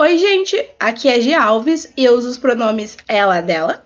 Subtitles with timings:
[0.00, 3.84] Oi, gente, aqui é G Alves e eu uso os pronomes ela, dela.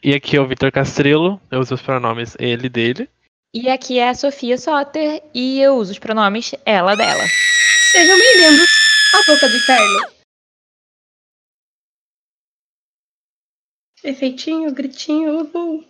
[0.00, 3.10] E aqui é o Vitor Castrelo, eu uso os pronomes ele, dele.
[3.52, 7.24] E aqui é a Sofia Soter e eu uso os pronomes ela, dela.
[7.90, 8.70] Sejam bem-vindos
[9.12, 10.12] à Boca do Inferno.
[14.04, 15.84] Efeitinho, gritinho, uhul.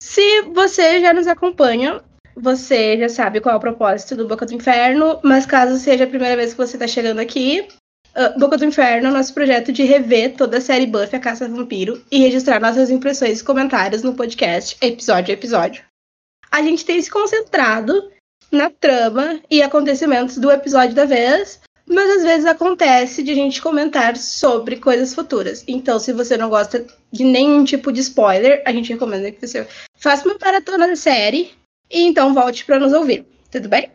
[0.00, 2.04] Se você já nos acompanha,
[2.36, 6.08] você já sabe qual é o propósito do Boca do Inferno, mas caso seja a
[6.08, 7.66] primeira vez que você está chegando aqui,
[8.14, 12.02] uh, Boca do Inferno nosso projeto de rever toda a série Buffy, a Caça Vampiro,
[12.10, 15.84] e registrar nossas impressões e comentários no podcast, episódio a episódio.
[16.50, 18.10] A gente tem se concentrado
[18.50, 23.60] na trama e acontecimentos do episódio da vez, mas às vezes acontece de a gente
[23.60, 25.64] comentar sobre coisas futuras.
[25.66, 29.66] Então, se você não gosta de nenhum tipo de spoiler, a gente recomenda que você
[29.98, 31.52] faça uma maratona da série
[31.90, 33.26] e então volte para nos ouvir.
[33.50, 33.90] Tudo bem?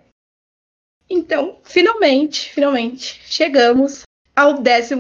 [1.10, 4.04] Então, finalmente, finalmente, chegamos
[4.40, 4.94] ao 12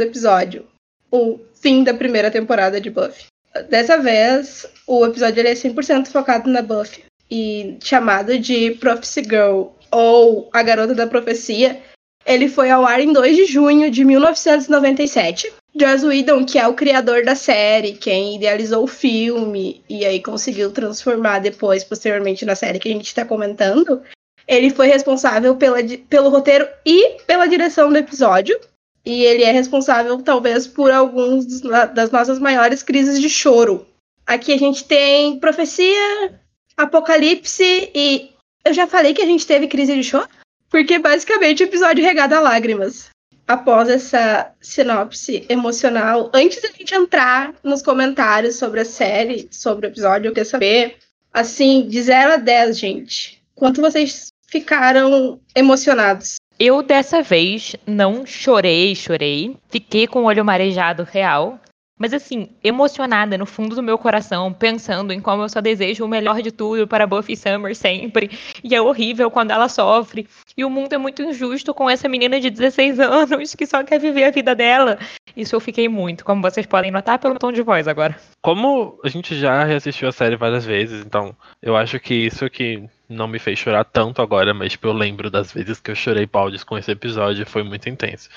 [0.00, 0.64] episódio,
[1.12, 3.26] o fim da primeira temporada de Buffy.
[3.68, 9.66] Dessa vez, o episódio ele é 100% focado na Buffy e chamado de Prophecy Girl
[9.90, 11.78] ou A Garota da Profecia.
[12.24, 15.52] Ele foi ao ar em 2 de junho de 1997.
[15.78, 20.72] Joss Whedon, que é o criador da série, quem idealizou o filme e aí conseguiu
[20.72, 24.00] transformar depois, posteriormente, na série que a gente está comentando,
[24.48, 25.76] ele foi responsável pela,
[26.08, 28.58] pelo roteiro e pela direção do episódio.
[29.06, 31.46] E ele é responsável, talvez, por alguns
[31.94, 33.86] das nossas maiores crises de choro.
[34.26, 36.40] Aqui a gente tem profecia,
[36.76, 38.32] apocalipse e.
[38.64, 40.28] Eu já falei que a gente teve crise de choro?
[40.68, 43.08] Porque basicamente o episódio regado a lágrimas.
[43.46, 49.90] Após essa sinopse emocional, antes da gente entrar nos comentários sobre a série, sobre o
[49.90, 50.96] episódio, eu queria saber,
[51.32, 56.34] assim, de 0 a 10, gente, quanto vocês ficaram emocionados?
[56.58, 59.56] Eu dessa vez não chorei, chorei.
[59.68, 61.60] Fiquei com o olho marejado real.
[61.98, 66.08] Mas assim, emocionada no fundo do meu coração, pensando em como eu só desejo o
[66.08, 68.30] melhor de tudo para Buffy Summer sempre.
[68.62, 70.28] E é horrível quando ela sofre.
[70.56, 73.98] E o mundo é muito injusto com essa menina de 16 anos que só quer
[73.98, 74.98] viver a vida dela.
[75.34, 78.16] Isso eu fiquei muito, como vocês podem notar pelo tom de voz agora.
[78.42, 82.88] Como a gente já reassistiu a série várias vezes, então eu acho que isso que
[83.08, 86.26] não me fez chorar tanto agora, mas tipo, eu lembro das vezes que eu chorei
[86.26, 88.28] baldes com esse episódio, foi muito intenso.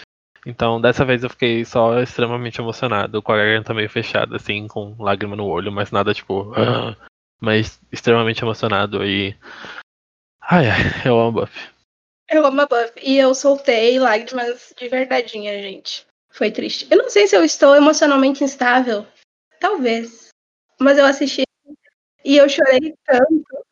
[0.45, 4.95] Então, dessa vez eu fiquei só extremamente emocionado, com a garganta meio fechada, assim, com
[4.99, 6.53] lágrima no olho, mas nada tipo.
[6.55, 6.95] Ah",
[7.39, 9.35] mas extremamente emocionado e.
[10.41, 11.69] Ai, ai, eu amo Buff.
[12.29, 12.93] Eu amo a Buff.
[13.01, 16.05] E eu soltei lágrimas de verdadeinha, gente.
[16.31, 16.87] Foi triste.
[16.89, 19.05] Eu não sei se eu estou emocionalmente instável.
[19.59, 20.29] Talvez.
[20.79, 21.43] Mas eu assisti
[22.23, 23.65] e eu chorei tanto.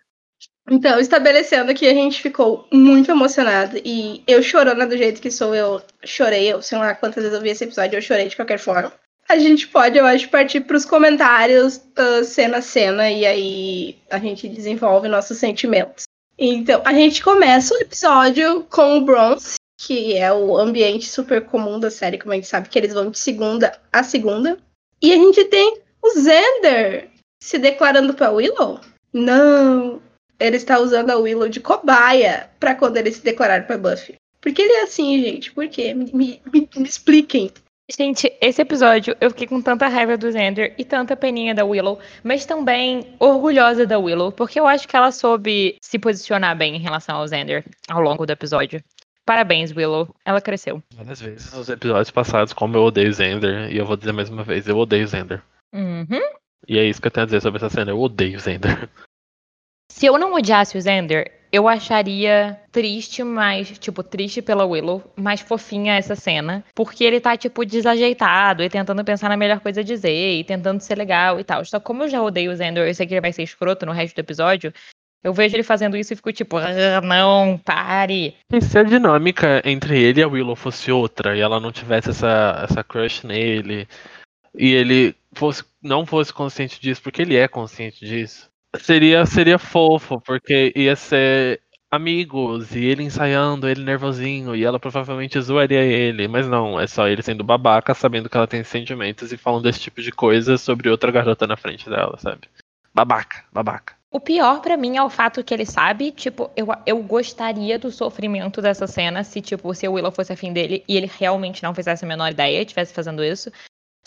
[0.70, 5.56] Então, estabelecendo que a gente ficou muito emocionado e eu chorando do jeito que sou,
[5.56, 8.60] eu chorei, eu sei lá quantas vezes eu vi esse episódio, eu chorei de qualquer
[8.60, 8.92] forma.
[9.30, 13.98] A gente pode, eu acho, partir para os comentários uh, cena a cena e aí
[14.10, 16.04] a gente desenvolve nossos sentimentos.
[16.38, 21.80] Então, a gente começa o episódio com o Bronze, que é o ambiente super comum
[21.80, 24.58] da série, como a gente sabe que eles vão de segunda a segunda.
[25.02, 27.10] E a gente tem o Xander
[27.42, 28.80] se declarando para Willow.
[29.14, 30.02] Não,
[30.40, 34.16] ele está usando a Willow de cobaia para quando ele se declarar para Buffy.
[34.42, 35.52] Por que ele é assim, gente?
[35.52, 35.94] Por quê?
[35.94, 37.52] Me, me, me, me, expliquem.
[37.90, 42.00] Gente, esse episódio eu fiquei com tanta raiva do Xander e tanta peninha da Willow,
[42.24, 46.80] mas também orgulhosa da Willow, porque eu acho que ela soube se posicionar bem em
[46.80, 48.84] relação ao Xander ao longo do episódio.
[49.26, 50.08] Parabéns, Willow.
[50.24, 50.82] Ela cresceu.
[50.96, 54.44] Várias vezes nos episódios passados, como eu odeio Xander, e eu vou dizer mais uma
[54.44, 55.42] vez, eu odeio Xander.
[55.74, 56.22] Uhum.
[56.68, 58.90] E é isso que eu tenho a dizer sobre essa cena, eu odeio Xander.
[59.92, 65.42] Se eu não odiasse o Xander, eu acharia triste, mas, tipo, triste pela Willow, mais
[65.42, 66.64] fofinha essa cena.
[66.76, 70.82] Porque ele tá, tipo, desajeitado e tentando pensar na melhor coisa a dizer e tentando
[70.82, 71.64] ser legal e tal.
[71.66, 73.92] Só como eu já odeio o Xander e sei que ele vai ser escroto no
[73.92, 74.74] resto do episódio,
[75.24, 78.36] eu vejo ele fazendo isso e fico tipo, ah, não, pare.
[78.52, 82.12] E se a dinâmica entre ele e a Willow fosse outra e ela não tivesse
[82.12, 83.88] essa, essa crush nele
[84.54, 88.50] e ele fosse, não fosse consciente disso, porque ele é consciente disso,
[88.82, 95.40] Seria, seria fofo, porque ia ser amigos e ele ensaiando, ele nervosinho, e ela provavelmente
[95.40, 99.38] zoaria ele, mas não, é só ele sendo babaca, sabendo que ela tem sentimentos e
[99.38, 102.42] falando desse tipo de coisa sobre outra garota na frente dela, sabe?
[102.94, 103.96] Babaca, babaca.
[104.10, 107.92] O pior para mim é o fato que ele sabe, tipo, eu, eu gostaria do
[107.92, 111.76] sofrimento dessa cena se, tipo, se o Willow fosse afim dele e ele realmente não
[111.76, 113.52] fizesse a menor ideia, estivesse fazendo isso.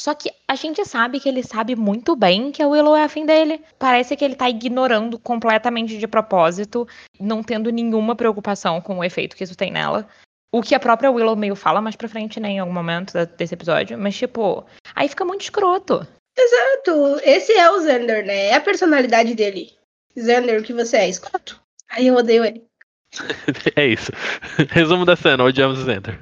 [0.00, 3.26] Só que a gente sabe que ele sabe muito bem que a Willow é afim
[3.26, 3.60] dele.
[3.78, 6.88] Parece que ele tá ignorando completamente de propósito,
[7.20, 10.08] não tendo nenhuma preocupação com o efeito que isso tem nela.
[10.50, 13.52] O que a própria Willow meio fala mais pra frente, né, em algum momento desse
[13.52, 13.98] episódio.
[13.98, 14.64] Mas, tipo,
[14.94, 16.06] aí fica muito escroto.
[16.34, 17.20] Exato.
[17.22, 18.46] Esse é o Xander, né?
[18.46, 19.70] É a personalidade dele.
[20.16, 21.08] Xander, o que você é?
[21.10, 21.60] Escroto.
[21.90, 22.64] Aí eu odeio ele.
[23.76, 24.10] é isso.
[24.72, 26.18] Resumo da cena, odiamos o Xander.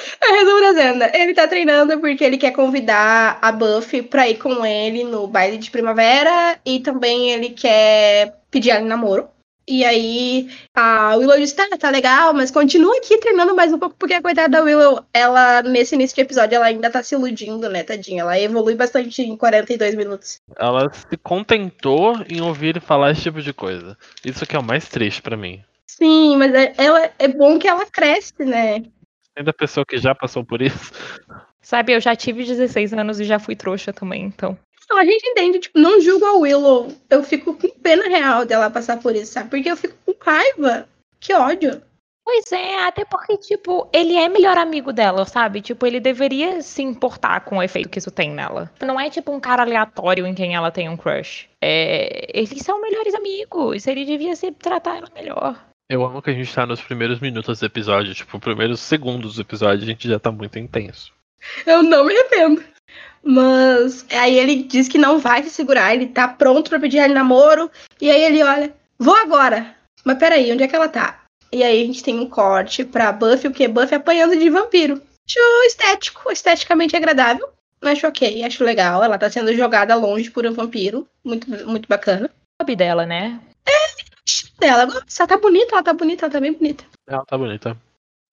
[0.22, 1.10] É, resumo da cena.
[1.14, 5.58] Ele tá treinando porque ele quer convidar a Buffy pra ir com ele no baile
[5.58, 9.28] de primavera e também ele quer pedir ela em namoro.
[9.70, 13.94] E aí a Willow diz, tá, tá legal, mas continua aqui treinando mais um pouco,
[13.96, 17.68] porque a coitada da Willow, ela, nesse início de episódio, ela ainda tá se iludindo,
[17.68, 18.22] né, tadinha?
[18.22, 20.40] Ela evolui bastante em 42 minutos.
[20.58, 23.96] Ela se contentou em ouvir ele falar esse tipo de coisa.
[24.24, 25.62] Isso que é o mais triste para mim.
[25.86, 28.82] Sim, mas é, ela, é bom que ela cresce, né?
[29.36, 30.92] Ainda pessoa que já passou por isso.
[31.62, 34.58] Sabe, eu já tive 16 anos e já fui trouxa também, então.
[34.88, 36.92] Não, a gente entende, tipo, não julgo a Willow.
[37.08, 39.50] Eu fico com pena real dela passar por isso, sabe?
[39.50, 40.88] Porque eu fico com raiva.
[41.20, 41.80] Que ódio.
[42.24, 45.60] Pois é, até porque, tipo, ele é melhor amigo dela, sabe?
[45.60, 48.70] Tipo, ele deveria se importar com o efeito que isso tem nela.
[48.80, 51.48] Não é, tipo, um cara aleatório em quem ela tem um crush.
[51.60, 52.26] É...
[52.32, 53.86] Eles são melhores amigos.
[53.86, 55.56] Ele devia se tratar ela melhor.
[55.90, 59.40] Eu amo que a gente tá nos primeiros minutos do episódio, tipo, primeiros segundos do
[59.40, 61.12] episódio, a gente já tá muito intenso.
[61.66, 62.62] Eu não me arrependo.
[63.24, 67.12] Mas aí ele diz que não vai se segurar, ele tá pronto para pedir ela
[67.12, 67.68] namoro.
[68.00, 69.74] E aí ele olha, vou agora.
[70.04, 71.24] Mas peraí, onde é que ela tá?
[71.50, 73.66] E aí a gente tem um corte pra Buffy, o que?
[73.66, 75.02] Buffy apanhando de vampiro.
[75.28, 77.48] Acho estético, esteticamente agradável.
[77.82, 79.02] Acho ok, acho legal.
[79.02, 81.08] Ela tá sendo jogada longe por um vampiro.
[81.24, 82.30] Muito, muito bacana.
[82.62, 83.40] Hobby dela, né?
[83.66, 84.09] É,
[84.58, 84.82] dela.
[84.82, 86.84] Ela tá bonita, ela tá bonita, ela tá bem bonita.
[87.06, 87.76] Ela tá bonita.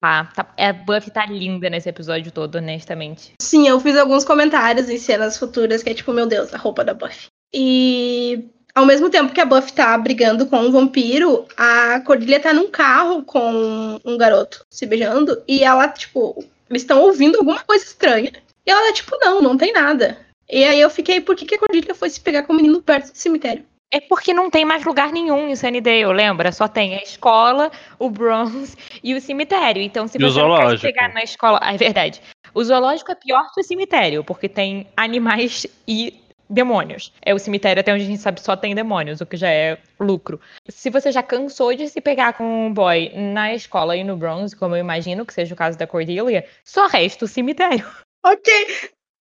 [0.02, 3.34] Ah, tá, a Buffy tá linda nesse episódio todo, honestamente.
[3.42, 6.84] Sim, eu fiz alguns comentários em cenas futuras que é tipo, meu Deus, a roupa
[6.84, 7.28] da Buffy.
[7.54, 12.54] E ao mesmo tempo que a Buffy tá brigando com um vampiro, a Cordelia tá
[12.54, 17.84] num carro com um garoto se beijando e ela, tipo, eles estão ouvindo alguma coisa
[17.84, 18.32] estranha.
[18.66, 20.20] E ela, tipo, não, não tem nada.
[20.48, 22.82] E aí eu fiquei, por que, que a Cordelia foi se pegar com o menino
[22.82, 23.66] perto do cemitério?
[23.92, 26.51] É porque não tem mais lugar nenhum em Sunnydale, lembra?
[26.51, 29.81] Só tem a escola, o Bronze e o cemitério.
[29.81, 31.60] Então, se E você não pegar na escola.
[31.62, 32.22] Ah, é verdade.
[32.54, 37.13] O zoológico é pior que o cemitério, porque tem animais e demônios.
[37.22, 39.78] É o cemitério, até onde a gente sabe, só tem demônios, o que já é
[40.00, 40.39] lucro.
[40.69, 44.56] Se você já cansou de se pegar com um boy na escola e no Bronze,
[44.56, 47.86] como eu imagino que seja o caso da Cordelia, só resta o cemitério.
[48.25, 48.54] Ok,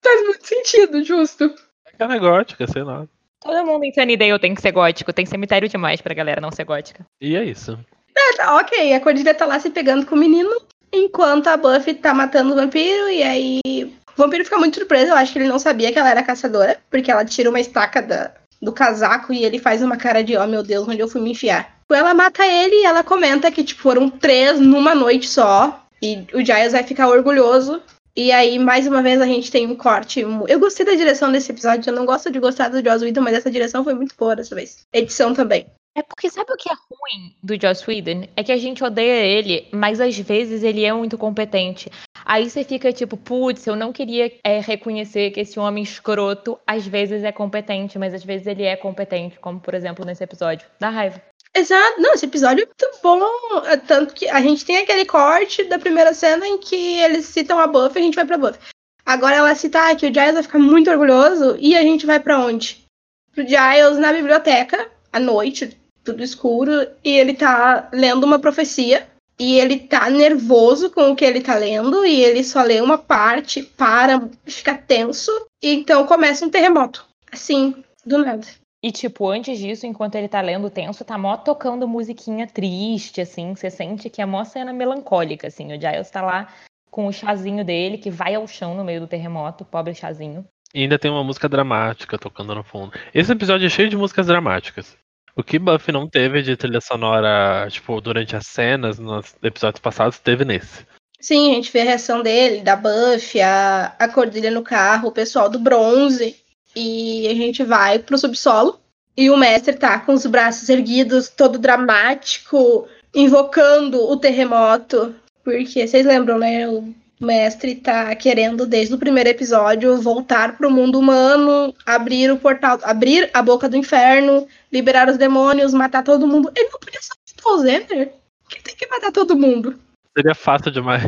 [0.02, 1.54] faz muito sentido, justo.
[1.98, 3.06] É é gótica, sei lá.
[3.46, 6.64] Todo mundo em Sunnydale tem que ser gótico, tem cemitério demais pra galera não ser
[6.64, 7.06] gótica.
[7.20, 7.78] E é isso.
[8.16, 10.50] É, tá, ok, a Cordelia tá lá se pegando com o menino,
[10.93, 15.16] enquanto a Buffy tá matando o vampiro, e aí o vampiro fica muito surpreso, eu
[15.16, 18.32] acho que ele não sabia que ela era caçadora, porque ela tira uma estaca da-
[18.60, 21.32] do casaco e ele faz uma cara de, oh meu Deus, onde eu fui me
[21.32, 21.76] enfiar.
[21.92, 26.44] Ela mata ele e ela comenta que, tipo, foram três numa noite só, e o
[26.44, 27.82] Giles vai ficar orgulhoso.
[28.16, 30.20] E aí, mais uma vez, a gente tem um corte.
[30.20, 33.34] Eu gostei da direção desse episódio, eu não gosto de gostar do Joss Whedon, mas
[33.34, 34.86] essa direção foi muito boa dessa vez.
[34.90, 35.66] Edição também.
[35.94, 38.26] É porque sabe o que é ruim do Joss Whedon?
[38.34, 41.90] É que a gente odeia ele, mas às vezes ele é muito competente.
[42.24, 46.86] Aí você fica tipo, putz, eu não queria é, reconhecer que esse homem escroto às
[46.86, 50.66] vezes é competente, mas às vezes ele é competente, como por exemplo nesse episódio.
[50.80, 51.20] Dá raiva.
[51.56, 52.00] Exato.
[52.00, 53.66] Não, esse episódio é muito bom.
[53.66, 57.58] é Tanto que a gente tem aquele corte da primeira cena em que eles citam
[57.58, 58.60] a Buffy e a gente vai pra Buffy.
[59.04, 62.20] Agora ela cita ah, que o Giles vai ficar muito orgulhoso e a gente vai
[62.20, 62.84] pra onde?
[63.32, 69.06] Pro Giles na biblioteca, à noite, tudo escuro, e ele tá lendo uma profecia.
[69.38, 72.96] E ele tá nervoso com o que ele tá lendo, e ele só lê uma
[72.96, 75.30] parte, para, fica tenso,
[75.62, 77.04] e então começa um terremoto.
[77.30, 78.46] Assim, do nada.
[78.87, 83.52] E, tipo, antes disso, enquanto ele tá lendo tenso, tá mó tocando musiquinha triste, assim.
[83.52, 85.76] Você sente que é mó cena melancólica, assim.
[85.76, 86.55] O Giles tá lá
[86.88, 90.47] com o chazinho dele, que vai ao chão no meio do terremoto, pobre chazinho.
[90.73, 92.93] E ainda tem uma música dramática tocando no fundo.
[93.12, 94.97] Esse episódio é cheio de músicas dramáticas.
[95.35, 100.21] O que Buffy não teve de trilha sonora, tipo, durante as cenas, nos episódios passados,
[100.21, 100.87] teve nesse.
[101.21, 105.12] Sim, a gente vê a reação dele, da Buffy, a, a Cordelia no carro, o
[105.12, 106.37] pessoal do bronze.
[106.76, 108.78] E a gente vai pro subsolo.
[109.16, 115.14] E o mestre tá com os braços erguidos, todo dramático, invocando o terremoto.
[115.42, 116.68] Porque vocês lembram, né?
[116.68, 122.78] O mestre tá querendo, desde o primeiro episódio, voltar pro mundo humano, abrir o portal,
[122.83, 126.52] abrir a boca do inferno, liberar os demônios, matar todo mundo.
[126.54, 128.12] Ele não podia só matar o Zender?
[128.50, 129.78] Que tem que matar todo mundo.
[130.14, 131.02] Seria fácil demais.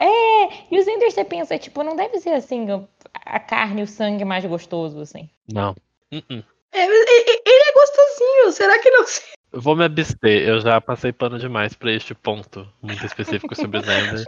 [0.00, 2.88] É, e os Enders você pensa, tipo, não deve ser assim, o-
[3.28, 5.28] a carne e o sangue mais gostoso, assim.
[5.52, 5.74] Não.
[6.12, 6.20] É,
[6.86, 9.04] mas e- e- ele é gostosinho, será que não?
[9.52, 13.78] Eu vou me abster, eu já passei pano demais pra este ponto muito específico sobre
[13.78, 14.24] o Xander.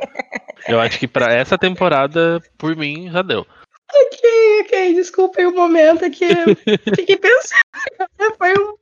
[0.69, 3.47] Eu acho que pra essa temporada, por mim, já deu.
[3.93, 6.31] Ok, ok, desculpem o momento que eu
[6.97, 8.37] fiquei pensando.
[8.39, 8.77] Foi um-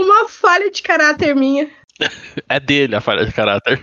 [0.00, 1.70] uma falha de caráter minha.
[2.48, 3.80] É dele a falha de caráter.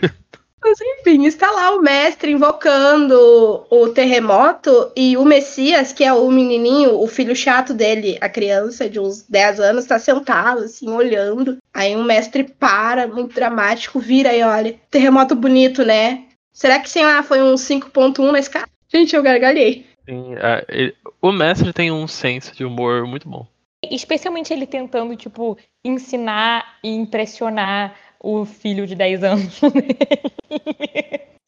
[0.63, 6.29] Mas enfim, está lá o mestre invocando o terremoto e o Messias, que é o
[6.29, 11.57] menininho, o filho chato dele, a criança de uns 10 anos, está sentado, assim, olhando.
[11.73, 14.75] Aí o mestre para, muito dramático, vira e olha.
[14.91, 16.25] Terremoto bonito, né?
[16.53, 18.67] Será que, sei lá, foi um 5.1 na escala?
[18.93, 19.85] Gente, eu gargalhei.
[20.07, 23.47] Sim, a- ele- o mestre tem um senso de humor muito bom.
[23.89, 29.61] Especialmente ele tentando, tipo, ensinar e impressionar o filho de 10 anos.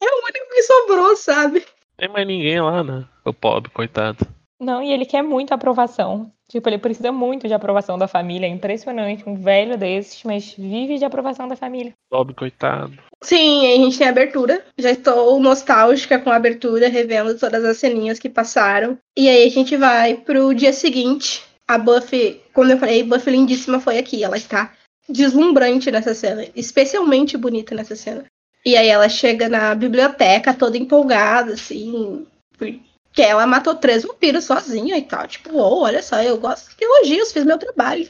[0.04, 1.64] É o único que sobrou, sabe?
[1.96, 3.06] Tem mais ninguém lá, né?
[3.24, 4.26] O pobre, coitado.
[4.60, 6.30] Não, e ele quer muito aprovação.
[6.48, 8.46] Tipo, ele precisa muito de aprovação da família.
[8.46, 9.26] É impressionante.
[9.26, 11.94] Um velho desses, mas vive de aprovação da família.
[12.10, 12.98] Pobre, coitado.
[13.22, 14.64] Sim, aí a gente tem a abertura.
[14.78, 18.98] Já estou nostálgica com a abertura, revendo todas as ceninhas que passaram.
[19.16, 21.42] E aí a gente vai pro dia seguinte.
[21.66, 24.22] A Buffy, como eu falei, Buffy lindíssima foi aqui.
[24.22, 24.70] Ela está
[25.08, 28.24] deslumbrante nessa cena, especialmente bonita nessa cena.
[28.64, 32.80] E aí ela chega na biblioteca toda empolgada, assim, porque
[33.22, 35.26] ela matou três vampiros sozinha e tal.
[35.26, 38.08] Tipo, oh, olha só, eu gosto de elogios, fiz meu trabalho.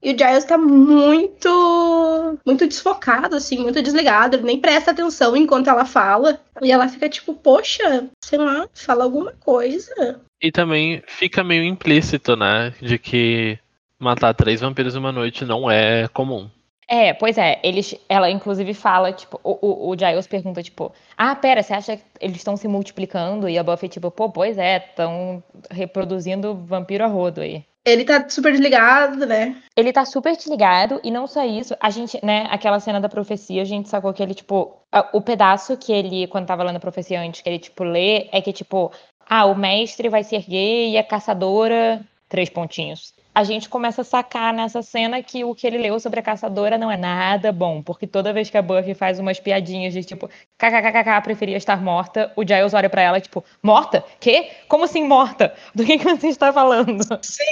[0.00, 2.38] E o Giles tá muito.
[2.46, 4.36] muito desfocado, assim, muito desligado.
[4.36, 6.40] Ele nem presta atenção enquanto ela fala.
[6.62, 10.20] E ela fica tipo, poxa, sei lá, fala alguma coisa.
[10.40, 12.72] E também fica meio implícito, né?
[12.80, 13.58] De que
[13.98, 16.48] matar três vampiros em uma noite não é comum.
[16.88, 17.60] É, pois é.
[17.62, 21.96] Eles, ela inclusive fala, tipo, o, o, o Giles pergunta, tipo, ah, pera, você acha
[21.98, 23.48] que eles estão se multiplicando?
[23.48, 27.62] E a Buffy, tipo, pô, pois é, estão reproduzindo vampiro a rodo aí.
[27.84, 29.56] Ele tá super desligado, né?
[29.76, 33.62] Ele tá super desligado, e não só isso, a gente, né, aquela cena da profecia,
[33.62, 37.20] a gente sacou que ele, tipo, o pedaço que ele, quando tava lendo a profecia
[37.20, 38.92] antes, que ele, tipo, lê, é que, tipo,
[39.26, 43.14] ah, o mestre vai ser gay e a caçadora, três pontinhos.
[43.38, 46.76] A gente começa a sacar nessa cena que o que ele leu sobre a caçadora
[46.76, 50.28] não é nada bom, porque toda vez que a Buffy faz umas piadinhas de tipo,
[50.58, 54.04] kkkk, preferia estar morta, o Giles olha pra ela, tipo, morta?
[54.18, 54.50] Quê?
[54.66, 55.54] Como assim morta?
[55.72, 57.00] Do que, que você está falando?
[57.22, 57.44] Sim!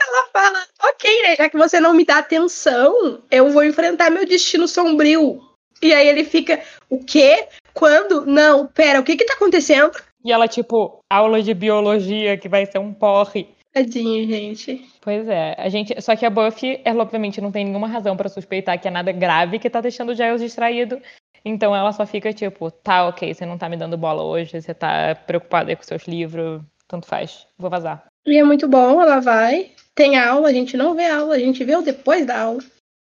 [0.00, 1.34] Ela fala, ok, né?
[1.34, 5.40] Já que você não me dá atenção, eu vou enfrentar meu destino sombrio.
[5.82, 7.48] E aí ele fica, o quê?
[7.74, 8.24] Quando?
[8.24, 9.90] Não, pera, o que que tá acontecendo?
[10.24, 13.57] E ela, tipo, aula de biologia que vai ser um porre.
[13.72, 14.88] Tadinho, gente.
[15.00, 16.00] Pois é, a gente.
[16.00, 19.12] Só que a Buffy, ela obviamente não tem nenhuma razão pra suspeitar que é nada
[19.12, 21.00] grave que tá deixando o Giles distraído.
[21.44, 24.74] Então ela só fica tipo, tá, ok, você não tá me dando bola hoje, você
[24.74, 28.04] tá preocupada aí com seus livros, tanto faz, vou vazar.
[28.26, 29.72] E é muito bom, ela vai.
[29.94, 32.62] Tem aula, a gente não vê aula, a gente vê o depois da aula.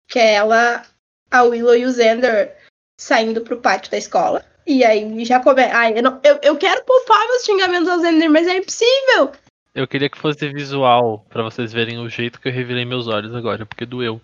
[0.08, 0.82] Que é ela,
[1.30, 2.56] a Willow e o Xander
[2.98, 4.44] saindo pro pátio da escola.
[4.66, 5.74] E aí já começa.
[5.74, 9.32] Ai, eu, não, eu, eu quero poupar meus xingamentos ao Xander, mas é impossível.
[9.74, 13.34] Eu queria que fosse visual, pra vocês verem o jeito que eu revirei meus olhos
[13.34, 14.20] agora, porque doeu.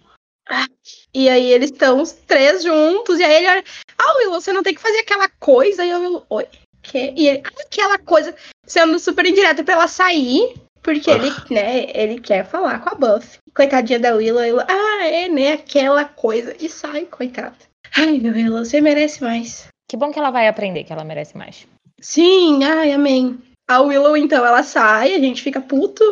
[1.14, 3.64] E aí eles estão os três juntos, e aí ele olha,
[3.98, 6.46] ah, Willow, você não tem que fazer aquela coisa, e eu, Willow, oi,
[6.82, 7.12] que?
[7.16, 8.34] E ele, "Ah, aquela coisa,
[8.64, 13.38] sendo super indireto pra ela sair, porque ele, né, ele quer falar com a Buffy.
[13.54, 17.56] Coitadinha da Willow, Willow, ah, é, né, aquela coisa, e sai, coitada.
[17.96, 19.68] Ai, meu Willow, você merece mais.
[19.88, 21.66] Que bom que ela vai aprender que ela merece mais.
[22.00, 23.40] Sim, ai, amém.
[23.68, 26.02] A Willow, então, ela sai, a gente fica puto.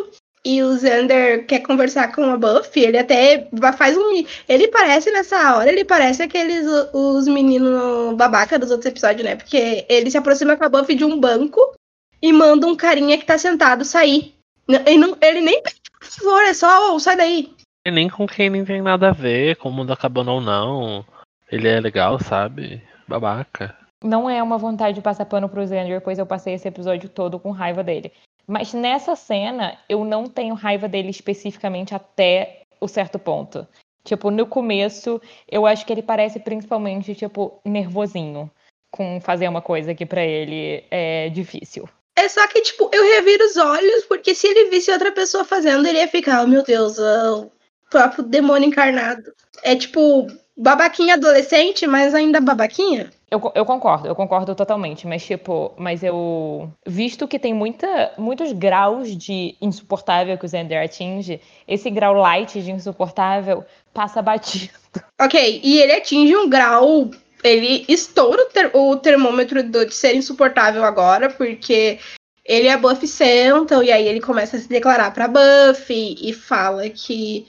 [0.43, 2.83] E o Xander quer conversar com a Buffy.
[2.83, 4.23] Ele até faz um.
[4.47, 9.35] Ele parece nessa hora, ele parece aqueles os meninos babaca dos outros episódios, né?
[9.35, 11.73] Porque ele se aproxima com a Buffy de um banco
[12.21, 14.35] e manda um carinha que tá sentado sair.
[14.67, 17.51] Ele, não, ele nem pede por favor, é só, "Ô, sai daí.
[17.83, 21.03] E nem com quem nem tem nada a ver, com o mundo acabando ou não.
[21.51, 22.83] Ele é legal, sabe?
[23.07, 23.75] Babaca.
[24.03, 27.39] Não é uma vontade de passar pano pro Xander, pois eu passei esse episódio todo
[27.39, 28.11] com raiva dele.
[28.47, 33.67] Mas nessa cena, eu não tenho raiva dele especificamente até o certo ponto.
[34.03, 38.51] Tipo, no começo, eu acho que ele parece principalmente, tipo, nervosinho
[38.91, 41.89] com fazer uma coisa que pra ele é difícil.
[42.15, 45.85] É só que, tipo, eu reviro os olhos, porque se ele visse outra pessoa fazendo,
[45.87, 47.51] ele ia ficar, oh meu Deus, é o
[47.89, 49.33] próprio demônio encarnado.
[49.63, 53.09] É tipo, babaquinha adolescente, mas ainda babaquinha.
[53.29, 58.51] Eu, eu concordo, eu concordo totalmente, mas tipo, mas eu visto que tem muita, muitos
[58.53, 64.73] graus de insuportável que o Xander atinge, esse grau light de insuportável passa batido.
[65.21, 67.09] Ok, e ele atinge um grau.
[67.43, 71.99] Ele estoura o, ter- o termômetro do- de ser insuportável agora, porque
[72.45, 76.89] ele a Buffy sentam, e aí ele começa a se declarar pra Buffy e fala
[76.89, 77.45] que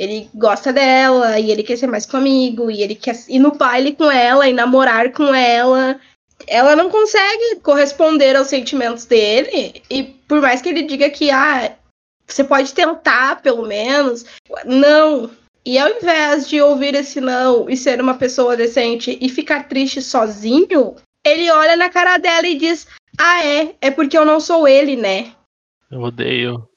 [0.00, 3.92] Ele gosta dela e ele quer ser mais comigo e ele quer ir no baile
[3.92, 6.00] com ela e namorar com ela.
[6.46, 11.76] Ela não consegue corresponder aos sentimentos dele e por mais que ele diga que ah,
[12.26, 14.24] você pode tentar pelo menos,
[14.64, 15.30] não.
[15.66, 20.00] E ao invés de ouvir esse não e ser uma pessoa decente e ficar triste
[20.00, 22.88] sozinho, ele olha na cara dela e diz:
[23.18, 25.32] Ah, é, é porque eu não sou ele, né?
[25.90, 26.69] Eu odeio.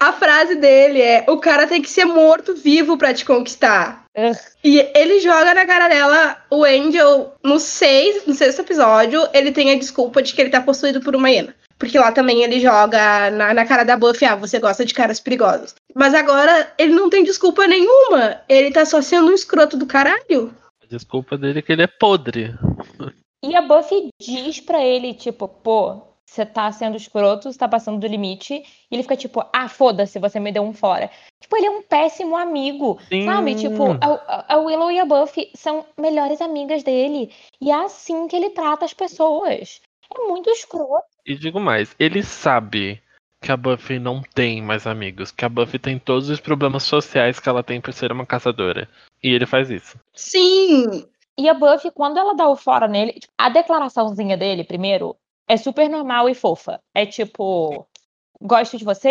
[0.00, 4.06] A frase dele é: o cara tem que ser morto vivo para te conquistar.
[4.16, 4.36] Ugh.
[4.64, 9.28] E ele joga na cara dela o Angel no, seis, no sexto episódio.
[9.34, 11.54] Ele tem a desculpa de que ele tá possuído por uma hiena.
[11.78, 15.20] Porque lá também ele joga na, na cara da Buffy, ah, você gosta de caras
[15.20, 15.74] perigosos.
[15.94, 18.40] Mas agora ele não tem desculpa nenhuma.
[18.48, 20.54] Ele tá só sendo um escroto do caralho.
[20.82, 22.54] A desculpa dele é que ele é podre.
[23.42, 27.98] E a Buffy diz pra ele, tipo, pô, você tá sendo escroto, você tá passando
[27.98, 28.54] do limite.
[28.54, 31.10] E ele fica tipo, ah, foda-se, você me deu um fora.
[31.40, 33.24] Tipo, ele é um péssimo amigo, Sim.
[33.24, 33.56] sabe?
[33.56, 37.32] Tipo, a, a Willow e a Buffy são melhores amigas dele.
[37.60, 39.80] E é assim que ele trata as pessoas.
[40.14, 41.04] É muito escroto.
[41.26, 43.02] E digo mais, ele sabe
[43.42, 47.40] que a Buffy não tem mais amigos, que a Buffy tem todos os problemas sociais
[47.40, 48.88] que ela tem por ser uma caçadora.
[49.20, 49.98] E ele faz isso.
[50.14, 51.06] Sim,
[51.36, 55.16] E a Buffy, quando ela dá o fora nele, tipo, a declaraçãozinha dele, primeiro,
[55.50, 56.80] é super normal e fofa.
[56.94, 57.84] É tipo,
[58.40, 59.08] gosto de você,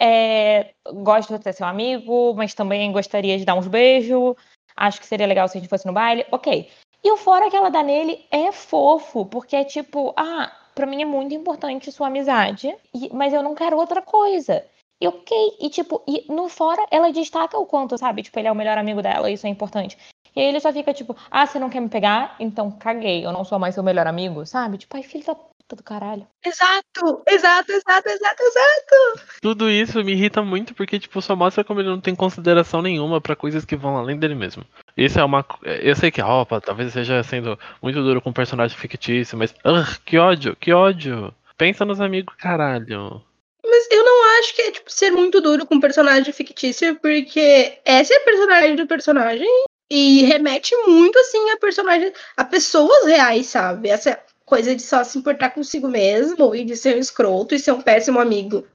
[0.00, 4.36] é, gosto de ser seu amigo, mas também gostaria de dar uns beijos.
[4.76, 6.24] Acho que seria legal se a gente fosse no baile.
[6.30, 6.70] Ok.
[7.02, 11.02] E o fora que ela dá nele é fofo, porque é tipo, ah, pra mim
[11.02, 12.72] é muito importante sua amizade,
[13.12, 14.64] mas eu não quero outra coisa.
[15.00, 15.36] E ok.
[15.60, 18.22] E tipo, e no fora ela destaca o quanto, sabe?
[18.22, 19.98] Tipo, ele é o melhor amigo dela, isso é importante.
[20.34, 22.36] E aí ele só fica tipo, ah, você não quer me pegar?
[22.38, 24.78] Então caguei, eu não sou mais seu melhor amigo, sabe?
[24.78, 25.34] Tipo, ai, filho da
[25.72, 26.26] puta do caralho.
[26.44, 29.26] exato, exato, exato, exato, exato.
[29.40, 33.20] Tudo isso me irrita muito porque, tipo, só mostra como ele não tem consideração nenhuma
[33.20, 34.64] pra coisas que vão além dele mesmo.
[34.96, 35.44] Isso é uma.
[35.62, 39.54] Eu sei que, opa, talvez seja sendo muito duro com um personagem fictício, mas.
[39.64, 41.34] Ugh, que ódio, que ódio.
[41.56, 43.22] Pensa nos amigos, caralho.
[43.64, 47.78] Mas eu não acho que é tipo, ser muito duro com um personagem fictício, porque
[47.84, 49.48] essa é a personagem do personagem
[49.90, 53.88] e remete muito assim a personagens, a pessoas reais, sabe?
[53.88, 54.18] Essa
[54.52, 57.80] coisa de só se importar consigo mesmo e de ser um escroto e ser um
[57.80, 58.66] péssimo amigo.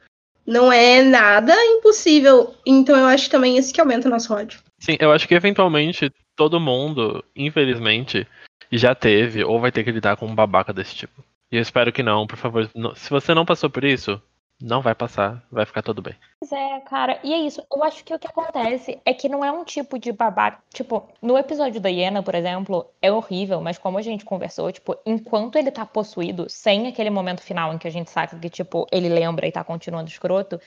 [0.43, 2.55] Não é nada impossível.
[2.65, 4.59] Então eu acho também isso que aumenta o nosso ódio.
[4.79, 8.25] Sim, eu acho que eventualmente todo mundo, infelizmente,
[8.71, 11.23] já teve ou vai ter que lidar com um babaca desse tipo.
[11.51, 12.67] E eu espero que não, por favor.
[12.95, 14.19] Se você não passou por isso,
[14.59, 16.15] não vai passar, vai ficar tudo bem.
[16.39, 17.19] Pois é, cara.
[17.23, 17.63] E é isso.
[17.71, 20.61] Eu acho que o que acontece é que não é um tipo de babaca.
[20.73, 24.97] Tipo, no episódio da Iena, por exemplo, é horrível, mas como a gente conversou, tipo,
[25.05, 28.87] enquanto ele tá possuído, sem aquele momento final em que a gente saca que, tipo,
[28.91, 30.59] ele lembra e tá continuando escroto,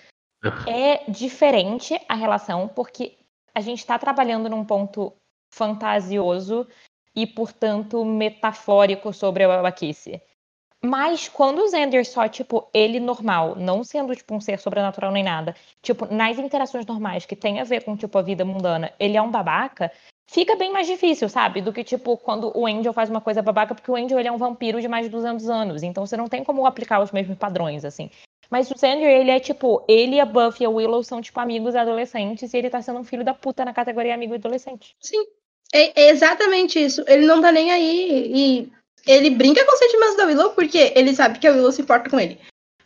[0.67, 3.19] é diferente a relação, porque
[3.55, 5.13] a gente tá trabalhando num ponto
[5.53, 6.67] fantasioso
[7.15, 10.23] e, portanto, metafórico sobre a babaquice.
[10.83, 15.23] Mas quando o Xander só, tipo, ele normal, não sendo, tipo, um ser sobrenatural nem
[15.23, 19.17] nada, tipo, nas interações normais que tem a ver com, tipo, a vida mundana, ele
[19.17, 19.93] é um babaca,
[20.27, 21.61] fica bem mais difícil, sabe?
[21.61, 24.33] Do que, tipo, quando o Angel faz uma coisa babaca, porque o Angel, ele é
[24.33, 27.37] um vampiro de mais de 200 anos, então você não tem como aplicar os mesmos
[27.37, 28.11] padrões, assim.
[28.51, 31.39] Mas o Xander, ele é, tipo, ele e a Buffy e a Willow são, tipo,
[31.39, 34.97] amigos adolescentes, e ele tá sendo um filho da puta na categoria amigo adolescente.
[34.99, 35.25] Sim.
[35.73, 37.05] É, é exatamente isso.
[37.07, 38.33] Ele não tá nem aí.
[38.35, 38.73] E
[39.07, 42.11] ele brinca com os sentimentos da Willow porque ele sabe que a Willow se importa
[42.11, 42.39] com ele.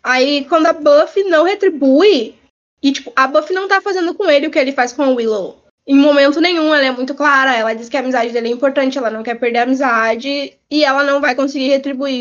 [0.03, 2.35] Aí, quando a Buffy não retribui,
[2.83, 5.09] e tipo, a Buffy não tá fazendo com ele o que ele faz com a
[5.09, 5.65] Willow.
[5.87, 7.57] Em momento nenhum, ela é muito clara.
[7.57, 10.85] Ela diz que a amizade dele é importante, ela não quer perder a amizade, e
[10.85, 12.21] ela não vai conseguir retribuir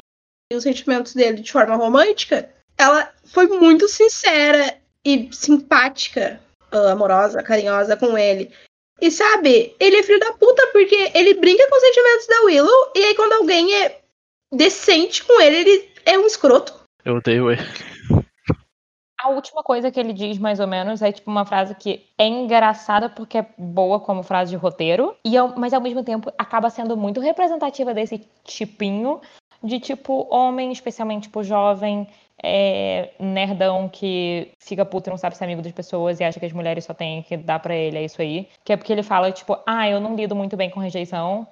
[0.53, 2.49] os sentimentos dele de forma romântica.
[2.77, 6.39] Ela foi muito sincera e simpática,
[6.71, 8.51] ah, amorosa, carinhosa com ele.
[9.03, 12.91] E sabe, ele é filho da puta porque ele brinca com os sentimentos da Willow
[12.95, 13.99] e aí quando alguém é
[14.49, 16.73] decente com ele, ele é um escroto.
[17.03, 17.61] Eu odeio ele.
[19.19, 22.25] A última coisa que ele diz, mais ou menos, é tipo uma frase que é
[22.25, 26.69] engraçada porque é boa como frase de roteiro, e ao- mas ao mesmo tempo acaba
[26.69, 29.19] sendo muito representativa desse tipinho
[29.61, 32.07] de tipo homem, especialmente tipo jovem,
[32.41, 36.45] é, nerdão que fica puto e não sabe ser amigo das pessoas e acha que
[36.45, 38.49] as mulheres só têm que dar pra ele, é isso aí.
[38.63, 41.47] Que é porque ele fala, tipo, ah, eu não lido muito bem com rejeição,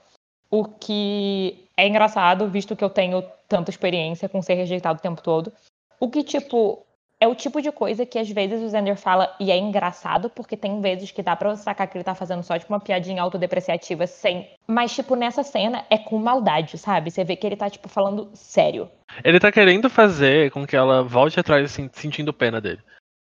[0.49, 5.21] o que é engraçado, visto que eu tenho tanta experiência com ser rejeitado o tempo
[5.21, 5.51] todo.
[5.99, 6.85] O que, tipo,
[7.21, 10.57] é o tipo de coisa que às vezes o Xander fala e é engraçado, porque
[10.57, 13.21] tem vezes que dá pra você sacar que ele tá fazendo só, tipo, uma piadinha
[13.21, 14.49] autodepreciativa sem.
[14.65, 17.11] Mas, tipo, nessa cena é com maldade, sabe?
[17.11, 18.89] Você vê que ele tá, tipo, falando sério.
[19.23, 22.79] Ele tá querendo fazer com que ela volte atrás assim, sentindo pena dele.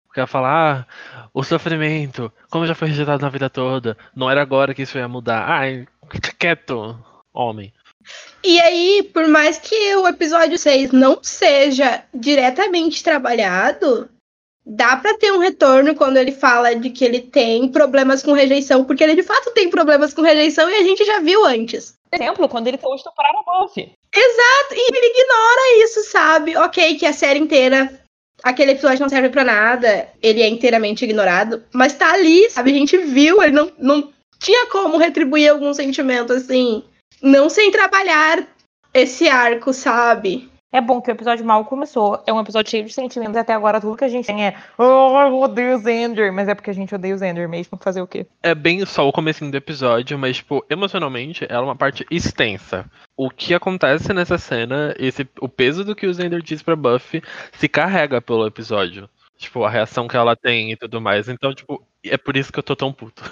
[0.07, 4.41] Porque ela fala, ah, o sofrimento, como já foi rejeitado na vida toda, não era
[4.41, 5.47] agora que isso ia mudar.
[5.47, 5.87] Ai,
[6.39, 6.99] quieto,
[7.33, 7.75] homem.
[8.45, 14.09] E aí, por mais que o episódio 6 não seja diretamente trabalhado,
[14.65, 18.85] dá pra ter um retorno quando ele fala de que ele tem problemas com rejeição,
[18.85, 21.95] porque ele de fato tem problemas com rejeição e a gente já viu antes.
[22.11, 23.93] Por exemplo, quando ele foi estuprar o Buffy.
[24.15, 26.57] Exato, e ele ignora isso, sabe?
[26.57, 28.01] Ok, que a série inteira,
[28.43, 32.71] aquele episódio não serve pra nada, ele é inteiramente ignorado, mas tá ali, sabe?
[32.71, 36.85] A gente viu, ele não, não tinha como retribuir algum sentimento assim,
[37.23, 38.47] não sem trabalhar
[38.93, 40.51] esse arco, sabe?
[40.75, 42.23] É bom que o episódio mal começou.
[42.27, 43.37] É um episódio cheio de sentimentos.
[43.37, 44.57] Até agora tudo que a gente tem é.
[44.79, 46.33] Oh, eu odeio o Xander.
[46.33, 47.79] Mas é porque a gente odeia o Xander mesmo.
[47.79, 48.27] Fazer o quê?
[48.43, 52.87] É bem só o comecinho do episódio, mas, tipo, emocionalmente, ela é uma parte extensa.
[53.15, 57.23] O que acontece nessa cena, esse, o peso do que o Xander diz pra Buffy
[57.59, 59.11] se carrega pelo episódio.
[59.37, 61.29] Tipo, a reação que ela tem e tudo mais.
[61.29, 63.23] Então, tipo, é por isso que eu tô tão puto.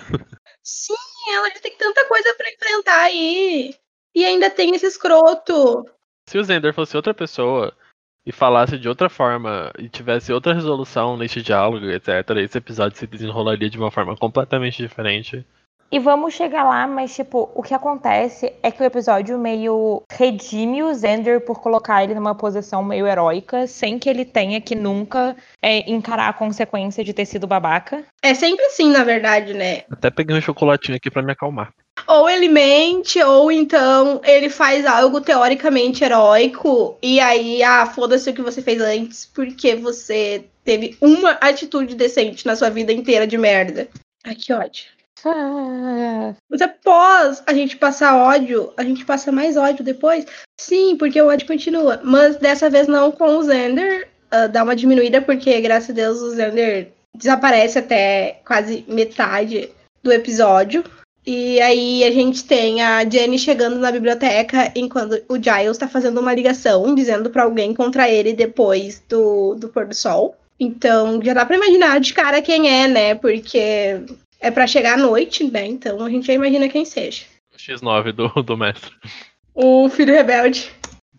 [0.63, 0.95] Sim,
[1.35, 3.75] ela já tem tanta coisa pra enfrentar aí.
[4.15, 5.87] E ainda tem esse escroto.
[6.29, 7.77] Se o Zender fosse outra pessoa
[8.25, 13.07] e falasse de outra forma e tivesse outra resolução neste diálogo, etc., esse episódio se
[13.07, 15.45] desenrolaria de uma forma completamente diferente.
[15.93, 20.85] E vamos chegar lá, mas, tipo, o que acontece é que o episódio meio redime
[20.85, 25.37] o Xander por colocar ele numa posição meio heróica, sem que ele tenha que nunca
[25.61, 28.05] é, encarar a consequência de ter sido babaca.
[28.23, 29.83] É sempre assim, na verdade, né?
[29.91, 31.73] Até peguei um chocolatinho aqui para me acalmar.
[32.07, 38.35] Ou ele mente, ou então ele faz algo teoricamente heróico, e aí, ah, foda-se o
[38.35, 43.37] que você fez antes, porque você teve uma atitude decente na sua vida inteira de
[43.37, 43.89] merda.
[44.25, 45.00] Ai, que ódio.
[46.49, 50.27] Mas após a gente passar ódio, a gente passa mais ódio depois?
[50.59, 52.01] Sim, porque o ódio continua.
[52.03, 54.09] Mas dessa vez não com o Xander.
[54.31, 59.71] ah, dá uma diminuída, porque graças a Deus o Xander desaparece até quase metade
[60.03, 60.85] do episódio.
[61.27, 66.19] E aí a gente tem a Jenny chegando na biblioteca enquanto o Giles tá fazendo
[66.19, 70.35] uma ligação, dizendo pra alguém contra ele depois do, do pôr do sol.
[70.59, 73.15] Então já dá pra imaginar de cara quem é, né?
[73.15, 74.01] Porque
[74.41, 75.67] é pra chegar à noite, né?
[75.67, 77.25] Então a gente já imagina quem seja.
[77.53, 78.91] O X9 do, do mestre.
[79.55, 80.71] O filho rebelde.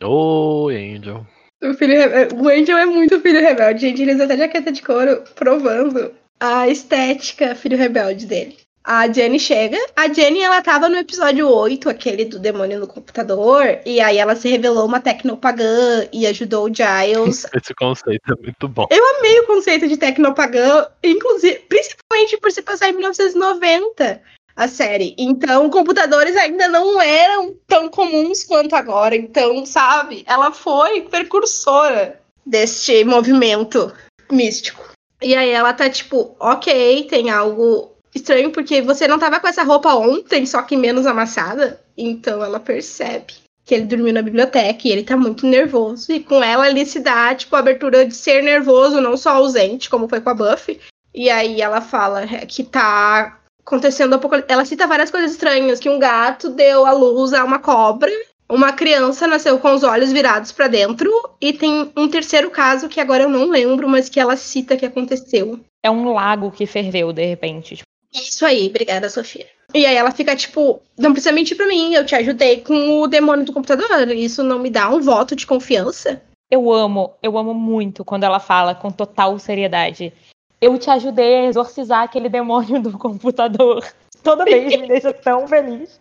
[0.04, 1.26] Oi, Angel.
[1.64, 4.02] O, filho rebe- o Angel é muito filho rebelde, gente.
[4.02, 8.58] Ele usa até jaqueta de couro provando a estética filho rebelde dele.
[8.84, 9.78] A Jenny chega.
[9.96, 13.80] A Jenny, ela tava no episódio 8, aquele do demônio no computador.
[13.86, 17.46] E aí ela se revelou uma tecnopagã e ajudou o Giles.
[17.54, 18.88] Esse conceito é muito bom.
[18.92, 24.22] Amei o conceito de tecnopagã, inclusive, principalmente por se passar em 1990
[24.56, 25.16] a série.
[25.18, 29.16] Então, computadores ainda não eram tão comuns quanto agora.
[29.16, 33.94] Então, sabe, ela foi precursora deste movimento
[34.32, 34.90] místico.
[35.22, 39.64] E aí ela tá tipo, ok, tem algo estranho, porque você não tava com essa
[39.64, 41.80] roupa ontem, só que menos amassada.
[41.98, 46.12] Então ela percebe que ele dormiu na biblioteca e ele tá muito nervoso.
[46.12, 49.90] E com ela ele se dá, tipo, a abertura de ser nervoso, não só ausente,
[49.90, 50.80] como foi com a Buffy.
[51.14, 54.52] E aí ela fala que tá acontecendo apocalipse.
[54.52, 58.12] Ela cita várias coisas estranhas, que um gato deu à luz a uma cobra,
[58.50, 63.00] uma criança nasceu com os olhos virados pra dentro, e tem um terceiro caso que
[63.00, 65.60] agora eu não lembro, mas que ela cita que aconteceu.
[65.84, 67.82] é um lago que ferveu de repente.
[68.12, 69.48] Tipo, Isso aí, obrigada, Sofia.
[69.74, 73.08] E aí ela fica tipo, não precisa mentir pra mim, eu te ajudei com o
[73.08, 74.10] demônio do computador.
[74.10, 76.22] Isso não me dá um voto de confiança.
[76.50, 80.12] Eu amo, eu amo muito quando ela fala com total seriedade.
[80.60, 83.86] Eu te ajudei a exorcizar aquele demônio do computador.
[84.22, 86.00] Toda vez me deixa tão feliz.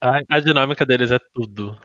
[0.00, 1.76] A, a dinâmica deles é tudo.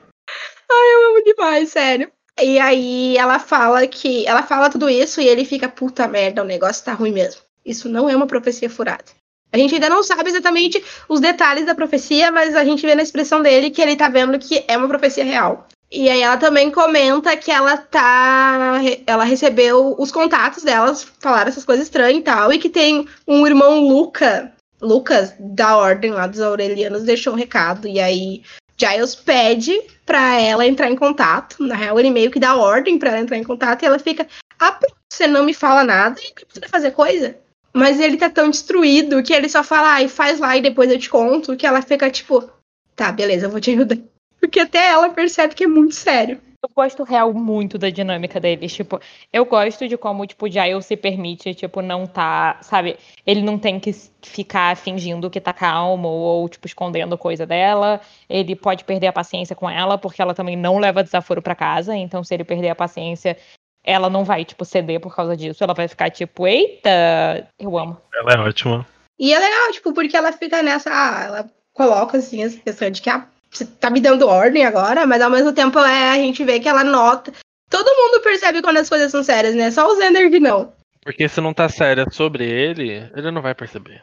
[1.10, 2.12] amo demais, sério.
[2.40, 4.28] E aí ela fala que.
[4.28, 7.42] Ela fala tudo isso e ele fica, puta merda, o negócio tá ruim mesmo.
[7.66, 9.06] Isso não é uma profecia furada.
[9.52, 13.04] A gente ainda não sabe exatamente os detalhes da profecia, mas a gente vê na
[13.04, 15.68] expressão dele que ele tá vendo que é uma profecia real.
[15.92, 18.80] E aí ela também comenta que ela tá.
[19.06, 23.46] Ela recebeu os contatos delas, falaram essas coisas estranhas e tal, e que tem um
[23.46, 27.90] irmão Luca, Lucas, da ordem lá dos Aurelianos, deixou um recado.
[27.90, 28.42] E aí
[28.78, 31.62] Giles pede pra ela entrar em contato.
[31.62, 34.26] Na real, ele meio que dá ordem pra ela entrar em contato e ela fica:
[34.58, 34.80] Ah,
[35.12, 37.36] você não me fala nada e precisa fazer coisa.
[37.74, 41.00] Mas ele tá tão destruído que ele só fala, ai, faz lá e depois eu
[41.00, 42.50] te conto, que ela fica tipo,
[42.96, 43.98] tá, beleza, eu vou te ajudar.
[44.40, 46.42] Porque até ela percebe que é muito sério.
[46.64, 48.72] Eu gosto real muito da dinâmica deles.
[48.72, 49.00] Tipo,
[49.34, 52.98] eu gosto de como, tipo, Giles se permite, tipo, não tá, sabe?
[53.26, 58.00] Ele não tem que ficar fingindo que tá calmo ou, tipo, escondendo coisa dela.
[58.30, 61.96] Ele pode perder a paciência com ela, porque ela também não leva desaforo pra casa.
[61.96, 63.36] Então, se ele perder a paciência,
[63.84, 65.64] ela não vai, tipo, ceder por causa disso.
[65.64, 67.98] Ela vai ficar, tipo, eita, eu amo.
[68.14, 68.86] Ela é ótima.
[69.20, 70.90] E é legal, tipo, porque ela fica nessa.
[70.92, 75.06] Ah, ela coloca, assim, essa questão de que ah, você tá me dando ordem agora,
[75.06, 77.32] mas ao mesmo tempo é, a gente vê que ela nota.
[77.70, 79.72] Todo mundo percebe quando as coisas são sérias, né?
[79.72, 80.74] Só o Zender que não.
[81.04, 84.02] Porque se não tá séria sobre ele, ele não vai perceber.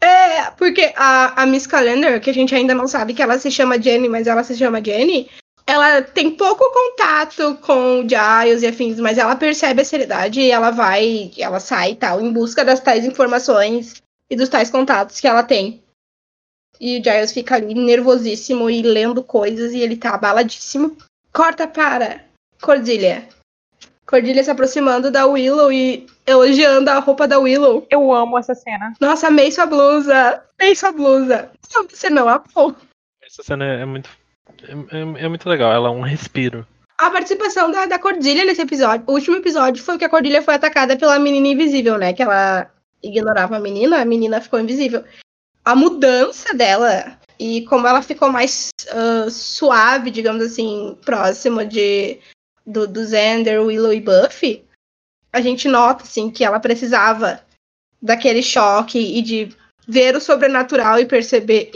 [0.00, 3.50] É, porque a, a Miss Calendar, que a gente ainda não sabe que ela se
[3.50, 5.30] chama Jenny, mas ela se chama Jenny,
[5.66, 10.50] ela tem pouco contato com o Giles e afins, mas ela percebe a seriedade e
[10.50, 15.20] ela vai, ela sai e tal, em busca das tais informações e dos tais contatos
[15.20, 15.82] que ela tem.
[16.80, 20.96] E o Giles fica ali nervosíssimo e lendo coisas e ele tá abaladíssimo.
[21.32, 22.24] Corta para
[22.60, 23.28] Cordilha.
[24.04, 27.86] Cordilha se aproximando da Willow e elogiando a roupa da Willow.
[27.88, 28.92] Eu amo essa cena.
[29.00, 30.42] Nossa, amei sua blusa.
[30.58, 31.50] Amei sua blusa.
[31.88, 32.74] Você não amou.
[33.22, 34.10] Essa cena é muito.
[34.62, 36.66] É, é- é muito legal, ela é um respiro.
[36.98, 39.04] A participação da, da Cordilha nesse episódio.
[39.08, 42.12] O último episódio foi que a Cordilha foi atacada pela menina invisível, né?
[42.12, 42.70] Que ela
[43.02, 45.04] ignorava a menina, a menina ficou invisível.
[45.64, 52.20] A mudança dela e como ela ficou mais ah, suave, digamos assim, próxima de
[52.64, 54.64] do, do Willow e Buffy,
[55.32, 57.42] a gente nota assim que ela precisava
[58.00, 59.48] daquele choque e de
[59.88, 61.72] ver o sobrenatural e perceber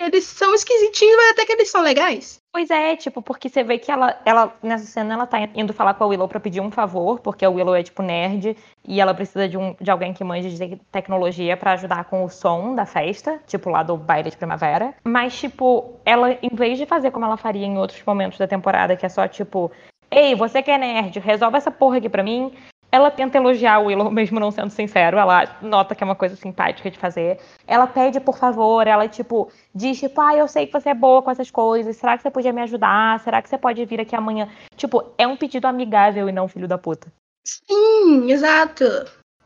[0.00, 2.40] eles são esquisitinhos, mas até que eles são legais.
[2.52, 5.94] Pois é, tipo, porque você vê que ela, ela, nessa cena, ela tá indo falar
[5.94, 8.56] com a Willow pra pedir um favor, porque a Willow é, tipo, nerd,
[8.86, 12.30] e ela precisa de, um, de alguém que manje de tecnologia pra ajudar com o
[12.30, 14.94] som da festa, tipo, lá do baile de primavera.
[15.04, 18.96] Mas, tipo, ela, em vez de fazer como ela faria em outros momentos da temporada,
[18.96, 19.70] que é só, tipo,
[20.10, 22.52] ei, você que é nerd, resolve essa porra aqui pra mim.
[22.90, 25.18] Ela tenta elogiar o Willow, mesmo não sendo sincero.
[25.18, 27.38] Ela nota que é uma coisa simpática de fazer.
[27.66, 31.22] Ela pede por favor, ela, tipo, diz, tipo, ah, eu sei que você é boa
[31.22, 31.96] com essas coisas.
[31.96, 33.20] Será que você podia me ajudar?
[33.20, 34.48] Será que você pode vir aqui amanhã?
[34.76, 37.12] Tipo, é um pedido amigável e não filho da puta.
[37.44, 38.84] Sim, exato.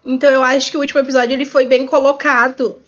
[0.04, 2.80] Então eu acho que o último episódio ele foi bem colocado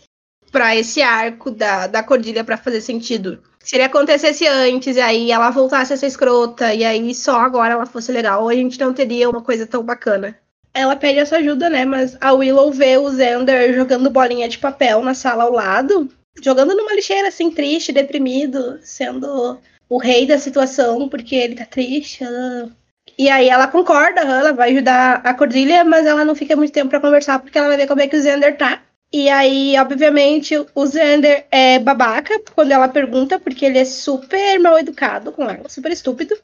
[0.51, 3.43] pra esse arco da, da Cordilha pra fazer sentido.
[3.59, 7.73] Se ele acontecesse antes, e aí ela voltasse a ser escrota, e aí só agora
[7.73, 10.39] ela fosse legal, a gente não teria uma coisa tão bacana.
[10.75, 11.85] Ela pede essa ajuda, né?
[11.85, 16.11] Mas a Willow vê o Xander jogando bolinha de papel na sala ao lado,
[16.43, 22.25] jogando numa lixeira, assim, triste, deprimido, sendo o rei da situação, porque ele tá triste.
[22.25, 22.69] ah.
[23.17, 26.91] E aí ela concorda, ela vai ajudar a Cordilha, mas ela não fica muito tempo
[26.91, 28.83] pra conversar, porque ela vai ver como é que o Xander tá.
[29.13, 34.77] E aí, obviamente, o Xander é babaca quando ela pergunta, porque ele é super mal
[34.77, 36.37] educado com ela, super estúpido.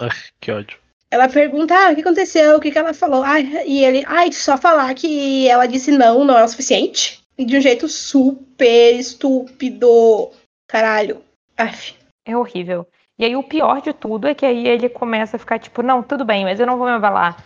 [0.00, 0.10] Ai,
[0.40, 0.78] que ódio.
[1.10, 2.56] Ela pergunta, ah, o que aconteceu?
[2.56, 3.22] O que, que ela falou?
[3.22, 7.20] Ai, e ele, ai, só falar que ela disse não, não é o suficiente.
[7.36, 10.30] E de um jeito super estúpido.
[10.66, 11.22] Caralho.
[11.56, 11.94] Aff.
[12.26, 12.86] É horrível.
[13.18, 16.02] E aí o pior de tudo é que aí ele começa a ficar tipo, não,
[16.02, 17.42] tudo bem, mas eu não vou me abalar.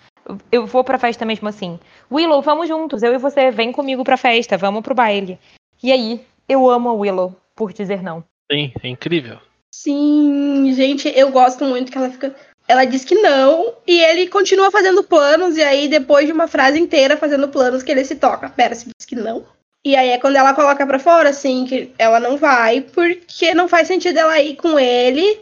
[0.51, 1.79] Eu vou pra festa mesmo assim.
[2.11, 5.38] Willow, vamos juntos, eu e você, vem comigo pra festa, vamos pro baile.
[5.83, 8.25] E aí, eu amo a Willow por dizer não.
[8.51, 9.38] Sim, é incrível.
[9.75, 12.37] Sim, gente, eu gosto muito que ela fica.
[12.66, 16.79] Ela diz que não, e ele continua fazendo planos, e aí, depois de uma frase
[16.79, 18.48] inteira fazendo planos, que ele se toca.
[18.48, 19.44] Pera, você disse que não?
[19.85, 23.68] E aí é quando ela coloca pra fora, assim, que ela não vai, porque não
[23.68, 25.40] faz sentido ela ir com ele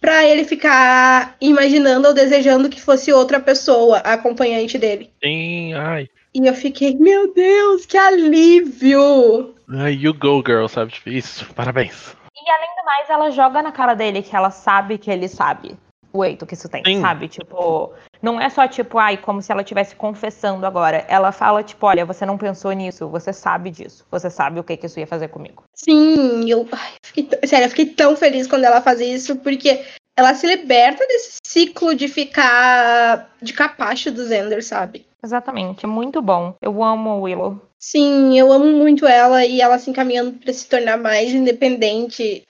[0.00, 5.10] pra ele ficar imaginando ou desejando que fosse outra pessoa, a acompanhante dele.
[5.22, 6.08] Sim, ai.
[6.32, 9.54] E eu fiquei, meu Deus, que alívio!
[9.68, 10.92] Ai, you go, girl, sabe?
[10.92, 12.16] Tipo, Isso, parabéns.
[12.34, 15.76] E além do mais, ela joga na cara dele que ela sabe que ele sabe
[16.12, 17.00] o eito que isso tem, Sim.
[17.00, 17.28] sabe?
[17.28, 21.04] Tipo, não é só tipo, ai, como se ela estivesse confessando agora.
[21.08, 24.76] Ela fala, tipo, olha, você não pensou nisso, você sabe disso, você sabe o que,
[24.76, 25.62] que isso ia fazer comigo.
[25.74, 26.68] Sim, eu.
[26.72, 29.84] ai, fiquei t- sério, eu fiquei tão feliz quando ela faz isso, porque
[30.16, 35.06] ela se liberta desse ciclo de ficar de capacho do Zender, sabe?
[35.22, 36.54] Exatamente, é muito bom.
[36.60, 37.60] Eu amo a Willow.
[37.78, 42.42] Sim, eu amo muito ela e ela se encaminhando pra se tornar mais independente,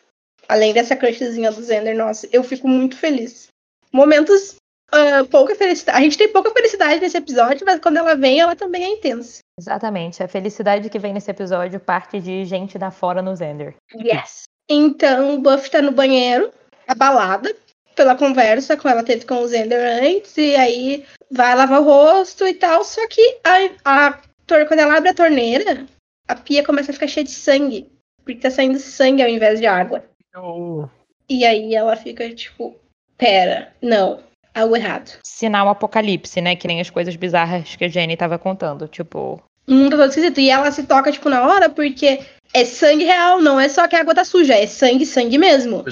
[0.48, 3.48] além dessa crushzinha do Zender, nossa, eu fico muito feliz.
[3.92, 4.56] Momentos,
[4.92, 5.98] ah, pouca felicidade.
[5.98, 9.40] A gente tem pouca felicidade nesse episódio, mas quando ela vem, ela também é intensa.
[9.58, 13.74] Exatamente, a felicidade que vem nesse episódio parte de gente da fora no Zender.
[13.94, 14.44] Yes.
[14.68, 16.50] Então, o Buff tá no banheiro,
[16.86, 17.54] abalada
[17.94, 22.46] pela conversa que ela teve com o Zender antes, e aí vai lavar o rosto
[22.46, 22.82] e tal.
[22.84, 24.20] Só que a, a,
[24.66, 25.84] quando ela abre a torneira,
[26.26, 27.90] a pia começa a ficar cheia de sangue.
[28.24, 30.04] Porque tá saindo sangue ao invés de água.
[30.32, 30.88] Eu-
[31.28, 32.76] E aí ela fica tipo,
[33.20, 34.20] pera, não,
[34.54, 35.12] algo errado.
[35.22, 36.56] Sinal apocalipse, né?
[36.56, 38.88] Que nem as coisas bizarras que a Jenny tava contando.
[38.88, 40.40] Tipo, O mundo tá todo esquisito.
[40.40, 42.20] E ela se toca, tipo, na hora, porque
[42.52, 45.84] é sangue real, não é só que a água tá suja, é sangue, sangue mesmo.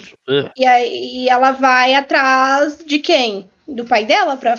[0.56, 3.48] E aí ela vai atrás de quem?
[3.68, 4.58] Do pai dela pra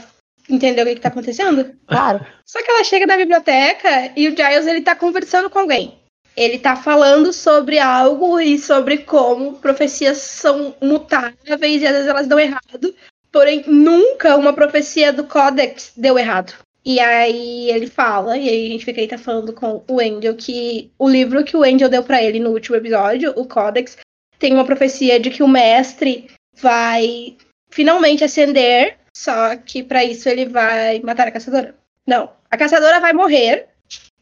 [0.50, 1.74] entender o que, que tá acontecendo?
[1.88, 2.26] Claro.
[2.46, 6.00] Só que ela chega na biblioteca e o Giles ele tá conversando com alguém.
[6.36, 12.28] Ele tá falando sobre algo e sobre como profecias são mutáveis e às vezes elas
[12.28, 12.96] dão errado.
[13.32, 16.54] Porém, nunca uma profecia do Codex deu errado.
[16.84, 20.34] E aí ele fala, e aí a gente fica aí tá falando com o Angel
[20.36, 23.98] que o livro que o Angel deu para ele no último episódio, o Codex,
[24.40, 27.36] tem uma profecia de que o mestre vai
[27.70, 31.76] finalmente ascender, só que para isso ele vai matar a caçadora.
[32.08, 33.68] Não, a caçadora vai morrer,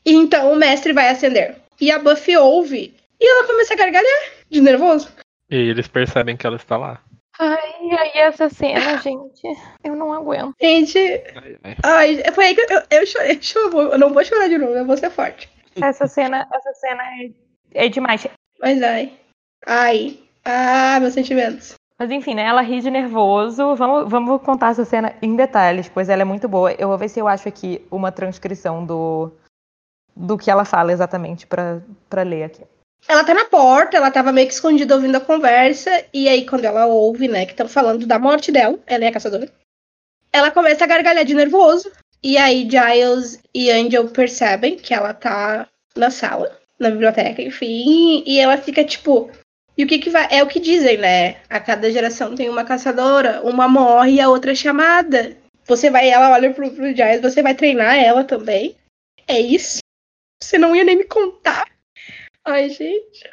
[0.04, 1.56] e então o mestre vai ascender.
[1.80, 5.10] E a Buffy ouve, e ela começa a gargalhar de nervoso.
[5.50, 7.02] E eles percebem que ela está lá.
[7.40, 9.42] Ai, aí essa cena, gente,
[9.84, 10.56] eu não aguento.
[10.60, 10.98] Gente,
[11.36, 11.76] Ai, ai.
[11.84, 13.40] ai, foi aí que eu, eu chorei,
[13.92, 15.50] eu não vou chorar de novo, eu vou ser forte.
[15.80, 18.26] Essa cena, essa cena é, é demais.
[18.60, 19.14] Mas ai,
[19.66, 21.76] ai, ah, meus sentimentos.
[22.00, 22.44] Mas enfim, né?
[22.44, 23.76] Ela ri de nervoso.
[23.76, 26.72] Vamos, vamos contar essa cena em detalhes, pois ela é muito boa.
[26.74, 29.32] Eu vou ver se eu acho aqui uma transcrição do,
[30.18, 32.64] do que ela fala exatamente pra ler aqui.
[33.08, 36.66] Ela tá na porta, ela tava meio que escondida ouvindo a conversa, e aí quando
[36.66, 39.50] ela ouve, né, que estão falando da morte dela, ela é a caçadora,
[40.34, 45.68] ela começa a gargalhar de nervoso, e aí Giles e Angel percebem que ela tá
[45.96, 49.30] na sala, na biblioteca, enfim, e ela fica tipo,
[49.78, 52.66] e o que que vai, é o que dizem, né, a cada geração tem uma
[52.66, 55.38] caçadora, uma morre e a outra é chamada.
[55.66, 58.76] Você vai, ela olha pro, pro Giles, você vai treinar ela também,
[59.28, 59.80] é isso?
[60.42, 61.68] Você não ia nem me contar.
[62.46, 63.30] Ai, gente.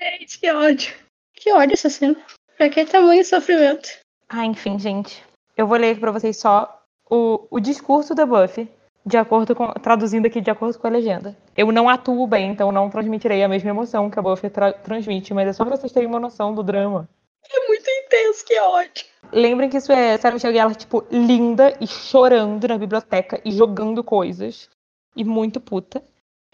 [0.00, 0.94] Ai, gente, que ódio.
[1.34, 2.16] Que ódio essa cena.
[2.56, 3.88] Pra que tamanho sofrimento?
[4.28, 5.22] Ah, enfim, gente.
[5.56, 8.68] Eu vou ler pra vocês só o, o discurso da Buffy,
[9.06, 9.72] de acordo com.
[9.74, 11.36] traduzindo aqui de acordo com a legenda.
[11.56, 15.32] Eu não atuo bem, então não transmitirei a mesma emoção que a Buffy tra- transmite,
[15.32, 17.08] mas é só pra vocês terem uma noção do drama.
[17.50, 19.04] É muito intenso, que ódio.
[19.32, 24.02] Lembrem que isso é Sarah Michelle Gellar, tipo, linda e chorando na biblioteca e jogando
[24.02, 24.68] coisas.
[25.16, 26.02] E muito puta.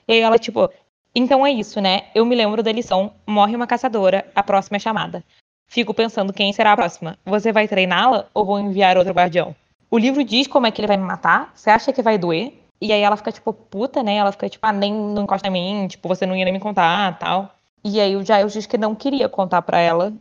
[0.07, 0.71] E aí ela, tipo,
[1.15, 2.05] então é isso, né?
[2.15, 3.13] Eu me lembro da lição.
[3.27, 5.25] Morre uma caçadora, a próxima é chamada.
[5.69, 7.19] Fico pensando quem será a próxima.
[7.25, 9.55] Você vai treiná-la ou vou enviar outro guardião?
[9.91, 11.53] O livro diz como é que ele vai me matar.
[11.55, 12.53] Você acha que vai doer?
[12.81, 14.17] E aí ela fica, tipo, puta, né?
[14.17, 16.61] Ela fica, tipo, ah, nem não encosta em mim, tipo, você não ia nem me
[16.61, 17.55] contar, tal.
[17.83, 20.13] E aí o Giles diz que não queria contar pra ela,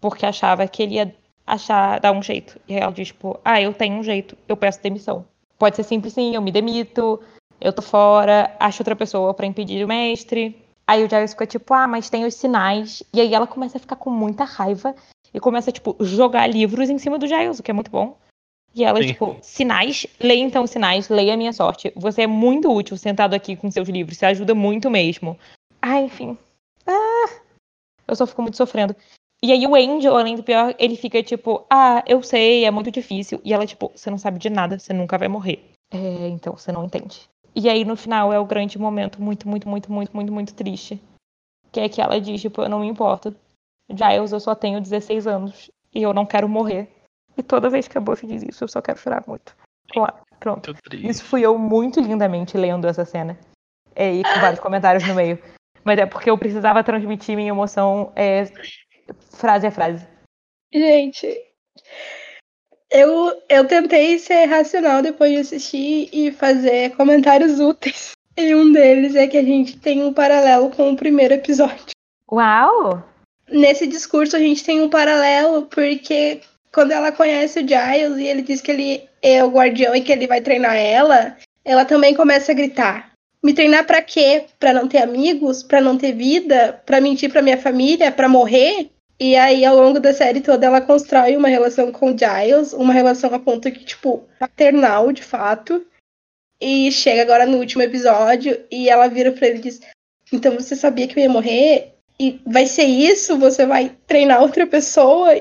[0.00, 1.14] porque achava que ele ia
[1.46, 2.60] achar, dar um jeito.
[2.68, 5.24] E aí ela diz, tipo, ah, eu tenho um jeito, eu peço demissão.
[5.58, 7.20] Pode ser simples sim, eu me demito,
[7.62, 10.60] eu tô fora, acho outra pessoa pra impedir o mestre.
[10.86, 13.02] Aí o Giles fica tipo, ah, mas tem os sinais.
[13.14, 14.94] E aí ela começa a ficar com muita raiva
[15.32, 18.18] e começa, tipo, jogar livros em cima do Giles, o que é muito bom.
[18.74, 19.08] E ela, Sim.
[19.08, 21.92] tipo, sinais, leia então os sinais, leia a minha sorte.
[21.94, 25.38] Você é muito útil sentado aqui com seus livros, você ajuda muito mesmo.
[25.80, 26.36] Ah, enfim.
[26.86, 27.40] Ah,
[28.08, 28.96] eu só fico muito sofrendo.
[29.42, 32.90] E aí o Angel, além do pior, ele fica tipo, ah, eu sei, é muito
[32.90, 33.40] difícil.
[33.44, 35.70] E ela, tipo, você não sabe de nada, você nunca vai morrer.
[35.92, 37.28] É, então, você não entende.
[37.54, 41.02] E aí no final é o grande momento muito, muito, muito, muito, muito, muito triste.
[41.70, 43.34] Que é que ela diz, tipo, eu não me importo.
[43.90, 46.90] Giles, eu só tenho 16 anos e eu não quero morrer.
[47.36, 49.54] E toda vez que a Buffy diz isso, eu só quero chorar muito.
[49.90, 50.74] Claro, pronto.
[50.92, 53.38] Isso fui eu muito lindamente lendo essa cena.
[53.94, 55.38] É, e com vários comentários no meio.
[55.84, 58.44] Mas é porque eu precisava transmitir minha emoção é,
[59.30, 60.06] frase a frase.
[60.72, 61.28] Gente,
[62.92, 68.12] eu, eu tentei ser racional depois de assistir e fazer comentários úteis.
[68.34, 71.84] E um deles é que a gente tem um paralelo com o primeiro episódio.
[72.32, 73.06] Uau!
[73.50, 76.40] Nesse discurso a gente tem um paralelo porque
[76.72, 80.10] quando ela conhece o Giles e ele diz que ele é o guardião e que
[80.10, 83.12] ele vai treinar ela, ela também começa a gritar.
[83.42, 84.44] Me treinar pra quê?
[84.58, 85.62] Pra não ter amigos?
[85.62, 86.80] Pra não ter vida?
[86.86, 88.10] Pra mentir pra minha família?
[88.10, 88.91] Pra morrer?
[89.18, 92.92] E aí, ao longo da série toda, ela constrói uma relação com o Giles, uma
[92.92, 95.84] relação a ponto que, tipo, paternal, de fato.
[96.60, 99.80] E chega agora no último episódio e ela vira pra ele e diz:
[100.32, 101.94] Então você sabia que eu ia morrer?
[102.18, 103.36] E vai ser isso?
[103.38, 105.34] Você vai treinar outra pessoa?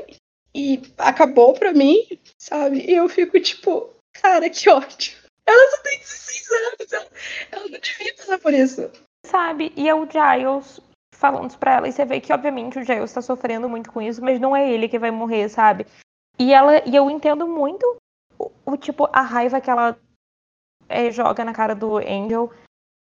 [0.54, 2.06] E acabou pra mim,
[2.38, 2.84] sabe?
[2.88, 5.14] E eu fico tipo, cara, que ódio.
[5.46, 7.08] Ela só tem 16 anos, ela,
[7.52, 8.92] ela não devia passar por isso.
[9.26, 9.72] Sabe?
[9.76, 10.82] E é o Giles
[11.22, 11.88] falando isso pra ela.
[11.88, 14.69] E você vê que, obviamente, o Giles tá sofrendo muito com isso, mas não é
[14.69, 15.86] ele que vai morrer, sabe?
[16.40, 17.86] E ela e eu entendo muito
[18.40, 19.96] o, o tipo, a raiva que ela
[20.90, 22.52] é, joga na cara do Angel.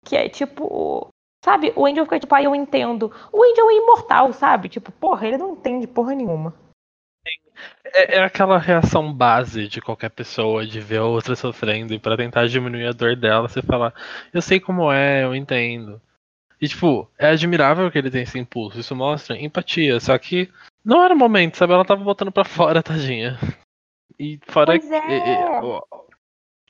[0.03, 1.09] Que é tipo.
[1.45, 1.71] Sabe?
[1.75, 3.13] O Angel fica tipo, ah, eu entendo.
[3.31, 4.67] O Angel é imortal, sabe?
[4.67, 6.53] Tipo, porra, ele não entende porra nenhuma.
[7.83, 12.17] É, é aquela reação base de qualquer pessoa de ver a outra sofrendo e pra
[12.17, 13.93] tentar diminuir a dor dela, você falar,
[14.33, 16.01] eu sei como é, eu entendo.
[16.59, 20.49] E tipo, é admirável que ele tenha esse impulso, isso mostra empatia, só que
[20.83, 21.73] não era o momento, sabe?
[21.73, 23.37] Ela tava botando pra fora, tadinha.
[24.19, 25.61] E fora é.
[25.61, 25.83] o-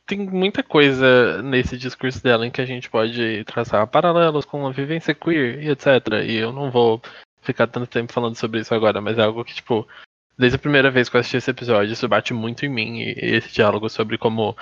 [0.06, 4.72] tem muita coisa nesse discurso dela em que a gente pode traçar paralelos com a
[4.72, 5.86] vivência queer e etc.
[6.26, 7.02] E eu não vou
[7.42, 9.86] ficar tanto tempo falando sobre isso agora, mas é algo que, tipo,
[10.38, 13.00] desde a primeira vez que eu assisti esse episódio, isso bate muito em mim.
[13.00, 14.56] E esse diálogo sobre como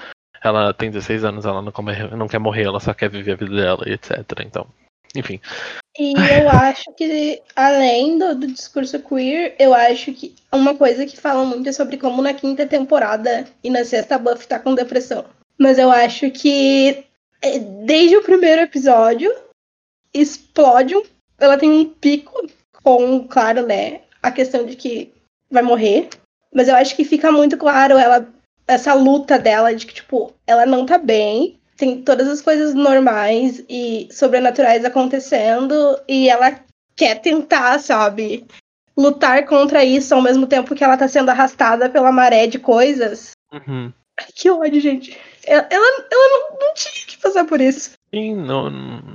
[0.43, 1.71] ela tem 16 anos, ela não,
[2.17, 4.17] não quer morrer, ela só quer viver a vida dela e etc.
[4.45, 4.67] Então,
[5.15, 5.39] enfim.
[5.97, 11.19] E eu acho que, além do, do, discurso queer, eu acho que uma coisa que
[11.19, 15.25] fala muito é sobre como na quinta temporada e na sexta Buffy tá com depressão.
[15.57, 17.05] Mas eu acho que
[17.41, 19.33] é, desde o primeiro episódio
[20.13, 21.03] explode um.
[21.37, 22.47] Ela tem um pico
[22.83, 25.13] com, claro, né, a questão de que
[25.49, 26.09] vai morrer.
[26.53, 28.27] Mas eu acho que fica muito claro ela
[28.67, 33.63] essa luta dela de que, tipo, ela não tá bem, tem todas as coisas normais
[33.69, 36.59] e sobrenaturais acontecendo e ela
[36.95, 38.45] quer tentar, sabe,
[38.97, 43.31] lutar contra isso ao mesmo tempo que ela tá sendo arrastada pela maré de coisas.
[43.51, 43.91] Uhum.
[44.33, 45.17] Que ódio, gente.
[45.45, 47.91] Ela, ela, ela não, não, tinha que passar por isso.
[48.13, 48.67] Sim, não,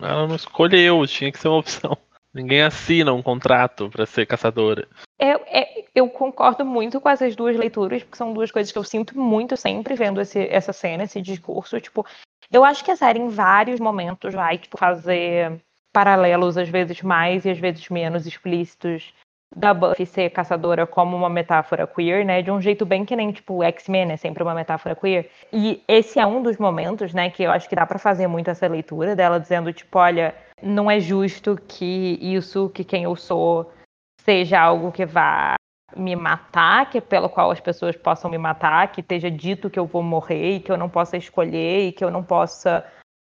[0.03, 1.97] ela não escolheu, tinha que ser uma opção.
[2.33, 4.87] Ninguém assina um contrato para ser caçadora.
[5.19, 5.31] É,
[5.61, 9.19] é, eu concordo muito com essas duas leituras, porque são duas coisas que eu sinto
[9.19, 11.81] muito sempre vendo esse, essa cena, esse discurso.
[11.81, 12.07] Tipo,
[12.53, 15.61] eu acho que a série, em vários momentos, vai tipo, fazer
[15.93, 19.13] paralelos, às vezes mais e às vezes menos explícitos,
[19.55, 22.41] da Buffy ser caçadora como uma metáfora queer, né?
[22.41, 25.29] De um jeito bem que nem, tipo, X-Men é sempre uma metáfora queer.
[25.53, 28.49] E esse é um dos momentos, né, que eu acho que dá para fazer muito
[28.49, 33.73] essa leitura dela, dizendo, tipo, olha, não é justo que isso, que quem eu sou,
[34.21, 35.55] seja algo que vá
[35.97, 39.79] me matar, que é pelo qual as pessoas possam me matar, que esteja dito que
[39.79, 42.85] eu vou morrer e que eu não possa escolher e que eu não possa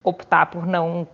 [0.03, 1.07] optar por não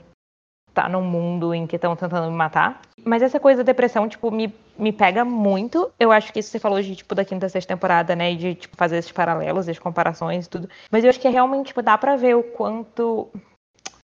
[0.70, 2.82] estar num mundo em que estão tentando me matar.
[3.06, 5.92] Mas essa coisa da depressão, tipo, me, me pega muito.
[6.00, 8.34] Eu acho que isso você falou de, tipo, da quinta, sexta temporada, né?
[8.34, 10.70] De, tipo, fazer esses paralelos, as comparações e tudo.
[10.92, 13.30] Mas eu acho que realmente, tipo, dá pra ver o quanto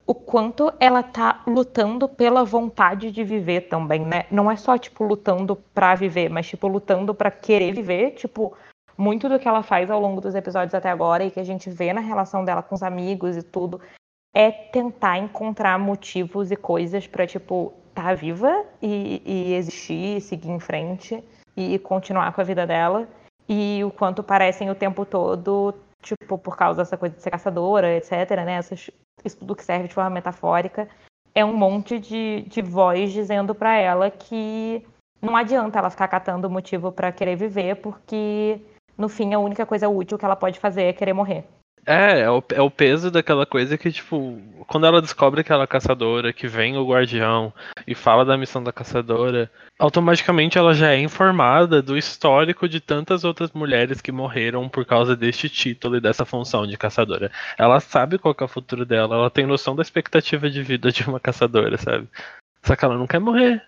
[0.08, 4.24] o quanto ela tá lutando pela vontade de viver também, né?
[4.30, 8.56] Não é só tipo lutando para viver, mas tipo lutando para querer viver, tipo
[8.96, 11.68] muito do que ela faz ao longo dos episódios até agora e que a gente
[11.68, 13.82] vê na relação dela com os amigos e tudo
[14.34, 20.50] é tentar encontrar motivos e coisas para tipo estar tá viva e, e existir, seguir
[20.50, 21.22] em frente
[21.54, 23.06] e continuar com a vida dela
[23.46, 27.96] e o quanto parecem o tempo todo tipo, por causa dessa coisa de ser caçadora,
[27.96, 28.54] etc., né?
[28.54, 28.90] Essas,
[29.24, 30.88] isso tudo que serve de forma metafórica,
[31.34, 34.86] é um monte de, de voz dizendo para ela que
[35.20, 38.60] não adianta ela ficar catando motivo para querer viver, porque
[38.96, 41.44] no fim a única coisa útil que ela pode fazer é querer morrer.
[41.90, 46.34] É, é o, é o peso daquela coisa que, tipo, quando ela descobre aquela caçadora,
[46.34, 47.50] que vem o guardião
[47.86, 53.24] e fala da missão da caçadora, automaticamente ela já é informada do histórico de tantas
[53.24, 57.32] outras mulheres que morreram por causa deste título e dessa função de caçadora.
[57.56, 61.08] Ela sabe qual é o futuro dela, ela tem noção da expectativa de vida de
[61.08, 62.06] uma caçadora, sabe?
[62.62, 63.62] Só que ela não quer morrer.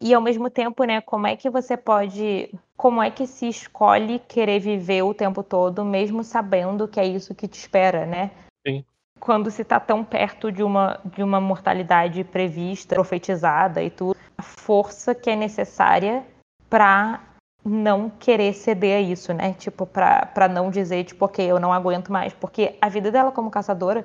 [0.00, 2.50] E ao mesmo tempo, né, como é que você pode.
[2.76, 7.34] Como é que se escolhe querer viver o tempo todo, mesmo sabendo que é isso
[7.34, 8.30] que te espera, né?
[8.66, 8.84] Sim.
[9.18, 14.42] Quando se está tão perto de uma, de uma mortalidade prevista, profetizada e tudo, a
[14.42, 16.22] força que é necessária
[16.68, 17.20] para
[17.64, 19.54] não querer ceder a isso, né?
[19.54, 22.34] Tipo, para não dizer, tipo, ok, eu não aguento mais.
[22.34, 24.04] Porque a vida dela como caçadora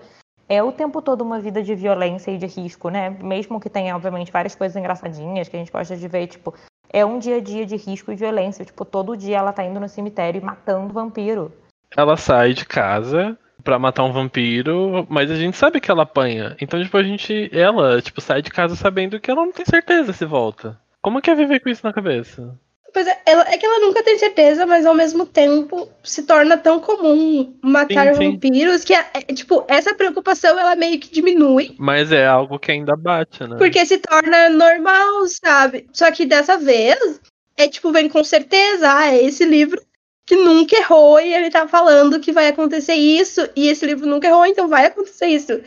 [0.51, 3.09] é o tempo todo uma vida de violência e de risco, né?
[3.09, 6.53] Mesmo que tenha, obviamente, várias coisas engraçadinhas que a gente gosta de ver, tipo,
[6.91, 8.65] é um dia a dia de risco e violência.
[8.65, 11.53] Tipo, todo dia ela tá indo no cemitério e matando vampiro.
[11.95, 16.57] Ela sai de casa para matar um vampiro, mas a gente sabe que ela apanha.
[16.59, 17.49] Então, tipo, a gente.
[17.53, 20.77] Ela, tipo, sai de casa sabendo que ela não tem certeza se volta.
[21.01, 22.59] Como que é viver com isso na cabeça?
[22.93, 26.57] Pois é, ela, é que ela nunca tem certeza, mas ao mesmo tempo se torna
[26.57, 28.31] tão comum matar sim, sim.
[28.31, 31.75] vampiros que, é, é, tipo, essa preocupação ela meio que diminui.
[31.79, 33.57] Mas é algo que ainda bate, né?
[33.57, 35.87] Porque se torna normal, sabe?
[35.93, 37.21] Só que dessa vez,
[37.57, 39.81] é tipo, vem com certeza, ah, é esse livro
[40.25, 44.27] que nunca errou e ele tá falando que vai acontecer isso, e esse livro nunca
[44.27, 45.61] errou, então vai acontecer isso.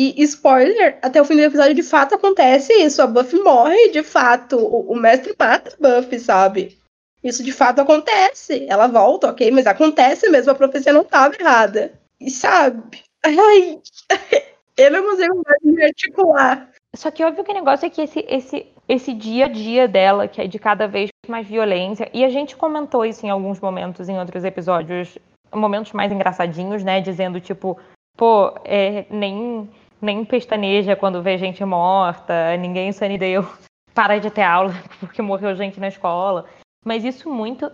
[0.00, 3.02] E spoiler, até o fim do episódio de fato acontece isso.
[3.02, 4.56] A Buffy morre, de fato.
[4.56, 6.78] O, o mestre mata a Buffy, sabe?
[7.24, 8.64] Isso de fato acontece.
[8.68, 11.94] Ela volta, ok, mas acontece mesmo, a profecia não estava errada.
[12.20, 13.02] E sabe?
[13.26, 13.80] Ai,
[14.78, 16.70] eu não consigo mais me articular.
[16.94, 20.28] Só que óbvio que o negócio é que esse, esse, esse dia a dia dela,
[20.28, 24.08] que é de cada vez mais violência, e a gente comentou isso em alguns momentos,
[24.08, 25.18] em outros episódios,
[25.52, 27.00] momentos mais engraçadinhos, né?
[27.00, 27.76] Dizendo, tipo,
[28.16, 29.68] pô, é, nem
[30.00, 33.46] nem pestaneja quando vê gente morta, ninguém Sunnydale
[33.94, 36.46] para de ter aula porque morreu gente na escola.
[36.84, 37.70] Mas isso muito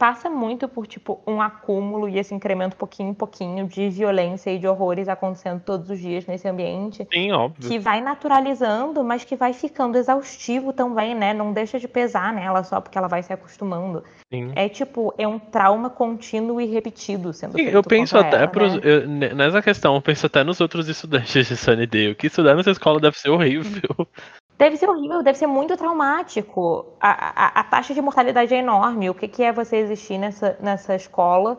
[0.00, 4.58] passa muito por tipo um acúmulo e esse incremento pouquinho em pouquinho de violência e
[4.58, 7.06] de horrores acontecendo todos os dias nesse ambiente.
[7.12, 7.68] Sim, óbvio.
[7.68, 11.34] Que vai naturalizando, mas que vai ficando exaustivo também, né?
[11.34, 14.02] Não deixa de pesar nela só porque ela vai se acostumando.
[14.32, 14.52] Sim.
[14.56, 18.48] É tipo, é um trauma contínuo e repetido sendo Sim, feito eu penso até ela,
[18.48, 18.80] pros, né?
[18.82, 22.70] eu- ne- nessa questão, eu penso até nos outros estudantes de Sunnydale, que estudar nessa
[22.70, 24.08] escola deve ser horrível.
[24.60, 26.92] Deve ser horrível, deve ser muito traumático.
[27.00, 29.08] A, a, a taxa de mortalidade é enorme.
[29.08, 31.56] O que, que é você existir nessa, nessa escola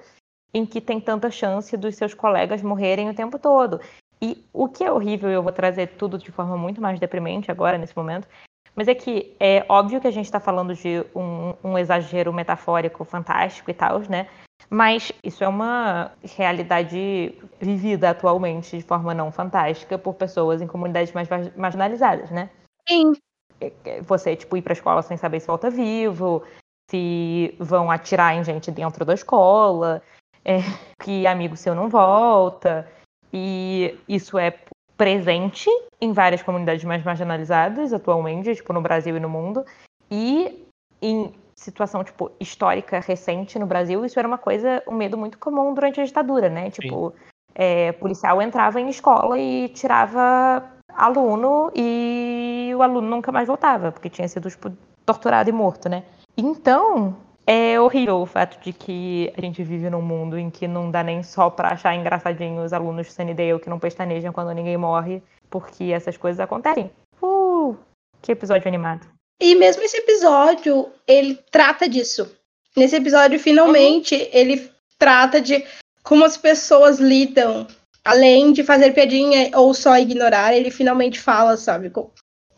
[0.53, 3.81] em que tem tanta chance dos seus colegas morrerem o tempo todo?
[4.21, 7.75] E o que é horrível, eu vou trazer tudo de forma muito mais deprimente agora,
[7.75, 8.27] nesse momento,
[8.75, 13.03] mas é que é óbvio que a gente está falando de um, um exagero metafórico
[13.03, 14.27] fantástico e tal, né?
[14.69, 21.11] Mas isso é uma realidade vivida atualmente de forma não fantástica por pessoas em comunidades
[21.13, 22.51] mais mar- marginalizadas, né?
[22.87, 23.13] Sim.
[24.03, 26.43] você, tipo, ir pra escola sem saber se volta vivo,
[26.89, 30.01] se vão atirar em gente dentro da escola,
[30.43, 30.57] é,
[31.01, 32.87] que amigo seu não volta.
[33.33, 34.53] E isso é
[34.97, 35.69] presente
[35.99, 39.65] em várias comunidades mais marginalizadas atualmente, tipo, no Brasil e no mundo.
[40.09, 40.65] E
[41.01, 45.73] em situação, tipo, histórica recente no Brasil, isso era uma coisa, um medo muito comum
[45.73, 46.69] durante a ditadura, né?
[46.71, 47.13] Tipo,
[47.53, 52.40] é, policial entrava em escola e tirava aluno e
[52.81, 54.71] o aluno nunca mais voltava, porque tinha sido tipo,
[55.05, 56.03] torturado e morto, né?
[56.37, 57.15] Então,
[57.45, 61.03] é horrível o fato de que a gente vive num mundo em que não dá
[61.03, 65.21] nem só pra achar engraçadinho os alunos de Sunnydale que não pestanejam quando ninguém morre,
[65.49, 66.91] porque essas coisas acontecem.
[67.21, 67.75] Uh,
[68.21, 69.07] que episódio animado.
[69.39, 72.31] E mesmo esse episódio, ele trata disso.
[72.77, 75.65] Nesse episódio, finalmente, ele trata de
[76.03, 77.67] como as pessoas lidam.
[78.03, 81.91] Além de fazer piadinha ou só ignorar, ele finalmente fala, sabe?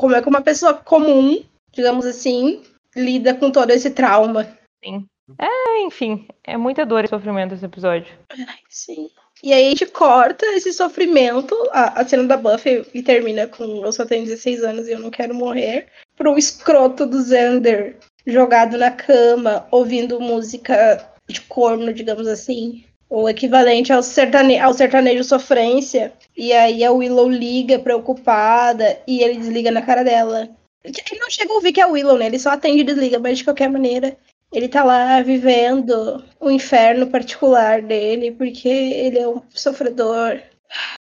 [0.03, 1.41] Co- Como é que uma pessoa comum,
[1.71, 2.61] digamos assim,
[2.95, 4.47] lida com todo esse trauma.
[4.83, 5.05] Sim.
[5.39, 8.13] É, enfim, é muita dor e sofrimento esse episódio.
[8.29, 9.09] Ai, sim.
[9.41, 13.85] E aí a gente corta esse sofrimento, a, a cena da Buffy e termina com
[13.85, 18.77] eu só tenho 16 anos e eu não quero morrer, pro escroto do Xander jogado
[18.77, 22.85] na cama, ouvindo música de corno, digamos assim.
[23.15, 26.11] O equivalente ao, sertane ao sertanejo sofrência.
[26.35, 30.49] E aí a Willow liga preocupada e ele desliga na cara dela.
[30.83, 32.25] Ele não chega a ouvir que é a Willow, né?
[32.25, 34.17] Ele só atende e desliga, mas de qualquer maneira
[34.51, 40.41] ele tá lá vivendo o inferno particular dele, porque ele é um sofredor.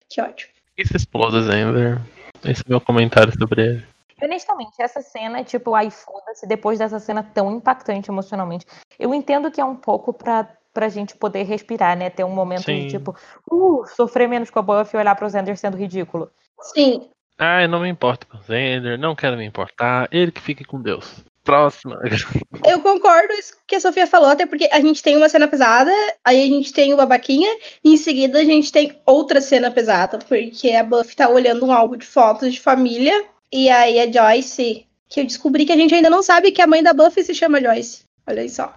[0.10, 0.50] Que ódio.
[0.78, 1.98] E se exploda Zender?
[2.44, 3.86] Esse é meu comentário sobre ele.
[4.22, 8.66] Honestamente, essa cena, tipo, ai, foda-se, depois dessa cena tão impactante emocionalmente.
[9.00, 12.10] Eu entendo que é um pouco pra, pra gente poder respirar, né?
[12.10, 12.88] Ter um momento Sim.
[12.88, 13.16] de, tipo,
[13.52, 16.30] uh, sofrer menos com a Buffy e olhar pro Xander sendo ridículo.
[16.62, 20.42] Sim, Ah, eu não me importo com o Zender, não quero me importar, ele que
[20.42, 21.24] fique com Deus.
[21.44, 22.00] Próxima.
[22.68, 25.48] eu concordo com isso que a Sofia falou, até porque a gente tem uma cena
[25.48, 25.92] pesada,
[26.24, 27.50] aí a gente tem o babaquinha,
[27.84, 31.72] e em seguida a gente tem outra cena pesada, porque a Buffy tá olhando um
[31.72, 35.96] álbum de fotos de família, e aí a Joyce, que eu descobri que a gente
[35.96, 38.04] ainda não sabe que a mãe da Buffy se chama Joyce.
[38.28, 38.74] Olha aí só.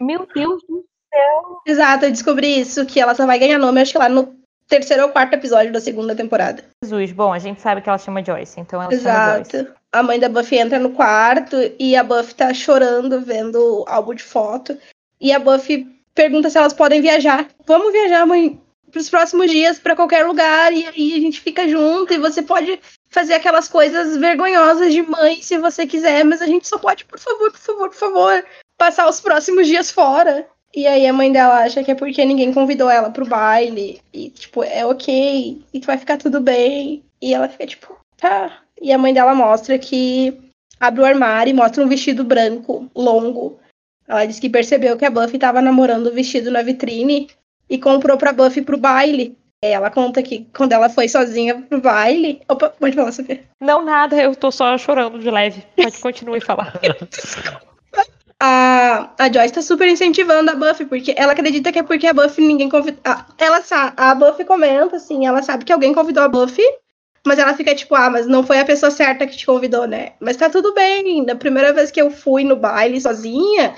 [0.00, 0.84] Meu Deus do
[1.66, 4.36] Exato, eu descobri isso, que ela só vai ganhar nome, acho que lá no
[4.68, 6.64] terceiro ou quarto episódio da segunda temporada.
[6.84, 7.12] Jesus.
[7.12, 9.56] Bom, a gente sabe que ela chama Joyce, então ela chama Joyce.
[9.56, 9.74] Exato.
[9.90, 14.14] A mãe da Buffy entra no quarto e a Buffy tá chorando vendo o álbum
[14.14, 14.76] de foto.
[15.18, 17.48] E a Buffy pergunta se elas podem viajar.
[17.66, 22.12] Vamos viajar, mãe, pros próximos dias pra qualquer lugar e aí a gente fica junto
[22.12, 22.78] e você pode
[23.08, 27.18] fazer aquelas coisas vergonhosas de mãe se você quiser, mas a gente só pode, por
[27.18, 28.46] favor, por favor, por favor,
[28.76, 30.46] passar os próximos dias fora.
[30.78, 34.00] E aí a mãe dela acha que é porque ninguém convidou ela pro baile.
[34.12, 35.60] E, tipo, é ok.
[35.74, 37.02] E vai ficar tudo bem.
[37.20, 38.60] E ela fica, tipo, tá.
[38.80, 40.38] E a mãe dela mostra que
[40.78, 43.58] abre o armário e mostra um vestido branco, longo.
[44.06, 47.28] Ela diz que percebeu que a Buffy tava namorando o vestido na vitrine
[47.68, 49.36] e comprou pra Buffy pro baile.
[49.64, 52.40] E Ela conta que quando ela foi sozinha pro baile.
[52.48, 53.42] Opa, pode falar, Sofia.
[53.60, 55.60] Não, nada, eu tô só chorando de leve.
[55.74, 56.74] Pode continuar e falar.
[58.40, 62.12] a, a Joyce tá super incentivando a Buffy, porque ela acredita que é porque a
[62.14, 63.00] Buffy ninguém convidou.
[63.36, 66.62] Ela sa- a Buffy comenta, assim, ela sabe que alguém convidou a Buffy,
[67.26, 70.12] mas ela fica tipo, ah, mas não foi a pessoa certa que te convidou, né?
[70.20, 71.24] Mas tá tudo bem.
[71.24, 73.74] Na primeira vez que eu fui no baile sozinha,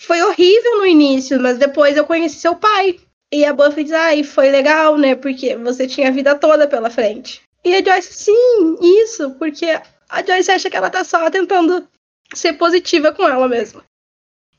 [0.00, 2.98] foi horrível no início, mas depois eu conheci seu pai.
[3.32, 5.14] E a Buffy diz, ai, foi legal, né?
[5.14, 7.42] Porque você tinha a vida toda pela frente.
[7.64, 9.66] E a Joyce, sim, isso, porque
[10.08, 11.86] a Joyce acha que ela tá só tentando
[12.34, 13.84] ser positiva com ela mesma.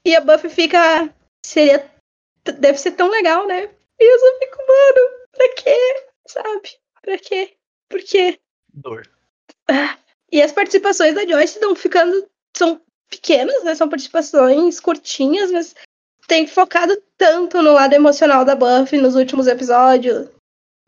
[0.06, 1.14] E a Buffy fica.
[1.46, 1.90] Seria.
[2.44, 3.70] Deve ser tão legal, né?
[4.00, 6.06] E eu só fico, mano, pra quê?
[6.28, 6.70] Sabe?
[7.02, 7.54] Pra quê?
[7.88, 8.40] Por quê?
[8.74, 9.08] Dor.
[10.32, 12.28] E as participações da Joyce estão ficando.
[12.56, 13.76] São pequenas, né?
[13.76, 15.76] São participações curtinhas, mas
[16.28, 20.30] tem focado tanto no lado emocional da Buffy nos últimos episódios.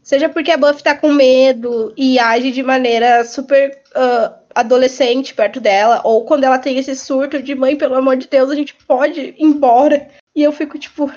[0.02, 5.60] Seja porque a Buffy tá com medo e age de maneira super uh, adolescente perto
[5.60, 8.74] dela, ou quando ela tem esse surto de mãe, pelo amor de Deus, a gente
[8.88, 10.10] pode ir embora.
[10.36, 11.12] E eu fico tipo,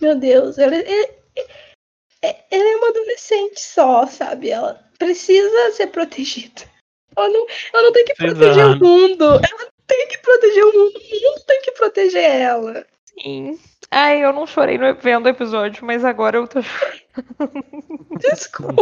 [0.00, 1.08] meu Deus, ela, ela,
[2.22, 4.50] ela é uma adolescente só, sabe?
[4.50, 6.62] Ela precisa ser protegida.
[7.16, 9.24] Ela não, ela não tem que proteger o mundo.
[9.24, 10.96] Ela tem que proteger o mundo.
[10.96, 12.86] O mundo tem que proteger ela.
[13.06, 13.58] Sim.
[13.90, 16.60] Ai, eu não chorei no, vendo o episódio, mas agora eu tô
[18.18, 18.74] Desculpa.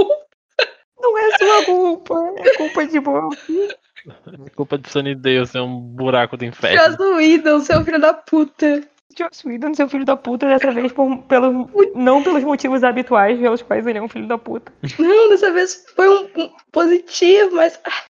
[1.01, 2.35] Não é sua culpa.
[2.37, 3.69] É culpa de Buffy.
[4.07, 6.96] É culpa de Sunnydale ser um buraco do inferno.
[6.96, 8.82] Joss Whedon, seu filho da puta.
[9.18, 13.62] Joss Whedon, seu filho da puta, dessa vez por, pelo, não pelos motivos habituais pelos
[13.62, 14.72] quais ele é um filho da puta.
[14.98, 17.78] Não, dessa vez foi um, um positivo, mas.
[17.84, 18.05] Ah.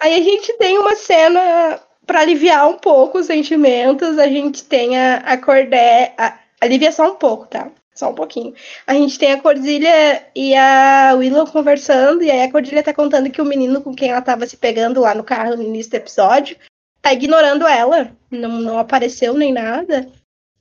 [0.00, 4.16] Aí a gente tem uma cena para aliviar um pouco os sentimentos.
[4.16, 6.14] A gente tem a, a Cordé.
[6.16, 7.70] A, alivia só um pouco, tá?
[7.98, 8.54] Só um pouquinho.
[8.86, 13.28] A gente tem a Cordilha e a Willow conversando, e aí a Cordilha tá contando
[13.28, 15.96] que o menino com quem ela tava se pegando lá no carro no início do
[15.96, 16.56] episódio
[17.02, 18.16] tá ignorando ela.
[18.30, 20.08] Não, não apareceu nem nada.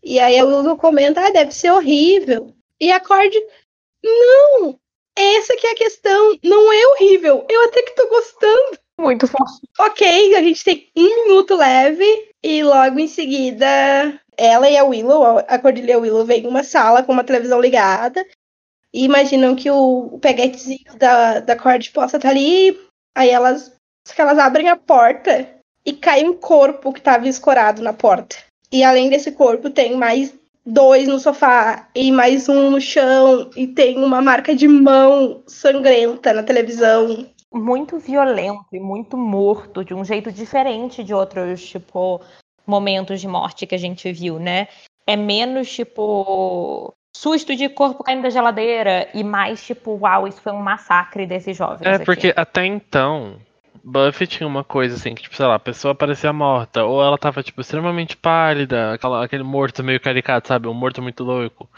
[0.04, 2.56] E aí a Willow comenta, ah, deve ser horrível.
[2.82, 3.32] E a Cord,
[4.04, 4.80] não,
[5.16, 6.40] essa que é a questão.
[6.44, 7.46] Não é horrível.
[7.48, 8.80] Eu até que tô gostando.
[9.00, 9.62] Muito fácil.
[9.80, 15.40] Ok, a gente tem um minuto leve e logo em seguida ela e a Willow,
[15.40, 18.24] a Cordelia e a Willow, vêm numa sala com uma televisão ligada
[18.94, 22.80] e imaginam que o, peguetezinho da, da Cord possa estar ali.
[23.16, 23.74] Aí elas,
[24.14, 25.48] que elas abrem a porta
[25.86, 28.38] e cai um corpo que estava escorado na porta.
[28.72, 30.34] E além desse corpo, tem mais
[30.66, 36.34] dois no sofá e mais um no chão e tem uma marca de mão sangrenta
[36.34, 37.26] na televisão.
[37.54, 42.22] Muito violento e muito morto, de um jeito diferente de outros, tipo,
[42.68, 44.68] momentos de morte que a gente viu, né?
[45.06, 50.52] É menos, tipo, susto de corpo caindo da geladeira e mais, tipo, uau, isso foi
[50.52, 51.88] um massacre desses jovens.
[51.88, 52.06] É, aqui.
[52.06, 53.38] porque até então,
[53.84, 57.18] Buffy tinha uma coisa assim, que, tipo, sei lá, a pessoa parecia morta, ou ela
[57.18, 60.68] tava, tipo, extremamente pálida, aquela, aquele morto meio caricato, sabe?
[60.68, 61.70] Um morto muito louco.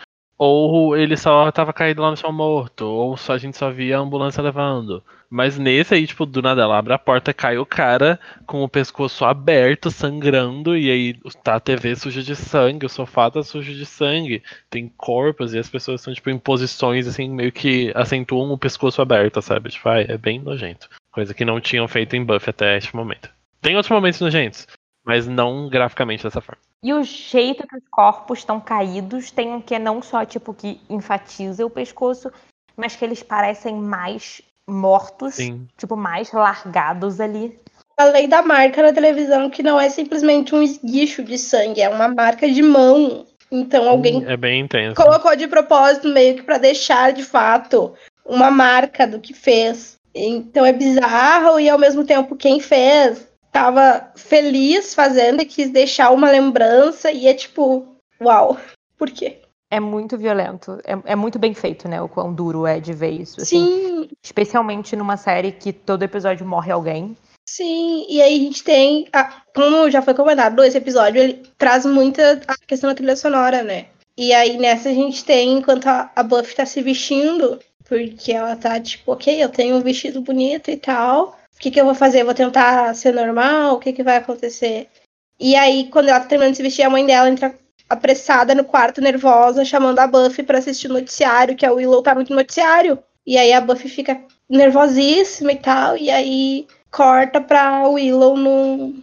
[0.41, 3.97] Ou ele só tava caído lá no chão morto, ou só a gente só via
[3.97, 5.03] a ambulância levando.
[5.29, 8.17] Mas nesse aí, tipo, do nada ela abre a porta, cai o cara
[8.47, 11.13] com o pescoço aberto, sangrando, e aí
[11.43, 15.59] tá a TV suja de sangue, o sofá tá sujo de sangue, tem corpos e
[15.59, 19.69] as pessoas estão, tipo, em posições assim, meio que acentuam o pescoço aberto, sabe?
[19.69, 20.89] Tipo, ai, é bem nojento.
[21.11, 23.29] Coisa que não tinham feito em Buffy até este momento.
[23.61, 24.65] Tem outros momentos nojentos,
[25.05, 26.61] mas não graficamente dessa forma.
[26.83, 30.53] E o jeito que os corpos estão caídos tem um que é não só tipo
[30.53, 32.31] que enfatiza o pescoço,
[32.77, 35.67] mas que eles parecem mais mortos, Sim.
[35.77, 37.59] tipo mais largados ali.
[37.97, 42.07] Além da marca na televisão, que não é simplesmente um esguicho de sangue, é uma
[42.07, 43.25] marca de mão.
[43.51, 44.95] Então alguém É bem intenso.
[44.95, 47.93] colocou de propósito meio que para deixar de fato
[48.23, 49.97] uma marca do que fez.
[50.15, 56.11] Então é bizarro e ao mesmo tempo quem fez tava feliz fazendo e quis deixar
[56.11, 57.87] uma lembrança e é tipo,
[58.21, 58.57] uau,
[58.97, 59.39] por quê?
[59.71, 60.79] É muito violento.
[60.83, 62.01] É, é muito bem feito, né?
[62.01, 63.39] O quão duro é de ver isso.
[63.41, 63.65] assim.
[63.67, 67.15] Sim, Especialmente numa série que todo episódio morre alguém.
[67.47, 68.05] sim.
[68.09, 72.41] E aí a gente tem, a- como já foi comentado, esse episódio ele traz muita
[72.47, 73.87] a questão da trilha sonora, né?
[74.17, 78.55] E aí nessa a gente tem, enquanto a, a Buffy tá se vestindo, porque ela
[78.55, 81.38] tá tipo, ok, eu tenho um vestido bonito e tal.
[81.59, 82.21] O que, que eu vou fazer?
[82.21, 83.75] Eu vou tentar ser normal?
[83.75, 84.87] O que, que vai acontecer?
[85.37, 87.53] E aí, quando ela tá terminando de se vestir, a mãe dela entra
[87.89, 92.15] apressada no quarto, nervosa, chamando a Buffy pra assistir o noticiário, que a Willow tá
[92.15, 92.97] no noticiário.
[93.27, 98.95] E aí a Buffy fica nervosíssima e tal, e aí corta pra Willow no,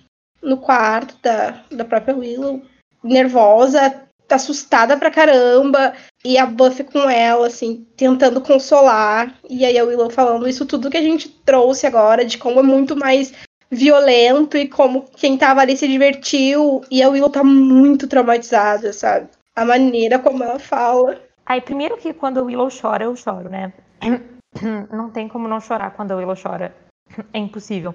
[0.43, 2.63] no quarto da, da própria Willow,
[3.05, 5.93] nervosa, assustada pra caramba,
[6.27, 10.91] e a Buffy com ela, assim, tentando consolar, e aí a Willow falando isso tudo
[10.91, 13.33] que a gente trouxe agora, de como é muito mais
[13.71, 19.29] violento e como quem tava ali se divertiu, e a Willow tá muito traumatizada, sabe?
[19.55, 21.21] A maneira como ela fala.
[21.47, 23.73] Aí, primeiro que quando a Willow chora, eu choro, né?
[24.91, 26.75] Não tem como não chorar quando a Willow chora.
[27.33, 27.95] É impossível.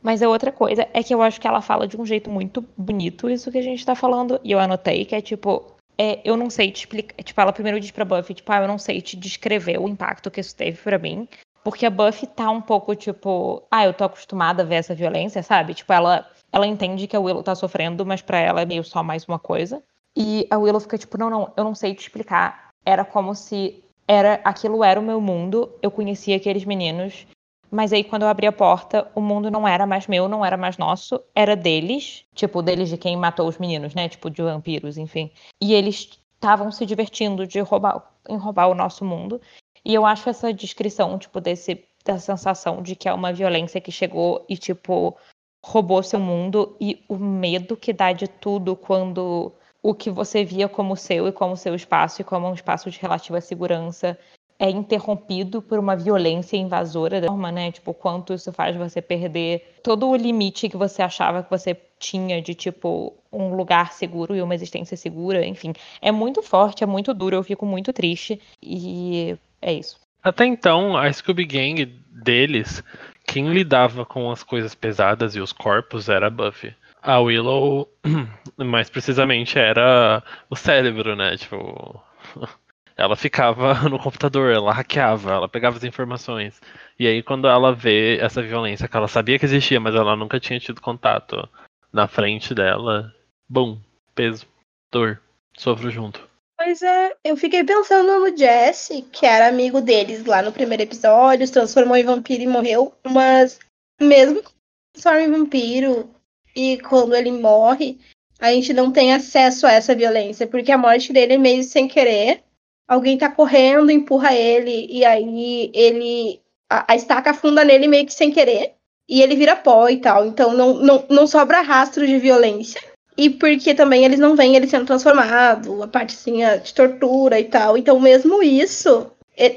[0.00, 2.64] Mas a outra coisa é que eu acho que ela fala de um jeito muito
[2.76, 4.38] bonito isso que a gente tá falando.
[4.44, 7.14] E eu anotei que é tipo, é, eu não sei te explicar.
[7.22, 10.30] Tipo, ela primeiro diz pra Buffy, tipo, ah, eu não sei te descrever o impacto
[10.30, 11.28] que isso teve pra mim.
[11.64, 15.42] Porque a Buffy tá um pouco, tipo, ah, eu tô acostumada a ver essa violência,
[15.42, 15.74] sabe?
[15.74, 19.02] Tipo, ela, ela entende que a Willow tá sofrendo, mas pra ela é meio só
[19.02, 19.82] mais uma coisa.
[20.16, 22.70] E a Willow fica tipo, não, não, eu não sei te explicar.
[22.84, 27.26] Era como se era aquilo era o meu mundo, eu conhecia aqueles meninos,
[27.70, 30.56] Mas aí, quando eu abri a porta, o mundo não era mais meu, não era
[30.56, 32.24] mais nosso, era deles.
[32.34, 34.08] Tipo, deles de quem matou os meninos, né?
[34.08, 35.30] Tipo, de vampiros, enfim.
[35.60, 39.40] E eles estavam se divertindo de roubar, em roubar o nosso mundo.
[39.84, 43.90] E eu acho essa descrição, tipo, desse, dessa sensação de que é uma violência que
[43.90, 45.16] chegou e, tipo,
[45.64, 46.76] roubou seu mundo.
[46.80, 49.52] E o medo que dá de tudo quando
[49.82, 52.98] o que você via como seu e como seu espaço e como um espaço de
[52.98, 54.18] relativa segurança
[54.58, 57.70] é interrompido por uma violência invasora da forma, né?
[57.70, 62.40] Tipo, quanto isso faz você perder todo o limite que você achava que você tinha
[62.40, 65.72] de, tipo, um lugar seguro e uma existência segura, enfim.
[66.00, 69.98] É muito forte, é muito duro, eu fico muito triste e é isso.
[70.22, 72.82] Até então, a Scooby Gang deles,
[73.26, 76.74] quem lidava com as coisas pesadas e os corpos era a Buffy.
[77.02, 77.88] A Willow,
[78.58, 81.36] mais precisamente, era o cérebro, né?
[81.36, 82.02] Tipo,
[82.96, 86.60] ela ficava no computador, ela hackeava, ela pegava as informações.
[86.98, 90.40] E aí, quando ela vê essa violência que ela sabia que existia, mas ela nunca
[90.40, 91.48] tinha tido contato
[91.92, 93.14] na frente dela,
[93.48, 93.78] bum,
[94.14, 94.46] peso,
[94.90, 95.20] dor,
[95.56, 96.26] sofro junto.
[96.58, 101.46] Pois é, eu fiquei pensando no Jesse, que era amigo deles lá no primeiro episódio,
[101.46, 103.58] se transformou em vampiro e morreu, mas
[104.00, 104.50] mesmo que
[104.94, 106.10] transforma em vampiro
[106.54, 107.98] e quando ele morre,
[108.40, 111.86] a gente não tem acesso a essa violência, porque a morte dele é meio sem
[111.86, 112.42] querer
[112.86, 116.40] alguém tá correndo, empurra ele, e aí ele.
[116.70, 118.74] A, a estaca afunda nele meio que sem querer.
[119.08, 120.26] E ele vira pó e tal.
[120.26, 122.80] Então não, não, não sobra rastro de violência.
[123.16, 127.78] E porque também eles não veem ele sendo transformado, a partezinha de tortura e tal.
[127.78, 129.10] Então, mesmo isso,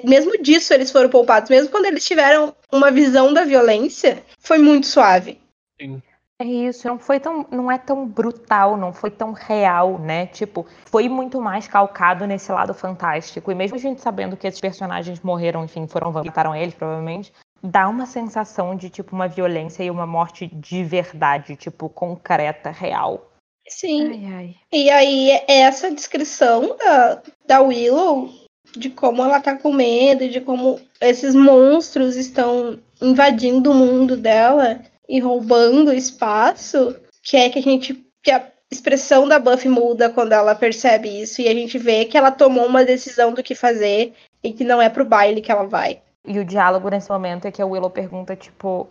[0.04, 1.50] mesmo disso eles foram poupados.
[1.50, 5.40] Mesmo quando eles tiveram uma visão da violência, foi muito suave.
[5.82, 6.02] Sim.
[6.42, 10.26] É isso, não foi tão, não é tão brutal, não foi tão real, né?
[10.28, 13.52] Tipo, foi muito mais calcado nesse lado fantástico.
[13.52, 17.90] E mesmo a gente sabendo que esses personagens morreram, enfim, foram mataram eles, provavelmente, dá
[17.90, 23.30] uma sensação de tipo uma violência e uma morte de verdade, tipo concreta, real.
[23.68, 24.08] Sim.
[24.08, 24.56] Ai, ai.
[24.72, 28.30] E aí essa descrição da, da Willow
[28.78, 34.80] de como ela tá com medo, de como esses monstros estão invadindo o mundo dela
[35.10, 38.06] e roubando espaço, que é que a gente.
[38.24, 42.16] que a expressão da Buffy muda quando ela percebe isso, e a gente vê que
[42.16, 45.66] ela tomou uma decisão do que fazer e que não é pro baile que ela
[45.66, 46.00] vai.
[46.24, 48.88] E o diálogo nesse momento é que a Willow pergunta, tipo,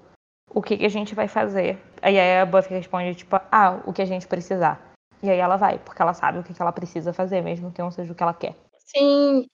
[0.53, 1.79] o que, que a gente vai fazer?
[2.03, 4.93] Aí a Buffy responde, tipo, ah, o que a gente precisar.
[5.23, 7.81] E aí ela vai, porque ela sabe o que, que ela precisa fazer, mesmo que
[7.81, 8.57] não seja o que ela quer.
[8.79, 9.47] Sim.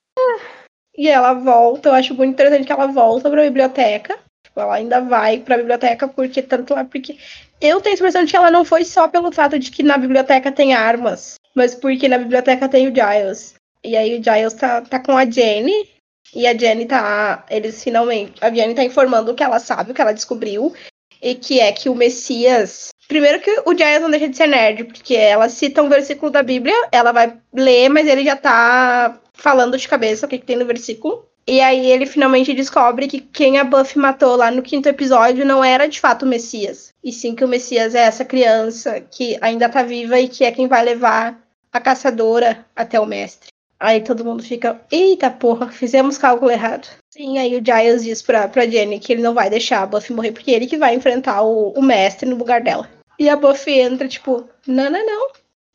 [0.97, 4.19] E ela volta, eu acho muito interessante que ela volta pra biblioteca
[4.55, 7.19] Tipo, ela ainda vai para a biblioteca porque tanto lá porque
[7.61, 9.99] eu tenho a impressão de que ela não foi só pelo fato de que na
[9.99, 13.55] biblioteca tem armas, mas porque na biblioteca tem o Giles.
[13.83, 15.91] E aí o Giles tá, tá com a Jenny
[16.33, 20.01] e a Jenny tá, eles finalmente, a Jenny tá informando que ela sabe, o que
[20.01, 20.73] ela descobriu
[21.21, 24.85] e que é que o Messias Primeiro que o Giles não deixa de ser nerd,
[24.85, 29.77] porque ela cita um versículo da Bíblia, ela vai ler, mas ele já tá falando
[29.77, 31.29] de cabeça o que, que tem no versículo.
[31.47, 35.63] E aí ele finalmente descobre que quem a Buffy matou lá no quinto episódio não
[35.63, 36.93] era de fato o Messias.
[37.03, 40.51] E sim que o Messias é essa criança que ainda tá viva e que é
[40.51, 41.39] quem vai levar
[41.71, 43.49] a caçadora até o mestre.
[43.79, 46.89] Aí todo mundo fica, eita porra, fizemos cálculo errado.
[47.11, 50.15] Sim, aí o Giles diz pra, pra Jenny que ele não vai deixar a Buffy
[50.15, 52.89] morrer, porque é ele que vai enfrentar o, o mestre no lugar dela.
[53.19, 55.31] E a Buffy entra, tipo, não, não, não.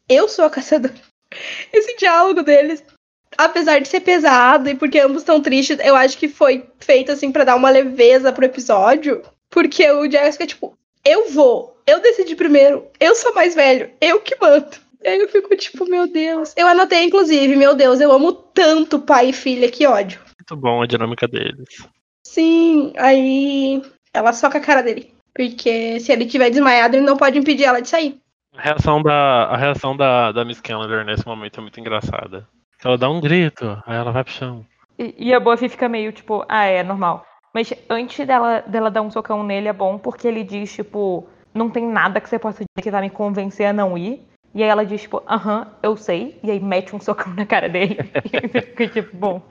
[0.10, 0.96] Eu sou a caçadora.
[1.72, 2.84] Esse diálogo deles
[3.40, 7.32] apesar de ser pesado e porque ambos estão tristes, eu acho que foi feito assim
[7.32, 9.24] para dar uma leveza pro episódio.
[9.50, 14.36] Porque o Jessica, tipo, eu vou, eu decidi primeiro, eu sou mais velho, eu que
[14.42, 14.68] mando.
[15.02, 16.54] E aí eu fico tipo, meu Deus.
[16.58, 20.20] Eu anotei, inclusive, meu Deus, eu amo tanto pai e filha, que ódio.
[20.38, 21.88] Muito bom a dinâmica deles.
[22.22, 23.82] Sim, aí
[24.14, 25.14] ela soca a cara dele.
[25.34, 28.20] Porque se ele tiver desmaiado, ele não pode impedir ela de sair.
[28.54, 32.46] A reação da, a reação da, da Miss Calendar nesse momento é muito engraçada.
[32.84, 34.66] Ela dá um grito, aí ela vai pro chão.
[34.98, 37.26] E, e a Buffy fica meio tipo, ah, é normal.
[37.54, 41.70] Mas antes dela, dela dar um socão nele é bom porque ele diz, tipo, não
[41.70, 44.22] tem nada que você possa dizer que vai me convencer a não ir.
[44.54, 46.40] E aí ela diz, tipo, aham, eu sei.
[46.44, 47.98] E aí mete um socão na cara dele.
[48.26, 49.42] e você fica tipo, bom,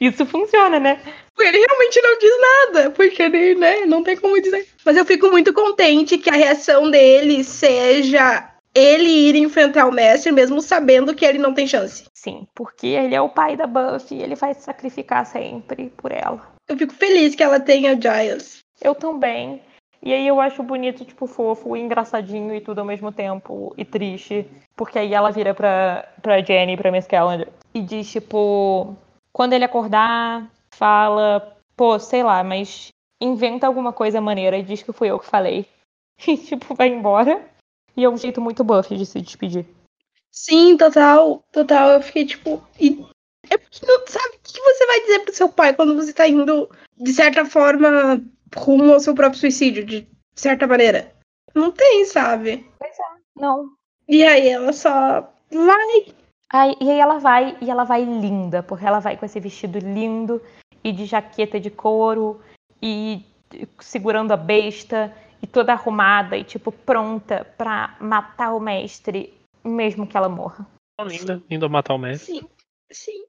[0.00, 1.00] isso funciona, né?
[1.38, 4.66] Ele realmente não diz nada, porque ele, né, não tem como dizer.
[4.84, 10.32] Mas eu fico muito contente que a reação dele seja ele ir enfrentar o mestre,
[10.32, 12.04] mesmo sabendo que ele não tem chance.
[12.14, 16.40] Sim, porque ele é o pai da Buffy, ele vai se sacrificar sempre por ela.
[16.68, 18.60] Eu fico feliz que ela tenha Giles.
[18.80, 19.60] Eu também.
[20.02, 24.46] E aí eu acho bonito, tipo, fofo, engraçadinho e tudo ao mesmo tempo, e triste.
[24.76, 28.96] Porque aí ela vira pra, pra Jenny, pra Miss Calendar, e diz, tipo,
[29.32, 32.88] quando ele acordar, fala, pô, sei lá, mas
[33.20, 35.66] inventa alguma coisa maneira e diz que fui eu que falei.
[36.26, 37.40] E, tipo, vai embora.
[37.98, 39.66] E é um jeito muito buff de se despedir.
[40.30, 41.90] Sim, total, total.
[41.90, 42.62] Eu fiquei tipo.
[42.78, 43.04] E
[43.50, 46.28] é porque não sabe o que você vai dizer pro seu pai quando você tá
[46.28, 48.22] indo, de certa forma,
[48.56, 51.12] rumo ao seu próprio suicídio, de certa maneira.
[51.52, 52.64] Não tem, sabe?
[52.78, 53.18] Pois é.
[53.36, 53.72] Não.
[54.06, 56.14] E aí ela só vai.
[56.50, 59.80] Aí, e aí ela vai, e ela vai linda, porque ela vai com esse vestido
[59.80, 60.40] lindo
[60.84, 62.40] e de jaqueta de couro
[62.80, 63.24] e
[63.80, 65.12] segurando a besta
[65.42, 69.34] e toda arrumada e tipo pronta pra matar o mestre,
[69.64, 70.66] mesmo que ela morra.
[71.04, 72.34] Linda, indo matar o mestre.
[72.34, 72.48] Sim,
[72.90, 73.24] sim.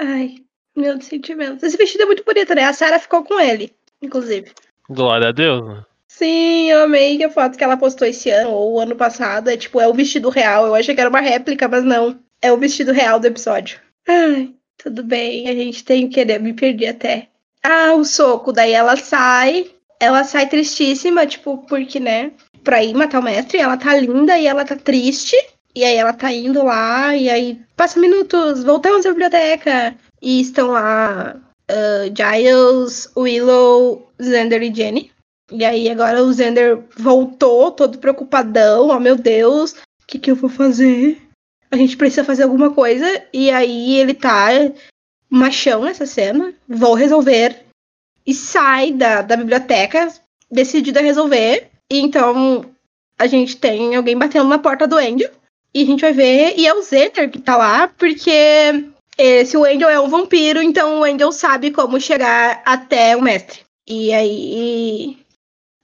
[0.00, 0.36] Ai,
[0.74, 1.64] meu sentimento.
[1.64, 2.64] Esse vestido é muito bonito, né?
[2.64, 4.52] A Sarah ficou com ele, inclusive.
[4.88, 5.84] Glória a Deus, né?
[6.08, 9.56] Sim, eu amei que a foto que ela postou esse ano ou ano passado é
[9.56, 10.66] tipo, é o vestido real.
[10.66, 12.18] Eu achei que era uma réplica, mas não.
[12.42, 13.80] É o vestido real do episódio.
[14.08, 17.28] Ai, tudo bem, a gente tem que querer, me perdi até.
[17.62, 19.70] Ah, o soco, daí ela sai,
[20.00, 22.32] ela sai tristíssima, tipo, porque, né,
[22.64, 25.36] pra ir matar o mestre, ela tá linda e ela tá triste.
[25.74, 29.94] E aí ela tá indo lá, e aí passa minutos, voltamos à biblioteca.
[30.20, 31.36] E estão lá
[31.70, 35.12] uh, Giles, Willow, Xander e Jenny.
[35.52, 40.36] E aí agora o Xander voltou, todo preocupadão, oh meu Deus, o que, que eu
[40.36, 41.20] vou fazer?
[41.70, 43.06] A gente precisa fazer alguma coisa.
[43.32, 44.48] E aí ele tá
[45.28, 47.69] machão nessa cena, vou resolver.
[48.26, 50.12] E sai da, da biblioteca,
[50.50, 51.68] decidido a resolver.
[51.90, 52.64] E então
[53.18, 55.30] a gente tem alguém batendo na porta do Angel.
[55.74, 58.30] E a gente vai ver, e é o Xander que tá lá, porque
[59.16, 63.22] eh, se o Angel é um vampiro, então o Angel sabe como chegar até o
[63.22, 63.60] mestre.
[63.86, 65.18] E aí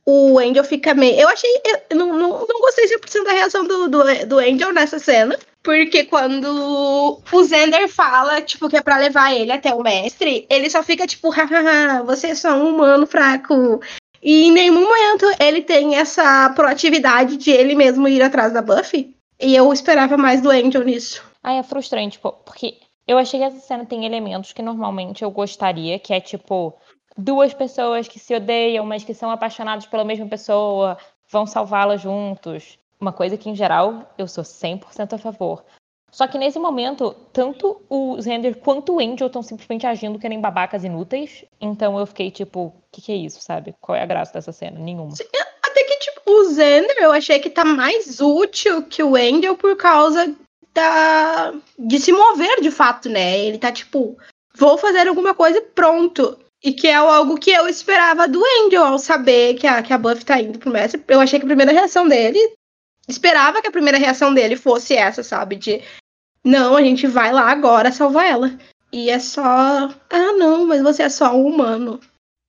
[0.05, 1.21] o Angel fica meio.
[1.21, 1.51] Eu achei.
[1.91, 5.37] Eu não, não, não gostei 100% da reação do, do, do Angel nessa cena.
[5.67, 10.71] Porque quando o Xander fala, tipo, que é pra levar ele até o mestre, ele
[10.71, 13.81] só fica tipo, hahaha, você é só um humano fraco.
[14.23, 19.17] E em nenhum momento ele tem essa proatividade de ele mesmo ir atrás da Buffy.
[19.41, 21.25] E eu esperava mais do Angel nisso.
[21.43, 25.33] Ai, é frustrante, pô, porque eu achei que essa cena tem elementos que normalmente eu
[25.33, 26.79] gostaria, que é tipo
[27.19, 30.97] duas pessoas que se odeiam, mas que são apaixonadas pela mesma pessoa,
[31.29, 32.79] vão salvá-la juntos.
[33.01, 35.65] Uma coisa que, em geral, eu sou 100% a favor.
[36.11, 40.41] Só que nesse momento, tanto o Xander quanto o Angel estão simplesmente agindo que nem
[40.41, 41.45] babacas inúteis.
[41.61, 43.75] Então eu fiquei tipo, o que, que é isso, sabe?
[43.81, 44.79] Qual é a graça dessa cena?
[44.79, 45.15] Nenhuma.
[45.15, 45.25] Sim,
[45.63, 49.77] até que, tipo, o Xander eu achei que tá mais útil que o Angel por
[49.77, 50.35] causa
[50.73, 51.53] da...
[51.79, 53.39] de se mover de fato, né?
[53.41, 54.17] Ele tá tipo,
[54.55, 56.39] vou fazer alguma coisa pronto.
[56.65, 59.99] E que é algo que eu esperava do Angel ao saber que a, que a
[59.99, 61.03] Buffy tá indo pro mestre.
[61.07, 62.39] Eu achei que a primeira reação dele.
[63.09, 65.57] Esperava que a primeira reação dele fosse essa, sabe?
[65.57, 65.83] De
[66.45, 68.59] não, a gente vai lá agora salvar ela.
[68.93, 69.43] E é só.
[69.43, 72.01] Ah, não, mas você é só um humano.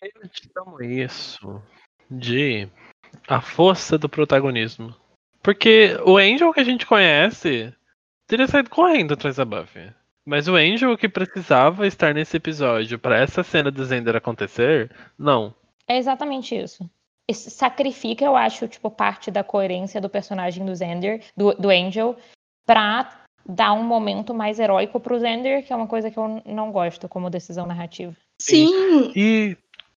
[0.02, 1.62] Eu chamo isso
[2.10, 2.68] de
[3.28, 4.96] a força do protagonismo.
[5.42, 7.74] Porque o Angel que a gente conhece
[8.28, 9.92] teria saído correndo atrás da Buffy.
[10.26, 15.56] Mas o Angel que precisava estar nesse episódio para essa cena do Zender acontecer, não.
[15.88, 16.88] É exatamente isso.
[17.34, 22.16] Sacrifica, eu acho, tipo, parte da coerência do personagem do Zender, do, do Angel,
[22.66, 26.72] pra dar um momento mais heróico pro Zender, que é uma coisa que eu não
[26.72, 28.16] gosto como decisão narrativa.
[28.42, 29.12] Sim.
[29.16, 29.58] E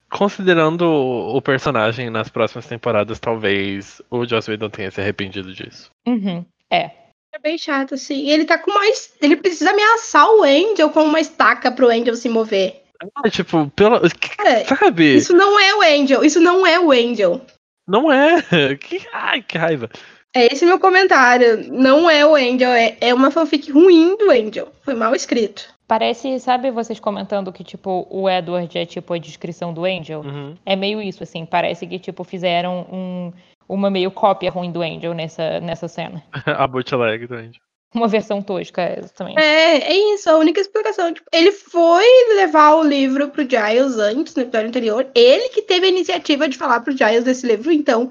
[0.10, 5.90] considerando o personagem nas próximas temporadas, talvez o Joss Whedon tenha se arrependido disso.
[6.08, 6.46] Uhum.
[6.70, 6.92] É.
[7.32, 8.28] É bem chato, assim.
[8.30, 9.14] Ele tá com mais.
[9.22, 12.79] Ele precisa ameaçar o Angel com uma estaca pro Angel se mover.
[13.16, 14.02] Ah, tipo, pela.
[14.10, 15.16] Cara, Sabe?
[15.16, 16.24] Isso não é o Angel.
[16.24, 17.42] Isso não é o Angel.
[17.88, 18.44] Não é.
[18.78, 19.02] Que...
[19.14, 19.90] Ai, que raiva.
[20.36, 21.72] É esse meu comentário.
[21.72, 22.70] Não é o Angel.
[22.72, 24.72] É, é uma fanfic ruim do Angel.
[24.84, 25.74] Foi mal escrito.
[25.88, 30.22] Parece, sabe vocês comentando que, tipo, o Edward é tipo a descrição do Angel?
[30.22, 30.56] Uhum.
[30.64, 31.48] É meio isso, assim.
[31.48, 33.34] Parece que, tipo, fizeram um,
[33.68, 36.24] uma meio cópia ruim do Angel nessa, nessa cena.
[36.46, 37.62] a bootleg do Angel.
[37.94, 39.40] Uma versão tosca, exatamente.
[39.40, 41.14] É, é isso, a única explicação.
[41.14, 45.08] Tipo, ele foi levar o livro pro Giles antes, no episódio anterior.
[45.16, 48.10] Ele que teve a iniciativa de falar pro Giles desse livro, então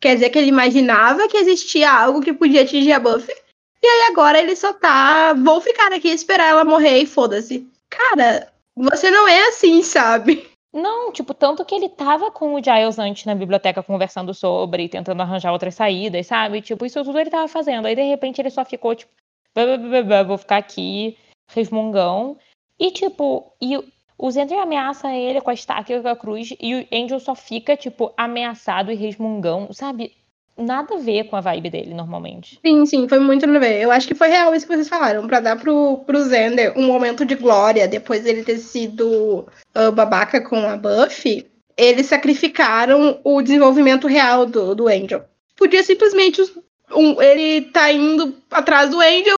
[0.00, 3.34] quer dizer que ele imaginava que existia algo que podia atingir a Buffy.
[3.82, 5.32] E aí agora ele só tá.
[5.34, 7.66] Vou ficar aqui esperar ela morrer e foda-se.
[7.90, 10.46] Cara, você não é assim, sabe?
[10.74, 15.22] Não, tipo, tanto que ele tava com o Giles antes na biblioteca conversando sobre, tentando
[15.22, 16.60] arranjar outras saídas, sabe?
[16.60, 17.86] Tipo, isso tudo ele tava fazendo.
[17.86, 19.12] Aí, de repente, ele só ficou, tipo,
[19.54, 21.16] "Blá, blá, blá, vou ficar aqui,
[21.48, 22.36] resmungão.
[22.78, 23.76] E, tipo, e
[24.18, 27.36] o- Zender ameaça ele com a estaca e com a cruz, e o Angel só
[27.36, 30.12] fica, tipo, ameaçado e resmungão, sabe?
[30.56, 32.58] Nada a ver com a vibe dele, normalmente.
[32.64, 33.80] Sim, sim, foi muito nada a ver.
[33.80, 36.86] Eu acho que foi real isso que vocês falaram, pra dar pro, pro Zender um
[36.86, 39.46] momento de glória depois dele ter sido
[39.76, 41.46] uh, babaca com a Buffy.
[41.76, 45.24] Eles sacrificaram o desenvolvimento real do, do Angel.
[45.56, 46.40] Podia simplesmente
[46.92, 49.34] um, ele tá indo atrás do Angel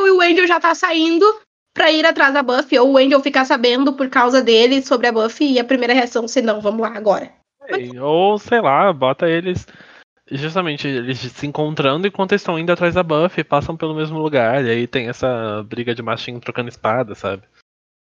[0.00, 1.24] e o Angel já tá saindo
[1.72, 5.12] pra ir atrás da Buffy, ou o Angel ficar sabendo por causa dele sobre a
[5.12, 7.30] Buffy e a primeira reação ser não, vamos lá agora.
[8.00, 9.66] Ou sei lá, bota eles
[10.30, 14.70] justamente eles se encontrando enquanto estão indo atrás da Buffy, passam pelo mesmo lugar, e
[14.70, 17.42] aí tem essa briga de machinho trocando espada, sabe?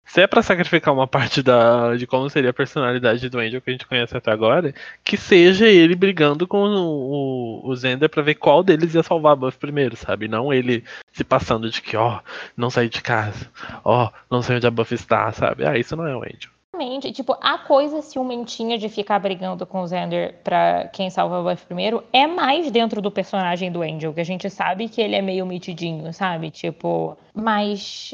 [0.10, 3.70] Se é pra sacrificar uma parte da, de como seria a personalidade do Angel que
[3.70, 8.24] a gente conhece até agora, que seja ele brigando com o, o, o Zender pra
[8.24, 10.28] ver qual deles ia salvar a Buffy primeiro, sabe?
[10.28, 12.22] Não ele se passando de que, ó,
[12.58, 13.52] não saí de casa,
[13.84, 15.64] ó, não sei onde a Buffy está, sabe?
[15.64, 16.59] Ah, isso não é o Angel.
[16.80, 17.12] Exatamente.
[17.12, 21.66] Tipo, a coisa ciumentinha de ficar brigando com o Xander pra quem salva o Buffy
[21.66, 25.22] primeiro é mais dentro do personagem do Angel, que a gente sabe que ele é
[25.22, 26.50] meio mitidinho, sabe?
[26.50, 28.14] Tipo, mas.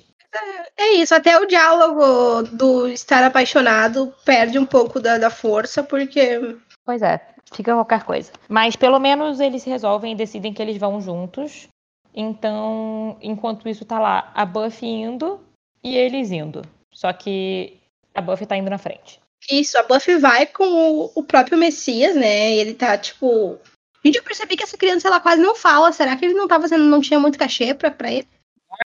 [0.78, 5.84] É, é isso, até o diálogo do estar apaixonado perde um pouco da, da força,
[5.84, 6.58] porque.
[6.84, 7.22] Pois é,
[7.54, 8.32] fica qualquer coisa.
[8.50, 11.68] Mas pelo menos eles resolvem e decidem que eles vão juntos.
[12.14, 15.40] Então, enquanto isso tá lá, a Buffy indo
[15.84, 16.62] e eles indo.
[16.92, 17.85] Só que
[18.16, 19.20] a Buffy tá indo na frente.
[19.52, 22.56] Isso, a Buffy vai com o, próprio Messias, né?
[22.56, 23.60] Ele tá, tipo.
[24.04, 25.92] Gente, eu percebi que essa criança ela quase não fala.
[25.92, 28.28] Será que ele não tá fazendo, não tinha muito cachê pra, pra ele?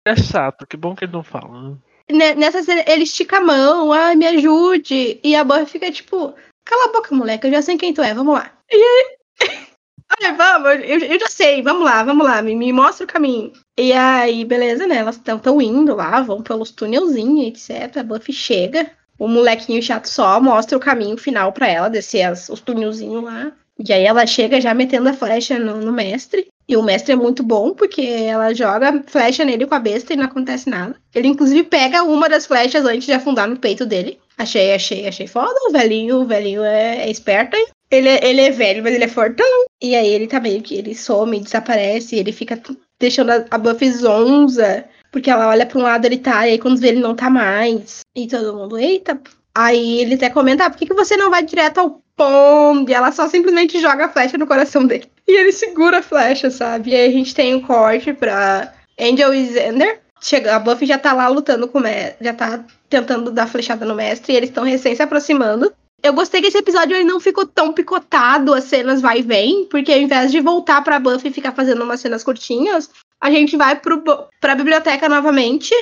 [0.05, 1.77] É chato, que bom que ele não fala.
[2.11, 2.35] Né?
[2.35, 5.19] Nessa cena, ele estica a mão, ai, me ajude.
[5.23, 8.13] E a Buffy fica tipo, cala a boca, moleque, eu já sei quem tu é,
[8.13, 8.51] vamos lá.
[8.71, 9.17] E aí.
[10.21, 13.51] Olha, vamos, eu, eu, já sei, vamos lá, vamos lá, me, me mostra o caminho.
[13.75, 14.97] E aí, beleza, né?
[14.97, 17.97] Elas estão indo lá, vão pelos túnelzinhos, etc.
[17.97, 22.49] A Buffy chega, o molequinho chato só mostra o caminho final para ela, descer as,
[22.49, 23.51] os túnelzinhos lá.
[23.77, 26.47] E aí ela chega já metendo a flecha no, no, mestre.
[26.67, 30.15] E o mestre é muito bom, porque ela joga flecha nele com a besta e
[30.15, 30.95] não acontece nada.
[31.13, 34.17] Ele, inclusive, pega uma das flechas antes de afundar no peito dele.
[34.37, 35.53] Achei, achei, achei foda.
[35.67, 37.57] O velhinho, o velhinho é, é esperto.
[37.91, 39.45] Ele, ele é velho, mas ele é fortão.
[39.81, 42.59] E aí ele tá meio que ele some, desaparece, ele fica
[42.99, 44.85] deixando a, a zonza.
[45.15, 47.29] Porque ela olha pra um lado, ele tá, e aí quando vê ele não tá
[47.29, 48.01] mais.
[48.13, 49.17] E todo mundo, eita.
[49.55, 52.91] Aí ele até comenta, ah, por que, que você não vai direto ao ponto?
[52.91, 55.09] E ela só simplesmente joga a flecha no coração dele.
[55.25, 56.91] E ele segura a flecha, sabe?
[56.91, 60.01] E aí a gente tem um corte pra Angel e Xander.
[60.21, 63.85] Chega, a Buffy já tá lá lutando com o mestre, já tá tentando dar flechada
[63.85, 65.73] no mestre, e eles estão recém se aproximando.
[66.03, 69.65] Eu gostei que esse episódio ele não ficou tão picotado, as cenas vai e vem,
[69.65, 72.89] porque ao invés de voltar pra Buffy e ficar fazendo umas cenas curtinhas,
[73.25, 75.73] a gente vai para a biblioteca novamente,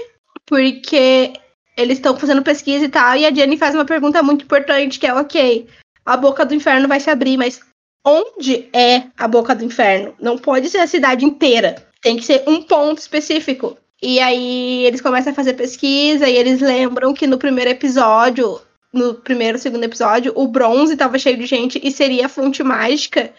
[0.45, 1.33] porque
[1.75, 5.05] eles estão fazendo pesquisa e tal, e a Jenny faz uma pergunta muito importante, que
[5.05, 5.67] é, ok,
[6.05, 7.59] a boca do inferno vai se abrir, mas
[8.05, 10.15] onde é a boca do inferno?
[10.21, 13.77] Não pode ser a cidade inteira, tem que ser um ponto específico.
[14.01, 18.61] E aí eles começam a fazer pesquisa e eles lembram que no primeiro episódio,
[18.93, 23.33] no primeiro, segundo episódio, o bronze estava cheio de gente e seria a fonte mágica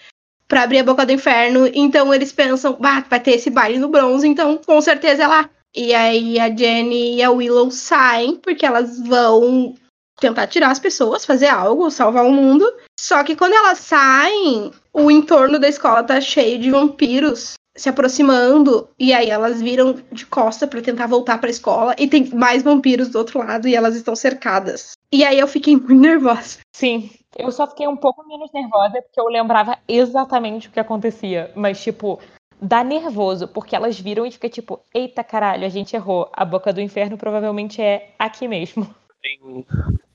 [0.55, 1.69] para abrir a boca do inferno.
[1.75, 5.51] Então eles pensam, vai ter esse baile no bronze, então com certeza é lá.
[5.75, 9.75] E aí a Jenny e a Willow saem, porque elas vão
[10.21, 12.73] tentar tirar as pessoas, fazer algo, salvar o mundo.
[13.01, 18.89] Só que quando elas saem, o entorno da escola tá cheio de vampiros se aproximando
[18.97, 22.63] e aí elas viram de costa para tentar voltar para a escola e tem mais
[22.63, 24.93] vampiros do outro lado e elas estão cercadas.
[25.11, 26.59] E aí eu fiquei muito nervosa.
[26.73, 31.51] Sim, eu só fiquei um pouco menos nervosa porque eu lembrava exatamente o que acontecia.
[31.55, 32.21] Mas, tipo,
[32.61, 36.31] dá nervoso, porque elas viram e fica tipo, eita caralho, a gente errou.
[36.33, 38.87] A boca do inferno provavelmente é aqui mesmo.
[39.25, 39.65] Sim.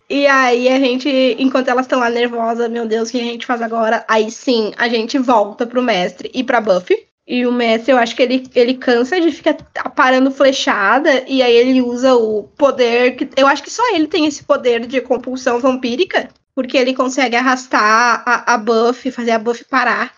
[0.09, 1.07] E aí a gente,
[1.37, 4.03] enquanto elas estão lá nervosas, meu Deus, o que a gente faz agora?
[4.07, 7.07] Aí sim, a gente volta pro mestre e pra Buffy.
[7.27, 9.53] E o mestre, eu acho que ele, ele cansa de ficar
[9.95, 13.15] parando flechada, e aí ele usa o poder.
[13.15, 17.35] Que, eu acho que só ele tem esse poder de compulsão vampírica porque ele consegue
[17.35, 20.13] arrastar a, a Buff, fazer a Buff parar.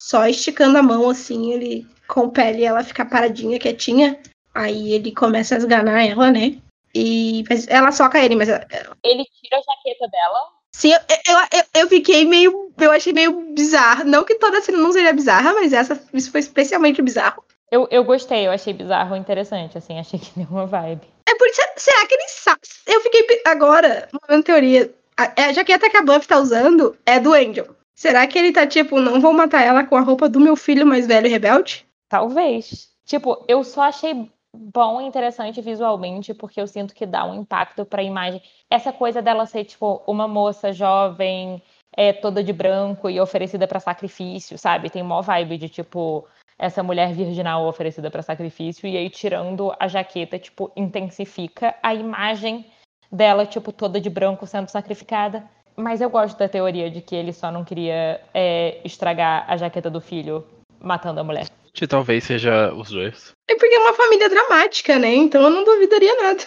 [0.00, 4.18] Só esticando a mão assim, ele compele ela ficar paradinha, quietinha.
[4.54, 6.58] Aí ele começa a esganar ela, né?
[6.94, 8.48] E ela soca ele, mas.
[8.48, 10.38] Ele tira a jaqueta dela.
[10.74, 12.72] Sim, eu, eu, eu, fiquei meio.
[12.78, 14.04] Eu achei meio bizarro.
[14.04, 17.44] Não que toda cena não seja bizarra, mas essa, isso foi especialmente bizarro.
[17.70, 21.06] Eu, eu gostei, eu achei bizarro interessante, assim, achei que deu uma vibe.
[21.26, 21.60] É por isso.
[21.76, 22.60] Será que ele sabe?
[22.86, 23.42] Eu fiquei.
[23.46, 24.92] Agora, uma teoria.
[25.22, 27.76] A, a jaqueta que a Buffy tá usando é do Angel.
[27.94, 30.86] Será que ele tá tipo, não vou matar ela com a roupa do meu filho
[30.86, 31.86] mais velho rebelde?
[32.08, 32.90] Talvez.
[33.04, 37.84] Tipo, eu só achei bom e interessante visualmente, porque eu sinto que dá um impacto
[37.84, 38.42] pra imagem.
[38.70, 41.62] Essa coisa dela ser, tipo, uma moça jovem
[41.96, 44.90] é toda de branco e oferecida para sacrifício, sabe?
[44.90, 46.26] Tem mó vibe de tipo
[46.58, 52.64] essa mulher virginal oferecida para sacrifício e aí tirando a jaqueta, tipo, intensifica a imagem
[53.12, 55.44] dela, tipo, toda de branco sendo sacrificada.
[55.76, 59.90] Mas eu gosto da teoria de que ele só não queria é, estragar a jaqueta
[59.90, 60.46] do filho
[60.80, 61.46] matando a mulher.
[61.72, 63.32] Que talvez seja os dois.
[63.48, 65.14] É porque é uma família dramática, né?
[65.14, 66.42] Então eu não duvidaria nada.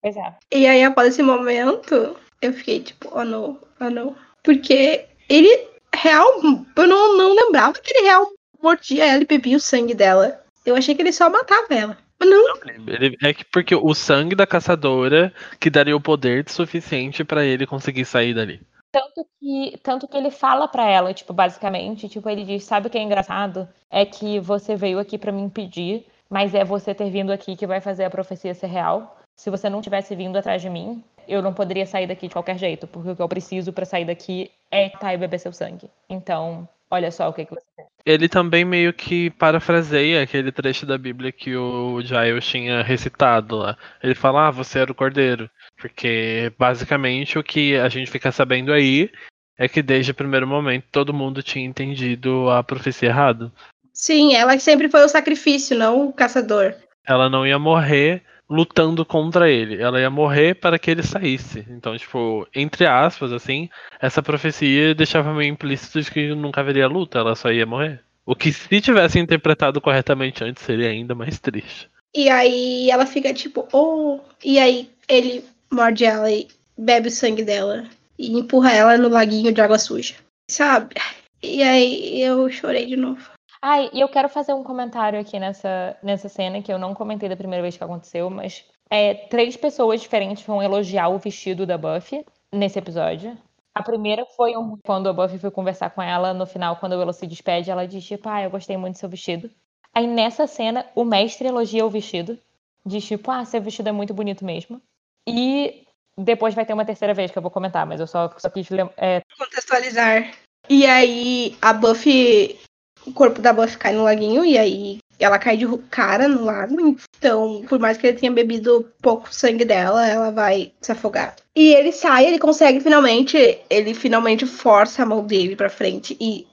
[0.00, 0.34] Pois é.
[0.52, 4.14] E aí, após esse momento, eu fiquei tipo, oh não, oh não.
[4.42, 6.28] Porque ele, real,
[6.76, 8.28] eu não, não lembrava que ele real
[8.62, 10.40] mordia ela e bebia o sangue dela.
[10.64, 11.98] Eu achei que ele só matava ela.
[12.20, 12.54] Não.
[12.86, 17.66] Ele, é que porque o sangue da caçadora que daria o poder suficiente para ele
[17.66, 18.60] conseguir sair dali.
[18.90, 22.90] Tanto que, tanto que ele fala para ela, tipo, basicamente, tipo, ele diz, sabe o
[22.90, 23.68] que é engraçado?
[23.90, 27.66] É que você veio aqui para me impedir, mas é você ter vindo aqui que
[27.66, 29.18] vai fazer a profecia ser real.
[29.34, 32.56] Se você não tivesse vindo atrás de mim, eu não poderia sair daqui de qualquer
[32.56, 35.90] jeito, porque o que eu preciso para sair daqui é estar e beber seu sangue.
[36.08, 37.86] Então, olha só o que, que você tem.
[38.06, 43.78] Ele também meio que parafraseia aquele trecho da Bíblia que o Giles tinha recitado lá.
[44.02, 45.48] Ele fala, ah, você era o cordeiro.
[45.80, 49.10] Porque basicamente o que a gente fica sabendo aí
[49.56, 53.50] é que desde o primeiro momento todo mundo tinha entendido a profecia errado.
[53.92, 56.74] Sim, ela sempre foi o sacrifício, não o caçador.
[57.06, 59.80] Ela não ia morrer lutando contra ele.
[59.80, 61.64] Ela ia morrer para que ele saísse.
[61.70, 63.68] Então, tipo, entre aspas, assim,
[64.00, 68.00] essa profecia deixava meio implícito de que nunca haveria luta, ela só ia morrer.
[68.26, 71.88] O que se tivesse interpretado corretamente antes seria ainda mais triste.
[72.14, 74.20] E aí ela fica tipo, oh.
[74.42, 77.84] E aí ele morde ela e bebe o sangue dela.
[78.18, 80.14] E empurra ela no laguinho de água suja.
[80.48, 80.94] Sabe?
[81.42, 83.33] E aí eu chorei de novo.
[83.66, 87.30] Ai, e eu quero fazer um comentário aqui nessa, nessa cena que eu não comentei
[87.30, 91.78] da primeira vez que aconteceu, mas é, três pessoas diferentes vão elogiar o vestido da
[91.78, 93.34] Buffy nesse episódio.
[93.74, 97.14] A primeira foi um, quando a Buffy foi conversar com ela no final, quando ela
[97.14, 99.50] se despede, ela diz tipo, ah, eu gostei muito do seu vestido.
[99.94, 102.38] Aí nessa cena, o mestre elogia o vestido,
[102.84, 104.78] diz tipo, ah, seu vestido é muito bonito mesmo.
[105.26, 105.86] E
[106.18, 108.68] depois vai ter uma terceira vez que eu vou comentar, mas eu só, só quis
[108.98, 109.22] é...
[109.38, 110.34] contextualizar.
[110.68, 112.58] E aí a Buffy
[113.06, 116.96] o corpo da Buffy cai no laguinho e aí ela cai de cara no lago.
[117.18, 121.36] Então, por mais que ele tenha bebido pouco sangue dela, ela vai se afogar.
[121.54, 126.46] E ele sai, ele consegue finalmente, ele finalmente força a mão dele para frente e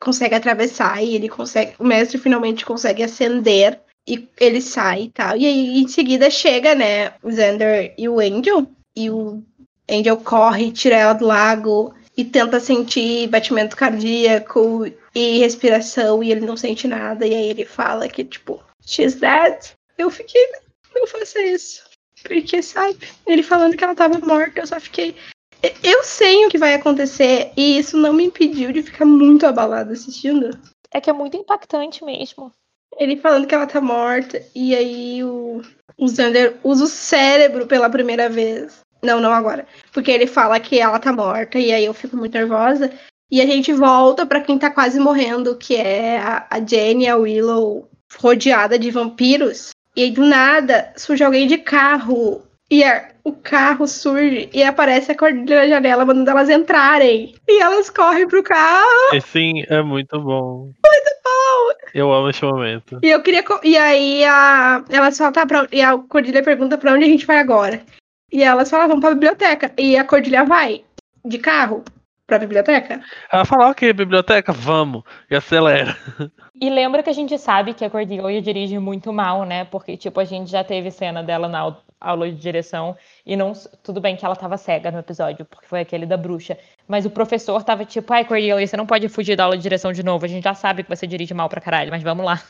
[0.00, 5.36] consegue atravessar e ele consegue, o mestre finalmente consegue acender e ele sai e tal.
[5.36, 9.42] E aí em seguida chega, né, o Xander e o Angel e o
[9.90, 16.46] Angel corre, tira ela do lago e tenta sentir batimento cardíaco e respiração e ele
[16.46, 17.26] não sente nada.
[17.26, 19.72] E aí ele fala que, tipo, she's dead.
[19.98, 20.48] Eu fiquei,
[20.94, 21.84] não faça isso.
[22.22, 25.14] Porque, sabe, ele falando que ela tava morta, eu só fiquei.
[25.82, 29.92] Eu sei o que vai acontecer e isso não me impediu de ficar muito abalada
[29.92, 30.50] assistindo.
[30.90, 32.52] É que é muito impactante mesmo.
[32.98, 35.60] Ele falando que ela tá morta e aí o,
[35.98, 39.66] o Xander usa o cérebro pela primeira vez não, não agora.
[39.92, 42.92] Porque ele fala que ela tá morta e aí eu fico muito nervosa.
[43.30, 47.16] E a gente volta para quem tá quase morrendo, que é a, a Jenny, a
[47.16, 47.88] Willow,
[48.18, 49.70] rodeada de vampiros.
[49.96, 52.42] E aí, do nada, surge alguém de carro.
[52.70, 57.34] E a, o carro surge e aparece a cordilha na janela, mandando elas entrarem.
[57.48, 59.14] E elas correm pro carro.
[59.14, 60.64] E sim, é muito bom.
[60.64, 61.90] Muito bom!
[61.94, 62.98] Eu amo esse momento.
[63.02, 63.44] E eu queria.
[63.62, 67.26] E aí a, elas falam, tá, pra, e a cordilha pergunta pra onde a gente
[67.26, 67.80] vai agora.
[68.32, 69.72] E elas falam, vamos pra biblioteca.
[69.78, 70.84] E a Cordilha vai
[71.24, 71.84] de carro
[72.26, 73.00] pra biblioteca.
[73.32, 75.02] Ela fala, ok, biblioteca, vamos.
[75.30, 75.96] E acelera.
[76.58, 79.66] E lembra que a gente sabe que a Cordelia dirige muito mal, né?
[79.66, 82.96] Porque, tipo, a gente já teve cena dela na aula de direção
[83.26, 83.52] e não.
[83.82, 86.56] Tudo bem que ela tava cega no episódio, porque foi aquele da bruxa.
[86.88, 89.92] Mas o professor tava tipo, ai, Cordelia, você não pode fugir da aula de direção
[89.92, 90.24] de novo.
[90.24, 92.42] A gente já sabe que você dirige mal pra caralho, mas vamos lá.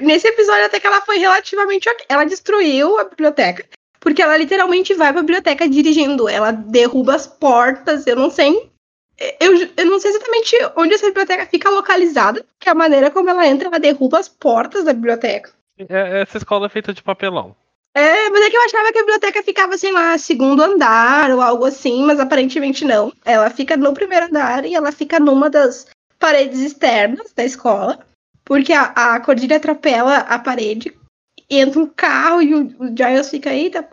[0.00, 1.86] Nesse episódio, até que ela foi relativamente.
[2.08, 3.66] Ela destruiu a biblioteca.
[4.00, 6.28] Porque ela literalmente vai pra biblioteca dirigindo.
[6.28, 8.06] Ela derruba as portas.
[8.06, 8.70] Eu não sei.
[9.38, 13.28] Eu, eu não sei exatamente onde essa biblioteca fica localizada, que é a maneira como
[13.28, 15.52] ela entra, ela derruba as portas da biblioteca.
[15.78, 17.54] É, essa escola é feita de papelão.
[17.94, 21.40] É, mas é que eu achava que a biblioteca ficava, sei lá, segundo andar ou
[21.40, 23.12] algo assim, mas aparentemente não.
[23.24, 25.86] Ela fica no primeiro andar e ela fica numa das
[26.18, 27.98] paredes externas da escola,
[28.44, 30.94] porque a, a cordilha atropela a parede
[31.50, 33.88] entra um carro e o, o Giles fica, eita,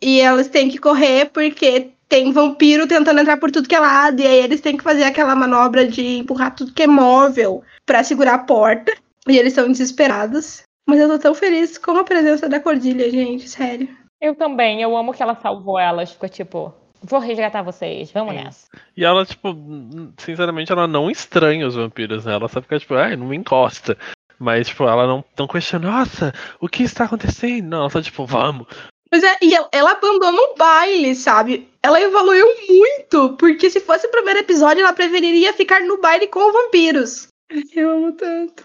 [0.00, 4.20] e elas têm que correr porque tem vampiro tentando entrar por tudo que é lado,
[4.20, 8.02] e aí eles têm que fazer aquela manobra de empurrar tudo que é móvel para
[8.02, 8.92] segurar a porta,
[9.28, 10.62] e eles são desesperados.
[10.88, 13.88] Mas eu tô tão feliz com a presença da Cordilha, gente, sério.
[14.20, 18.44] Eu também, eu amo que ela salvou elas, ficou tipo, Vou resgatar vocês, vamos Sim.
[18.44, 18.66] nessa.
[18.96, 19.56] E ela, tipo,
[20.18, 22.34] sinceramente, ela não estranha os vampiros, né?
[22.34, 23.96] Ela só fica, tipo, ai, não me encosta.
[24.40, 27.68] Mas, tipo, ela não, não questiona, nossa, o que está acontecendo?
[27.68, 28.66] Não, ela só, tipo, vamos.
[29.12, 31.68] Mas é, e ela, ela abandona um baile, sabe?
[31.82, 36.52] Ela evoluiu muito, porque se fosse o primeiro episódio, ela preferiria ficar no baile com
[36.52, 37.28] vampiros.
[37.74, 38.64] Eu amo tanto.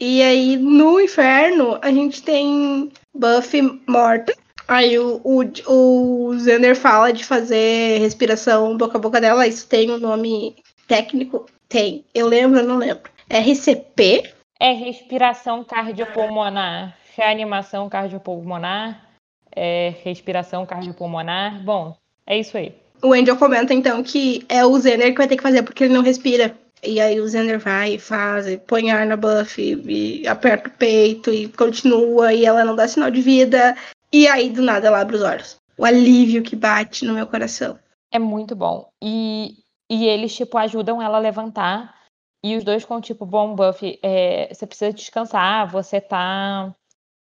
[0.00, 4.34] E aí, no inferno, a gente tem Buffy morta.
[4.66, 9.46] Aí o, o, o Xander fala de fazer respiração boca a boca dela.
[9.46, 10.56] Isso tem um nome
[10.88, 11.46] técnico?
[11.68, 12.04] Tem.
[12.12, 13.10] Eu lembro, eu não lembro.
[13.28, 14.32] RCP?
[14.62, 19.08] É respiração cardiopulmonar, reanimação cardiopulmonar,
[19.50, 21.60] é respiração cardiopulmonar.
[21.64, 22.72] Bom, é isso aí.
[23.02, 25.94] O Angel comenta então que é o Xander que vai ter que fazer porque ele
[25.94, 26.56] não respira.
[26.80, 30.72] E aí o Xander vai e faz, e põe ar na Buffy, e aperta o
[30.72, 33.76] peito e continua, e ela não dá sinal de vida.
[34.12, 35.56] E aí do nada ela abre os olhos.
[35.76, 37.76] O alívio que bate no meu coração.
[38.12, 38.88] É muito bom.
[39.02, 39.56] E,
[39.90, 42.01] e eles, tipo, ajudam ela a levantar.
[42.44, 46.74] E os dois com, tipo, bom, Buffy, é, você precisa descansar, você tá.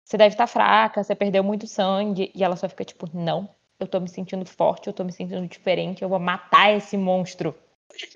[0.04, 2.30] Você deve estar tá fraca, você perdeu muito sangue.
[2.34, 3.48] E ela só fica, tipo, não,
[3.80, 7.54] eu tô me sentindo forte, eu tô me sentindo diferente, eu vou matar esse monstro.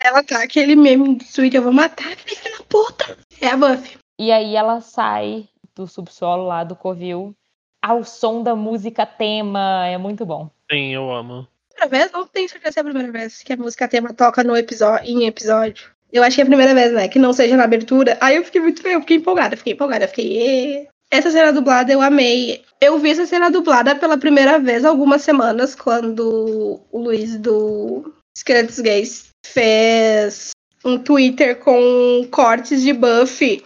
[0.01, 3.19] Ela tá aquele meme do Twitter, eu vou matar, filha da puta.
[3.41, 3.99] É a Buffy.
[4.19, 7.35] E aí ela sai do subsolo lá do Covil
[7.83, 9.87] ao som da música tema.
[9.87, 10.49] É muito bom.
[10.71, 11.49] Sim, eu amo.
[11.71, 12.13] Primeira vez?
[12.13, 15.11] Não tenho certeza se é a primeira vez que a música tema toca no episódio,
[15.11, 15.91] em episódio.
[16.13, 17.09] Eu acho que é a primeira vez, né?
[17.09, 18.19] Que não seja na abertura.
[18.21, 18.87] Aí eu fiquei muito.
[18.87, 20.89] Eu fiquei empolgada, fiquei empolgada, fiquei.
[21.11, 22.63] Essa cena dublada eu amei.
[22.81, 28.81] Eu vi essa cena dublada pela primeira vez algumas semanas, quando o Luiz do Skeletos
[28.81, 30.51] Gays fez
[30.85, 33.63] um Twitter com cortes de Buffy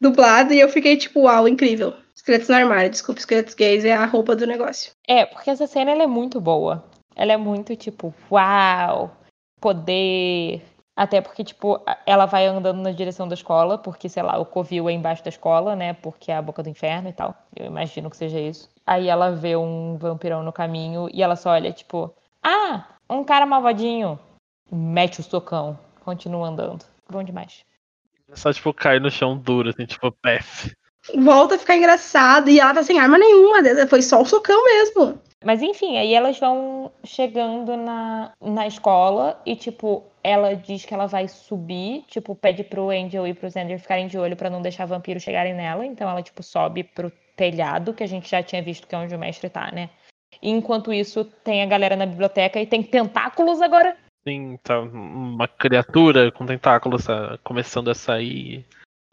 [0.00, 1.94] dublado e eu fiquei tipo, uau, incrível.
[2.14, 4.90] Esqueletos no armário, desculpa, esqueletos gays é a roupa do negócio.
[5.06, 6.84] É, porque essa cena ela é muito boa.
[7.14, 9.16] Ela é muito tipo, uau,
[9.60, 10.62] poder.
[10.96, 14.88] Até porque, tipo, ela vai andando na direção da escola, porque, sei lá, o Covil
[14.88, 15.92] é embaixo da escola, né?
[15.92, 17.34] Porque é a boca do inferno e tal.
[17.54, 18.70] Eu imagino que seja isso.
[18.86, 23.44] Aí ela vê um vampirão no caminho e ela só olha, tipo, ah, um cara
[23.44, 24.18] malvadinho.
[24.72, 25.78] Mete o socão.
[26.02, 26.84] Continua andando.
[27.10, 27.62] Bom demais.
[28.32, 30.74] Só, tipo, cai no chão duro, assim, tipo, pef.
[31.14, 33.58] Volta a ficar engraçado e ela tá sem arma nenhuma.
[33.86, 35.20] Foi só o socão mesmo.
[35.44, 41.06] Mas enfim, aí elas vão chegando na, na escola e, tipo, ela diz que ela
[41.06, 44.86] vai subir, tipo, pede pro Angel e pro Xander ficarem de olho para não deixar
[44.86, 45.84] vampiros chegarem nela.
[45.84, 49.14] Então ela, tipo, sobe pro telhado, que a gente já tinha visto que é onde
[49.14, 49.90] o mestre tá, né?
[50.42, 53.96] E enquanto isso, tem a galera na biblioteca e tem tentáculos agora.
[54.26, 58.64] Sim, tá uma criatura com tentáculos tá começando a sair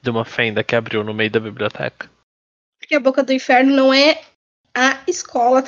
[0.02, 2.10] de uma fenda que abriu no meio da biblioteca.
[2.80, 4.20] Porque a boca do inferno não é
[4.74, 5.64] a escola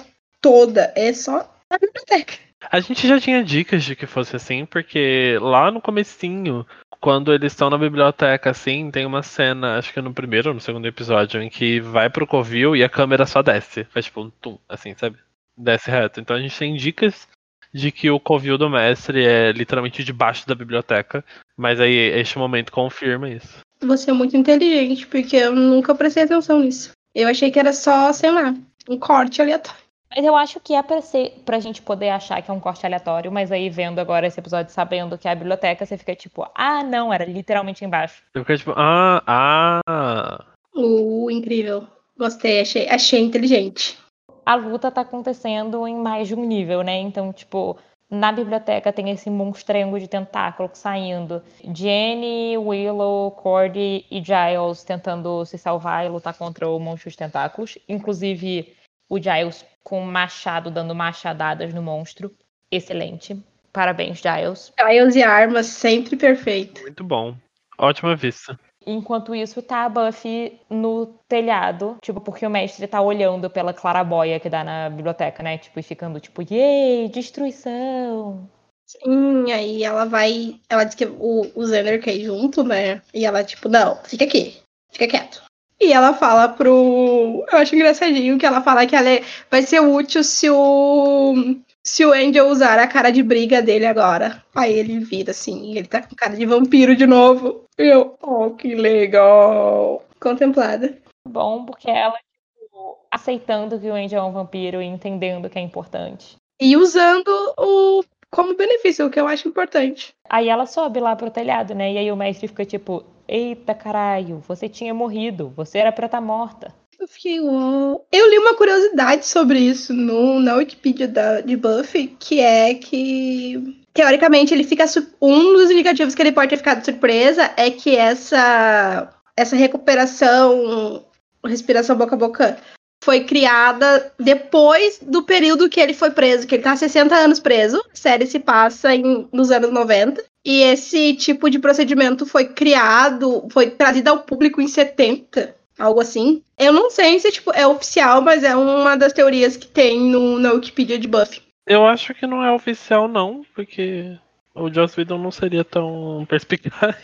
[0.45, 2.35] toda, é só a biblioteca.
[2.71, 6.63] A gente já tinha dicas de que fosse assim, porque lá no comecinho,
[7.01, 10.61] quando eles estão na biblioteca, assim, tem uma cena, acho que no primeiro ou no
[10.61, 13.85] segundo episódio, em que vai pro covil e a câmera só desce.
[13.85, 15.17] Faz tipo um tum, assim, sabe?
[15.57, 16.19] Desce reto.
[16.19, 17.27] Então a gente tem dicas
[17.73, 21.25] de que o covil do mestre é literalmente debaixo da biblioteca.
[21.57, 23.61] Mas aí este momento confirma isso.
[23.81, 26.91] Você é muito inteligente, porque eu nunca prestei atenção nisso.
[27.15, 28.53] Eu achei que era só, sei lá,
[28.87, 29.84] um corte aleatório.
[30.15, 32.85] Mas eu acho que é pra, ser, pra gente poder achar que é um corte
[32.85, 36.47] aleatório, mas aí vendo agora esse episódio, sabendo que é a biblioteca, você fica tipo,
[36.55, 38.23] ah, não, era literalmente embaixo.
[38.33, 40.45] Eu fiquei tipo, ah, ah.
[40.73, 41.85] Uh, incrível.
[42.17, 43.97] Gostei, achei, achei inteligente.
[44.45, 46.97] A luta tá acontecendo em mais de um nível, né?
[46.97, 47.77] Então, tipo,
[48.09, 51.43] na biblioteca tem esse monstrengo de tentáculo saindo.
[51.73, 57.77] Jenny, Willow, Cordy e Giles tentando se salvar e lutar contra o monstro de tentáculos.
[57.89, 58.73] Inclusive,
[59.09, 62.35] o Giles com machado dando machadadas no monstro.
[62.71, 63.37] Excelente.
[63.71, 64.73] Parabéns, Giles.
[64.79, 66.81] Giles e armas sempre perfeito.
[66.81, 67.35] Muito bom.
[67.77, 68.57] Ótima vista.
[68.87, 74.39] Enquanto isso, tá a Buffy no telhado, tipo, porque o mestre tá olhando pela clarabóia
[74.39, 75.57] que dá na biblioteca, né?
[75.57, 78.47] Tipo, e ficando tipo, yay, destruição.
[78.85, 80.59] Sim, aí ela vai.
[80.69, 83.01] Ela diz que o, o Xander quer ir junto, né?
[83.11, 84.61] E ela, tipo, não, fica aqui,
[84.91, 85.43] fica quieto.
[85.79, 87.45] E ela fala pro.
[87.51, 89.23] Eu acho engraçadinho que ela fala que ela é...
[89.49, 91.55] vai ser útil se o.
[91.83, 94.43] Se o Angel usar a cara de briga dele agora.
[94.55, 97.65] Aí ele vira assim, ele tá com cara de vampiro de novo.
[97.77, 100.03] Eu, oh, que legal.
[100.19, 100.97] Contemplada.
[101.27, 102.17] Bom, porque ela,
[102.59, 106.37] tipo, aceitando que o Angel é um vampiro e entendendo que é importante.
[106.59, 110.13] E usando o como benefício, o que eu acho importante.
[110.29, 111.93] Aí ela sobe lá pro telhado, né?
[111.93, 116.19] E aí o mestre fica tipo, eita caralho, você tinha morrido, você era pra estar
[116.19, 116.73] tá morta.
[116.99, 117.39] Eu fiquei.
[117.39, 123.83] Eu li uma curiosidade sobre isso no, na Wikipedia da, de Buffy, que é que
[123.93, 124.85] teoricamente ele fica
[125.21, 131.05] um dos indicativos que ele pode ter ficado surpresa é que essa essa recuperação
[131.45, 132.57] respiração boca a boca
[133.03, 137.77] foi criada depois do período que ele foi preso, que ele tá 60 anos preso.
[137.93, 140.23] A série se passa em, nos anos 90.
[140.45, 146.43] E esse tipo de procedimento foi criado, foi trazido ao público em 70, algo assim.
[146.57, 150.37] Eu não sei se tipo, é oficial, mas é uma das teorias que tem no,
[150.37, 151.41] na Wikipedia de Buffy.
[151.65, 154.15] Eu acho que não é oficial, não, porque
[154.53, 156.95] o Joss Whedon não seria tão perspicaz.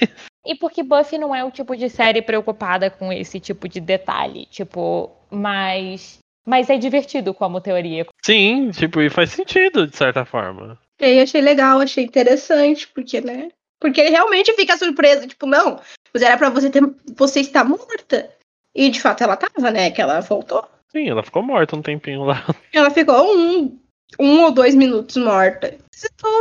[0.46, 4.46] E porque Buffy não é o tipo de série preocupada com esse tipo de detalhe.
[4.46, 6.20] Tipo, mas.
[6.46, 8.06] Mas é divertido como teoria.
[8.24, 10.80] Sim, tipo, e faz sentido, de certa forma.
[11.02, 13.50] E achei legal, achei interessante, porque, né?
[13.80, 15.80] Porque ele realmente fica surpreso, tipo, não,
[16.14, 16.84] mas era pra você ter.
[17.16, 18.32] Você estar morta.
[18.76, 19.90] E de fato ela tava, né?
[19.90, 20.64] Que ela voltou.
[20.92, 22.44] Sim, ela ficou morta um tempinho lá.
[22.74, 23.80] Ela ficou um,
[24.20, 25.78] um ou dois minutos morta.
[25.90, 26.32] Visitou.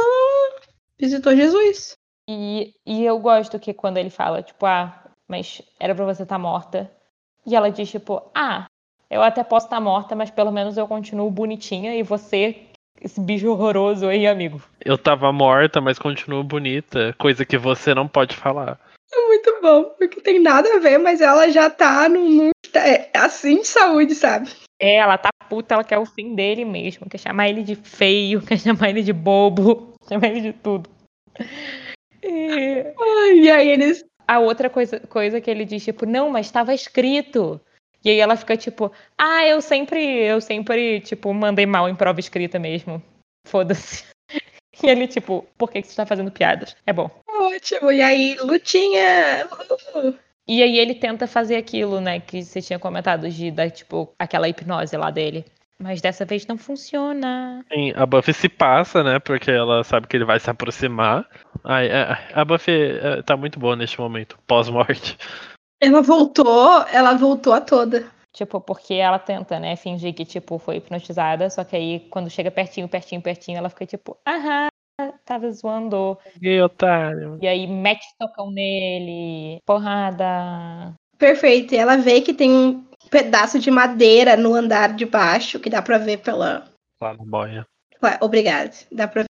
[0.98, 1.96] Visitou Jesus.
[2.28, 6.34] E, e eu gosto que quando ele fala, tipo, ah, mas era pra você estar
[6.34, 6.90] tá morta.
[7.46, 8.66] E ela diz, tipo, ah,
[9.08, 12.66] eu até posso estar tá morta, mas pelo menos eu continuo bonitinha e você,
[13.00, 14.60] esse bicho horroroso aí, amigo.
[14.84, 18.78] Eu tava morta, mas continuo bonita, coisa que você não pode falar.
[19.12, 23.60] É muito bom, porque tem nada a ver, mas ela já tá no, é, assim
[23.60, 24.50] de saúde, sabe?
[24.78, 28.40] É, ela tá puta, ela quer o fim dele mesmo, quer chamar ele de feio,
[28.46, 30.88] quer chamar ele de bobo, chamar ele de tudo.
[32.22, 32.94] E...
[32.98, 34.04] Ai, e aí eles.
[34.28, 37.60] A outra coisa, coisa que ele diz, tipo, não, mas estava escrito.
[38.04, 42.20] E aí ela fica tipo, ah, eu sempre, eu sempre, tipo, mandei mal em prova
[42.20, 43.02] escrita mesmo.
[43.46, 44.04] Foda-se.
[44.82, 46.74] E ele, tipo, por que, que você tá fazendo piadas?
[46.86, 47.10] É bom.
[47.28, 47.92] Ótimo.
[47.92, 49.46] E aí, lutinha.
[50.48, 54.48] E aí ele tenta fazer aquilo, né, que você tinha comentado, de dar, tipo, aquela
[54.48, 55.44] hipnose lá dele.
[55.78, 57.64] Mas dessa vez não funciona.
[57.72, 59.18] Sim, a Buffy se passa, né?
[59.18, 61.26] Porque ela sabe que ele vai se aproximar.
[61.64, 65.16] Ai, é, a Buffy é, tá muito boa neste momento, pós-morte.
[65.82, 68.06] Ela voltou, ela voltou a toda.
[68.32, 72.50] Tipo, porque ela tenta, né, fingir que, tipo, foi hipnotizada, só que aí, quando chega
[72.50, 74.68] pertinho, pertinho, pertinho, ela fica tipo, aham,
[75.24, 76.16] tava zoando.
[76.40, 77.38] Gay otário.
[77.40, 80.94] E aí mete tocão nele, porrada.
[81.18, 85.70] Perfeito, e ela vê que tem um pedaço de madeira no andar de baixo, que
[85.70, 86.68] dá pra ver pela.
[87.00, 87.66] Claraboia.
[88.20, 88.70] Obrigada.
[88.92, 89.24] Dá pra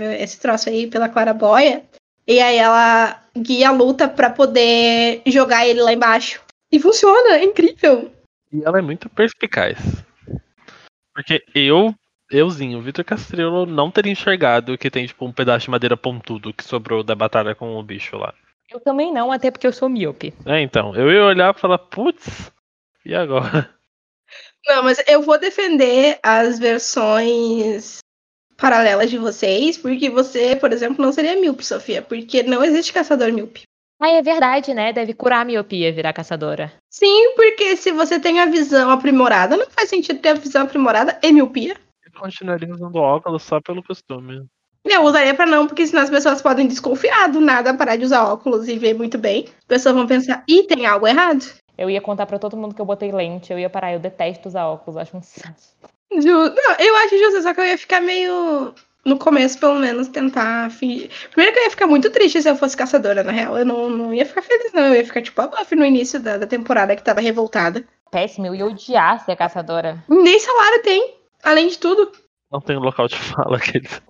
[0.00, 1.84] ver esse troço aí pela claraboia.
[2.30, 6.40] E aí ela guia a luta para poder jogar ele lá embaixo.
[6.70, 8.08] E funciona, é incrível.
[8.52, 9.76] E ela é muito perspicaz.
[11.12, 11.92] Porque eu,
[12.30, 16.62] euzinho, Vitor Castrelo, não teria enxergado que tem tipo um pedaço de madeira pontudo que
[16.62, 18.32] sobrou da batalha com o bicho lá.
[18.70, 20.32] Eu também não, até porque eu sou míope.
[20.46, 20.94] É, então.
[20.94, 22.52] Eu ia olhar e falar, putz,
[23.04, 23.68] e agora?
[24.68, 27.98] Não, mas eu vou defender as versões
[28.60, 33.32] paralelas de vocês, porque você, por exemplo, não seria míope, Sofia, porque não existe caçador
[33.32, 33.62] míope.
[33.98, 34.92] Ah, é verdade, né?
[34.92, 36.72] Deve curar a miopia virar caçadora.
[36.88, 41.18] Sim, porque se você tem a visão aprimorada, não faz sentido ter a visão aprimorada
[41.22, 41.76] e miopia.
[42.04, 44.46] Eu continuaria usando óculos só pelo costume.
[44.84, 48.24] Eu usaria pra não, porque senão as pessoas podem desconfiar do nada, parar de usar
[48.24, 49.44] óculos e ver muito bem.
[49.58, 51.44] As pessoas vão pensar, ih, tem algo errado.
[51.76, 54.48] Eu ia contar para todo mundo que eu botei lente, eu ia parar, eu detesto
[54.48, 55.54] usar óculos, acho um saco.
[56.10, 58.74] Não, eu acho justo, só que eu ia ficar meio.
[59.02, 61.10] No começo, pelo menos, tentar fingir.
[61.30, 63.56] Primeiro que eu ia ficar muito triste se eu fosse caçadora, na real.
[63.56, 64.88] Eu não, não ia ficar feliz, não.
[64.88, 67.82] Eu ia ficar tipo a Buffy no início da, da temporada que tava revoltada.
[68.10, 70.04] Péssimo, eu ia odiar ser caçadora.
[70.06, 72.12] Nem salário tem, além de tudo.
[72.52, 74.02] Não tem local de fala, aqueles.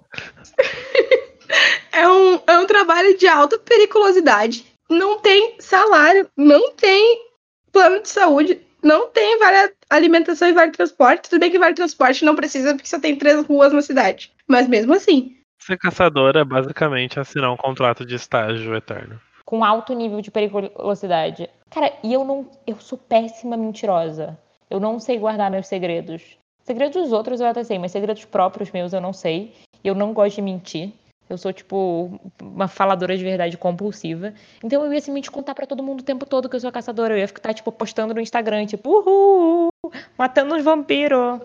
[1.92, 4.64] é, um, é um trabalho de alta periculosidade.
[4.88, 7.22] Não tem salário, não tem
[7.70, 11.28] plano de saúde, não tem vale alimentação e vale transporte.
[11.28, 14.32] Tudo bem que vale transporte não precisa porque só tem três ruas na cidade.
[14.46, 15.36] Mas mesmo assim.
[15.58, 19.20] Ser caçadora é basicamente assinar um contrato de estágio eterno.
[19.44, 21.48] Com alto nível de periculosidade.
[21.70, 22.50] Cara, e eu não.
[22.66, 24.38] Eu sou péssima mentirosa.
[24.70, 26.22] Eu não sei guardar meus segredos.
[26.62, 29.52] Segredos dos outros eu até sei, mas segredos próprios meus eu não sei.
[29.82, 30.92] Eu não gosto de mentir.
[31.30, 34.34] Eu sou, tipo, uma faladora de verdade compulsiva.
[34.64, 37.14] Então eu ia simplesmente contar para todo mundo o tempo todo que eu sou caçadora.
[37.14, 39.68] Eu ia ficar, tipo, postando no Instagram, tipo, uhul,
[40.18, 41.40] matando os vampiros.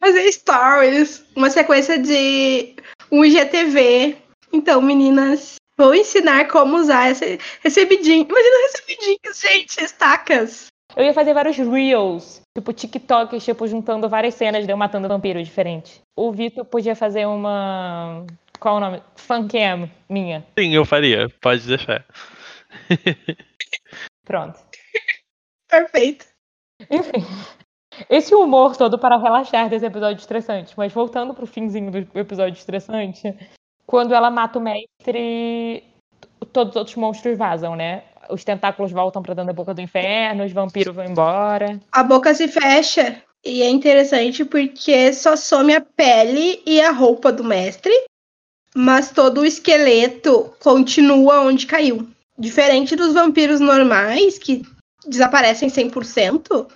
[0.00, 2.74] Fazer stories, uma sequência de
[3.12, 4.16] um IGTV.
[4.52, 8.26] Então, meninas, vou ensinar como usar esse recebidinho.
[8.28, 10.66] Imagina recebidinho, gente, estacas.
[10.96, 15.46] Eu ia fazer vários reels, tipo TikTok, tipo, juntando várias cenas de eu matando vampiros
[15.46, 16.00] diferentes.
[16.18, 18.26] O Vitor podia fazer uma
[18.60, 19.02] qual o nome?
[19.16, 20.46] Fancam minha.
[20.58, 21.28] Sim, eu faria.
[21.40, 22.04] Pode deixar.
[24.24, 24.58] Pronto.
[25.68, 26.26] Perfeito.
[26.90, 27.24] Enfim.
[28.08, 30.74] Esse humor todo para relaxar desse episódio estressante.
[30.76, 33.34] Mas voltando pro finzinho do episódio estressante,
[33.86, 35.82] quando ela mata o mestre,
[36.52, 38.04] todos os outros monstros vazam, né?
[38.28, 41.80] Os tentáculos voltam pra dentro da boca do inferno, os vampiros vão embora.
[41.90, 43.20] A boca se fecha.
[43.44, 47.92] E é interessante porque só some a pele e a roupa do mestre,
[48.74, 52.08] mas todo o esqueleto continua onde caiu.
[52.38, 54.62] Diferente dos vampiros normais, que
[55.06, 56.66] desaparecem 100%,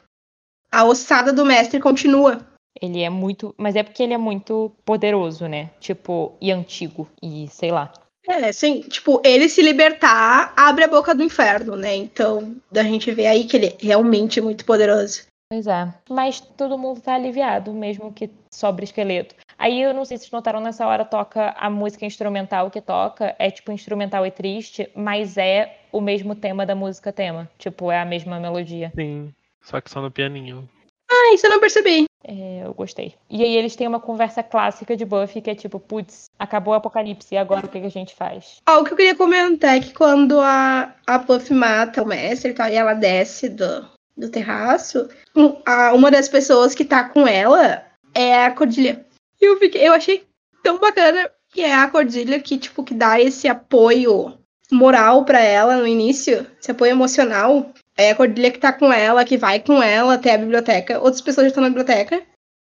[0.71, 2.47] a ossada do mestre continua.
[2.81, 3.55] Ele é muito.
[3.57, 5.71] Mas é porque ele é muito poderoso, né?
[5.79, 7.09] Tipo, e antigo.
[7.23, 7.93] E sei lá.
[8.27, 11.95] É, sim, tipo, ele se libertar abre a boca do inferno, né?
[11.95, 15.23] Então, a gente vê aí que ele é realmente muito poderoso.
[15.51, 15.95] Pois é.
[16.09, 19.35] Mas todo mundo tá aliviado, mesmo que sobre esqueleto.
[19.59, 23.35] Aí eu não sei se vocês notaram, nessa hora toca a música instrumental que toca.
[23.39, 27.49] É tipo instrumental e triste, mas é o mesmo tema da música tema.
[27.59, 28.93] Tipo, é a mesma melodia.
[28.95, 29.33] Sim,
[29.63, 30.69] só que só no pianinho.
[31.11, 32.05] Ah, isso eu não percebi.
[32.27, 33.15] É, eu gostei.
[33.29, 36.77] E aí eles têm uma conversa clássica de Buffy que é tipo, putz, acabou o
[36.77, 38.57] apocalipse, e agora o que, que a gente faz?
[38.65, 42.51] Ah, o que eu queria comentar é que quando a, a Buffy mata o mestre
[42.53, 43.87] e tal, e ela desce do,
[44.17, 45.07] do terraço,
[45.37, 49.05] um- a- uma das pessoas que tá com ela é a Cordilha.
[49.45, 50.27] Eu, fiquei, eu achei
[50.63, 54.39] tão bacana que é a Cordilha que, tipo, que dá esse apoio
[54.73, 57.73] moral pra ela no início, esse apoio emocional.
[57.97, 61.01] É a Cordilha que tá com ela, que vai com ela até a biblioteca.
[61.01, 62.23] Outras pessoas já estão na biblioteca.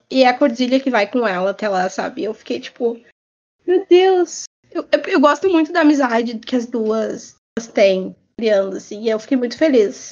[0.10, 2.24] E é a Cordilha que vai com ela até lá, sabe?
[2.24, 2.98] Eu fiquei, tipo,
[3.66, 4.44] meu Deus.
[4.72, 7.36] Eu, eu, eu gosto muito da amizade que as duas
[7.74, 9.04] têm criando, assim.
[9.04, 10.12] E eu fiquei muito feliz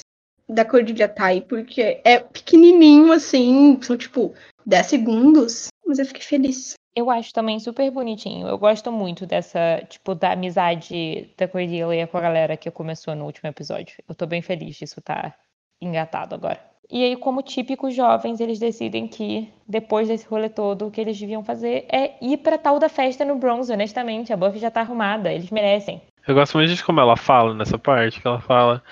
[0.50, 4.34] da Cordilha aí, porque é pequenininho, assim, são tipo
[4.66, 6.74] 10 segundos, mas eu fiquei feliz.
[6.96, 8.48] Eu acho também super bonitinho.
[8.48, 13.26] Eu gosto muito dessa, tipo, da amizade da Cordelia com a galera que começou no
[13.26, 13.98] último episódio.
[14.08, 15.36] Eu tô bem feliz disso tá
[15.82, 16.60] engatado agora.
[16.90, 21.20] E aí, como típicos jovens, eles decidem que, depois desse rolê todo, o que eles
[21.20, 24.32] deviam fazer é ir pra tal da festa no Bronze, honestamente.
[24.32, 26.02] A Buffy já tá arrumada, eles merecem.
[26.28, 28.84] Eu gosto muito de como ela fala nessa parte, que ela fala.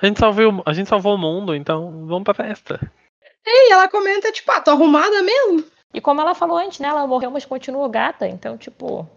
[0.00, 2.78] A gente salvou, a gente salvou o mundo, então vamos pra festa.
[3.44, 5.64] E ela comenta, tipo, ah, tô arrumada mesmo?
[5.92, 6.88] E como ela falou antes, né?
[6.88, 8.28] Ela morreu, mas continua gata.
[8.28, 9.08] Então, tipo,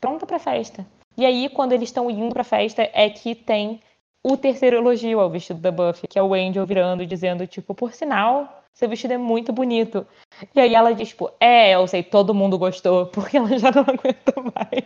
[0.00, 0.86] pronta pra festa.
[1.16, 3.80] E aí, quando eles estão indo pra festa, é que tem
[4.22, 7.74] o terceiro elogio ao vestido da Buffy, que é o Angel virando e dizendo, tipo,
[7.74, 10.06] por sinal, seu vestido é muito bonito.
[10.54, 13.82] E aí ela diz, tipo, é, eu sei, todo mundo gostou, porque ela já não
[13.82, 14.84] aguenta mais.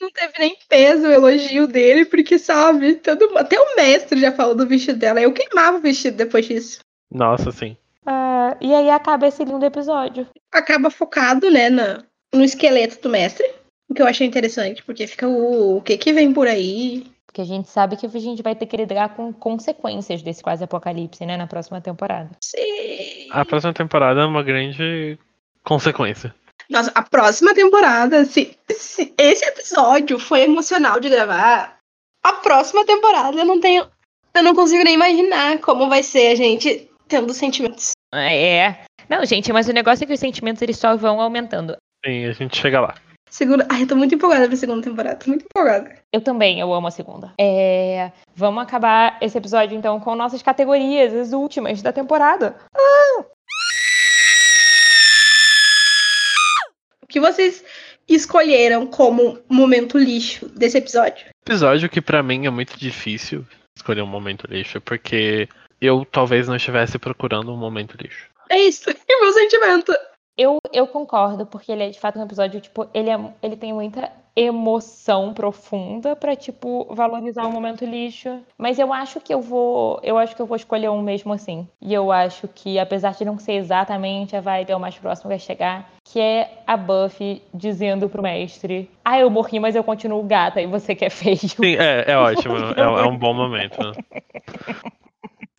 [0.00, 4.54] Não teve nem peso o elogio dele, porque, sabe, todo, até o mestre já falou
[4.54, 5.20] do vestido dela.
[5.20, 6.78] Eu queimava o vestido depois disso.
[7.10, 7.76] Nossa, sim.
[8.06, 10.26] Ah, e aí acaba esse lindo episódio.
[10.52, 13.46] Acaba focado, né, na, no esqueleto do mestre.
[13.88, 17.06] O que eu achei interessante, porque fica o, o que que vem por aí.
[17.26, 20.64] Porque a gente sabe que a gente vai ter que lidar com consequências desse quase
[20.64, 22.30] apocalipse, né, na próxima temporada.
[22.42, 23.28] Sim.
[23.30, 25.18] A próxima temporada é uma grande
[25.62, 26.34] consequência.
[26.68, 31.78] Nossa, a próxima temporada, se, se esse episódio foi emocional de gravar,
[32.22, 33.86] a próxima temporada eu não tenho.
[34.34, 37.92] Eu não consigo nem imaginar como vai ser a gente tendo sentimentos.
[38.14, 38.76] É.
[39.08, 41.76] Não, gente, mas o negócio é que os sentimentos eles só vão aumentando.
[42.04, 42.94] Sim, a gente chega lá.
[43.30, 43.66] Segunda.
[43.68, 45.16] Ai, eu tô muito empolgada pra segunda temporada.
[45.16, 45.94] Tô muito empolgada.
[46.12, 47.32] Eu também, eu amo a segunda.
[47.38, 52.56] É, Vamos acabar esse episódio, então, com nossas categorias, as últimas da temporada.
[57.02, 57.64] O que vocês
[58.08, 61.26] escolheram como momento lixo desse episódio?
[61.44, 63.44] Episódio que pra mim é muito difícil
[63.76, 65.48] escolher um momento lixo, porque
[65.80, 68.28] eu talvez não estivesse procurando um momento lixo.
[68.50, 68.90] É isso.
[69.18, 69.92] O meu sentimento.
[70.36, 73.72] Eu, eu concordo, porque ele é de fato um episódio, tipo, ele, é, ele tem
[73.72, 78.38] muita emoção profunda pra, tipo, valorizar o momento lixo.
[78.56, 79.98] Mas eu acho que eu vou.
[80.04, 81.66] Eu acho que eu vou escolher um mesmo assim.
[81.82, 85.24] E eu acho que, apesar de não ser exatamente a vibe, é o mais próximo
[85.24, 85.90] que vai chegar.
[86.04, 90.66] Que é a Buffy dizendo pro mestre: Ah, eu morri, mas eu continuo gata e
[90.68, 91.36] você que é feio.
[91.38, 92.54] Sim, é, é ótimo.
[92.76, 93.76] É, é um bom momento.
[93.82, 93.92] né?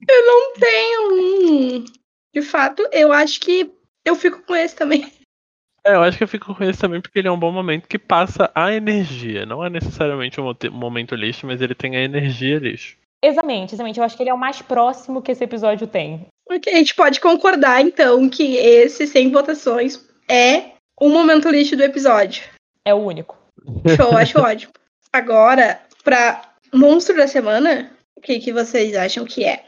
[0.09, 1.85] Eu não tenho um.
[2.33, 3.71] De fato, eu acho que
[4.05, 5.11] eu fico com esse também.
[5.81, 7.87] É, eu acho que eu fico com esse também porque ele é um bom momento
[7.87, 9.45] que passa a energia.
[9.45, 12.97] Não é necessariamente um momento lixo, mas ele tem a energia lixo.
[13.23, 13.97] Exatamente, exatamente.
[13.97, 16.27] Eu acho que ele é o mais próximo que esse episódio tem.
[16.45, 21.83] Porque a gente pode concordar, então, que esse, sem votações, é o momento lixo do
[21.83, 22.43] episódio.
[22.83, 23.37] É o único.
[23.95, 24.73] Show, acho ótimo.
[25.13, 26.41] Agora, pra
[26.73, 29.65] monstro da semana, o que, que vocês acham que é?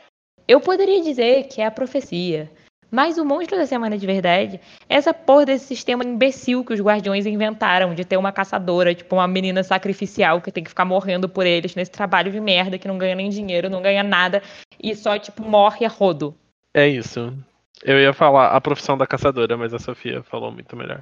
[0.48, 2.50] Eu poderia dizer que é a profecia.
[2.92, 4.60] Mas o monstro da semana de verdade
[4.90, 9.16] é essa porra desse sistema imbecil que os guardiões inventaram de ter uma caçadora, tipo
[9.16, 12.90] uma menina sacrificial que tem que ficar morrendo por eles nesse trabalho de merda que
[12.90, 14.44] não ganha nem dinheiro, não ganha nada
[14.84, 16.36] e só, tipo, morre a rodo.
[16.74, 17.34] É isso.
[17.82, 21.02] Eu ia falar a profissão da caçadora, mas a Sofia falou muito melhor.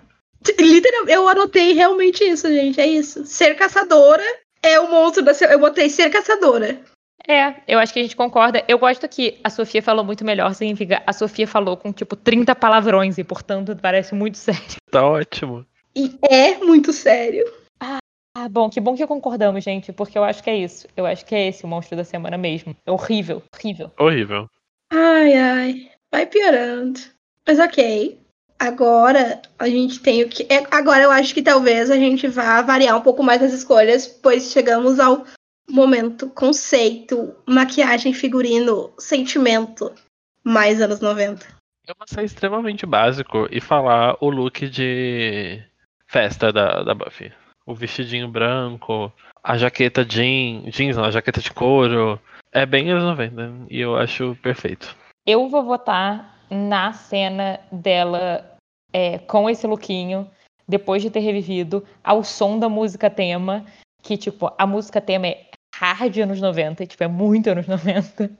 [0.59, 2.79] Literalmente, eu anotei realmente isso, gente.
[2.79, 3.25] É isso.
[3.25, 4.23] Ser caçadora
[4.61, 5.31] é o monstro da.
[5.49, 6.79] Eu botei ser caçadora.
[7.27, 8.63] É, eu acho que a gente concorda.
[8.67, 12.55] Eu gosto que a Sofia falou muito melhor, significa a Sofia falou com tipo 30
[12.55, 14.77] palavrões e, portanto, parece muito sério.
[14.91, 15.65] Tá ótimo.
[15.95, 17.45] E é muito sério.
[17.81, 20.87] Ah, bom, que bom que concordamos, gente, porque eu acho que é isso.
[20.95, 22.75] Eu acho que é esse o monstro da semana mesmo.
[22.85, 23.91] É horrível, horrível.
[23.99, 24.49] Horrível.
[24.91, 25.91] Ai, ai.
[26.11, 26.99] Vai piorando.
[27.45, 28.17] Mas ok.
[28.57, 30.43] Agora a gente tem o que.
[30.43, 34.07] é, Agora eu acho que talvez a gente vá variar um pouco mais as escolhas,
[34.07, 35.25] pois chegamos ao
[35.69, 39.93] momento conceito, maquiagem, figurino, sentimento,
[40.43, 41.45] mais anos 90.
[41.87, 45.61] Eu vou ser extremamente básico e falar o look de
[46.07, 47.31] festa da, da Buffy.
[47.65, 49.11] O vestidinho branco,
[49.43, 52.19] a jaqueta jean, jeans, não, a jaqueta de couro.
[52.51, 54.95] É bem anos 90 e eu acho perfeito.
[55.25, 58.57] Eu vou votar na cena dela
[58.91, 60.29] é, com esse lookinho,
[60.67, 63.65] depois de ter revivido, ao som da música tema,
[64.01, 65.48] que, tipo, a música tema é
[65.85, 68.31] hard anos 90, tipo, é muito anos 90.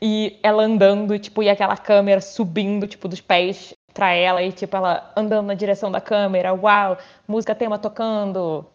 [0.00, 4.76] E ela andando, tipo, e aquela câmera subindo, tipo, dos pés pra ela, e, tipo,
[4.76, 8.66] ela andando na direção da câmera, uau, música tema tocando.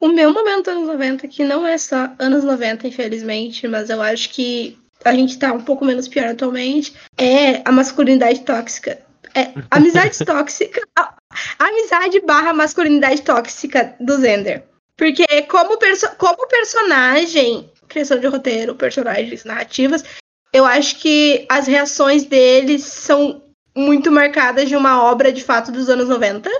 [0.00, 4.28] O meu momento anos 90, que não é só anos 90, infelizmente, mas eu acho
[4.30, 8.98] que a gente tá um pouco menos pior atualmente, é a masculinidade tóxica.
[9.34, 10.80] É amizade tóxica.
[10.98, 11.14] A,
[11.58, 14.64] amizade barra masculinidade tóxica do Zender.
[14.96, 20.02] Porque como, perso como personagem, criação de roteiro, personagens, narrativas,
[20.52, 23.42] eu acho que as reações deles são
[23.76, 26.50] muito marcadas de uma obra de fato dos anos 90.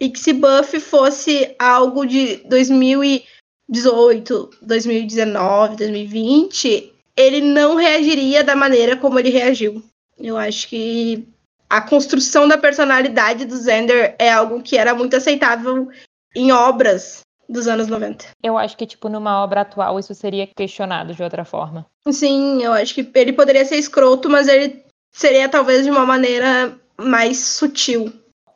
[0.00, 8.96] E que se Buffy fosse algo de 2018, 2019, 2020, ele não reagiria da maneira
[8.96, 9.82] como ele reagiu.
[10.18, 11.26] Eu acho que
[11.68, 15.88] a construção da personalidade do Zender é algo que era muito aceitável
[16.34, 18.26] em obras dos anos 90.
[18.42, 21.86] Eu acho que, tipo, numa obra atual isso seria questionado de outra forma.
[22.10, 26.76] Sim, eu acho que ele poderia ser escroto, mas ele seria talvez de uma maneira
[26.98, 28.12] mais sutil.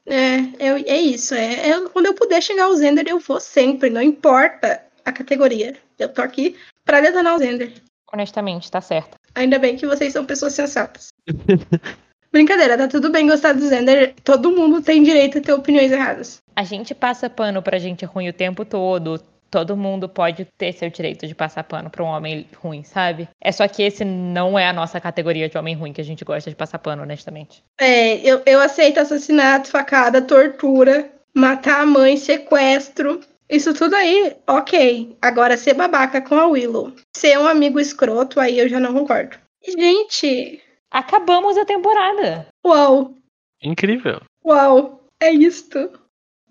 [0.06, 1.34] É, eu, é isso.
[1.34, 5.76] É, é- quando eu puder chegar ao Zender, eu vou sempre, não importa a categoria.
[5.98, 7.72] Eu tô aqui pra detonar o Zender.
[8.12, 9.16] Honestamente, tá certo.
[9.34, 11.08] Ainda bem que vocês são pessoas sensatas.
[12.32, 14.14] Brincadeira, tá tudo bem gostar do Zender.
[14.22, 16.42] Todo mundo tem direito a ter opiniões erradas.
[16.54, 19.20] A gente passa pano pra gente ruim o tempo todo.
[19.50, 23.28] Todo mundo pode ter seu direito de passar pano pra um homem ruim, sabe?
[23.40, 26.22] É só que esse não é a nossa categoria de homem ruim que a gente
[26.22, 27.62] gosta de passar pano, honestamente.
[27.80, 33.20] É, eu, eu aceito assassinato, facada, tortura, matar a mãe, sequestro.
[33.48, 35.16] Isso tudo aí, ok.
[35.22, 39.38] Agora, ser babaca com a Willow, ser um amigo escroto, aí eu já não concordo.
[39.66, 40.60] Gente,
[40.90, 42.48] Acabamos a temporada.
[42.66, 43.14] uau,
[43.62, 44.20] Incrível.
[44.44, 45.90] uau, é isto.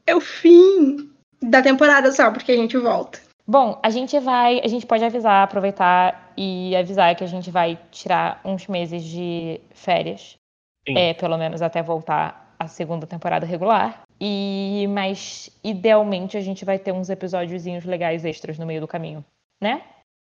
[0.05, 1.11] É o fim
[1.41, 3.19] da temporada só, porque a gente volta.
[3.45, 7.80] Bom, a gente vai, a gente pode avisar, aproveitar e avisar que a gente vai
[7.91, 10.38] tirar uns meses de férias,
[10.85, 10.97] Sim.
[10.97, 14.01] é, pelo menos até voltar a segunda temporada regular.
[14.19, 19.23] E mas idealmente a gente vai ter uns episódiozinhos legais extras no meio do caminho,
[19.61, 19.81] né?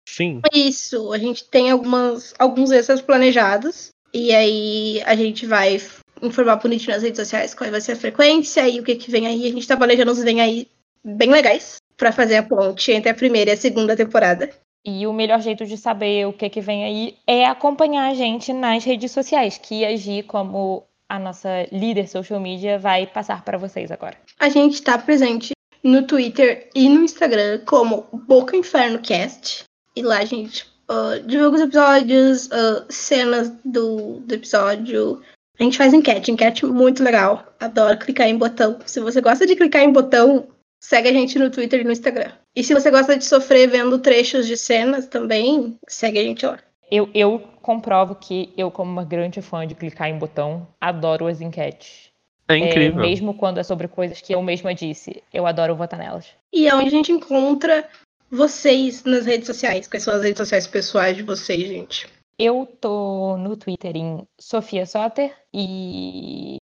[0.08, 0.40] Sim.
[0.54, 3.90] Isso, a gente tem algumas, alguns extras planejados.
[4.12, 5.80] E aí a gente vai
[6.22, 9.26] informar bonitinho nas redes sociais qual vai ser a frequência e o que, que vem
[9.26, 9.46] aí.
[9.46, 10.68] A gente tá planejando os vem aí
[11.04, 14.50] bem legais pra fazer a ponte entre a primeira e a segunda temporada.
[14.84, 18.52] E o melhor jeito de saber o que, que vem aí é acompanhar a gente
[18.52, 23.90] nas redes sociais, que agir como a nossa líder social media vai passar para vocês
[23.90, 24.16] agora.
[24.38, 25.52] A gente tá presente
[25.82, 29.64] no Twitter e no Instagram como Boca Inferno Cast.
[29.96, 35.22] E lá a gente ah, divulga os episódios, ah, cenas do, do episódio.
[35.58, 37.44] A gente faz enquete, enquete muito legal.
[37.58, 38.78] Adoro clicar em botão.
[38.86, 40.46] Se você gosta de clicar em botão,
[40.80, 42.30] segue a gente no Twitter e no Instagram.
[42.54, 46.58] E se você gosta de sofrer vendo trechos de cenas também, segue a gente lá.
[46.90, 51.40] Eu, eu comprovo que eu, como uma grande fã de clicar em botão, adoro as
[51.40, 52.08] enquetes.
[52.48, 53.02] É É, incrível.
[53.02, 56.28] mesmo quando é sobre coisas que eu mesma disse, eu adoro votar nelas.
[56.52, 57.86] E é onde a gente encontra
[58.30, 59.88] vocês nas redes sociais.
[59.88, 62.06] Quais são as redes sociais pessoais de vocês, gente?
[62.38, 66.58] Eu tô no Twitter em Sofia Soter e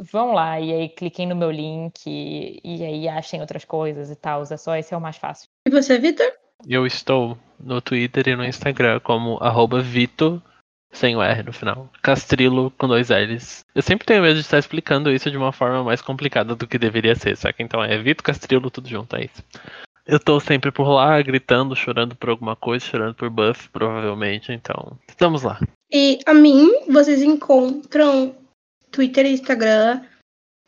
[0.00, 4.42] vão lá e aí cliquem no meu link e aí achem outras coisas e tal.
[4.42, 5.48] É só esse é o mais fácil.
[5.66, 6.32] E você, Vitor?
[6.66, 10.42] Eu estou no Twitter e no Instagram como arroba Vito,
[10.90, 11.88] sem o R no final.
[12.02, 13.64] Castrilo com dois L's.
[13.74, 16.78] Eu sempre tenho medo de estar explicando isso de uma forma mais complicada do que
[16.78, 17.62] deveria ser, saca?
[17.62, 19.44] Então é Vito Castrilo, tudo junto, é isso.
[20.08, 24.98] Eu tô sempre por lá, gritando, chorando por alguma coisa, chorando por buff, provavelmente, então.
[25.06, 25.60] Estamos lá.
[25.92, 28.34] E a mim, vocês encontram
[28.90, 30.00] Twitter e Instagram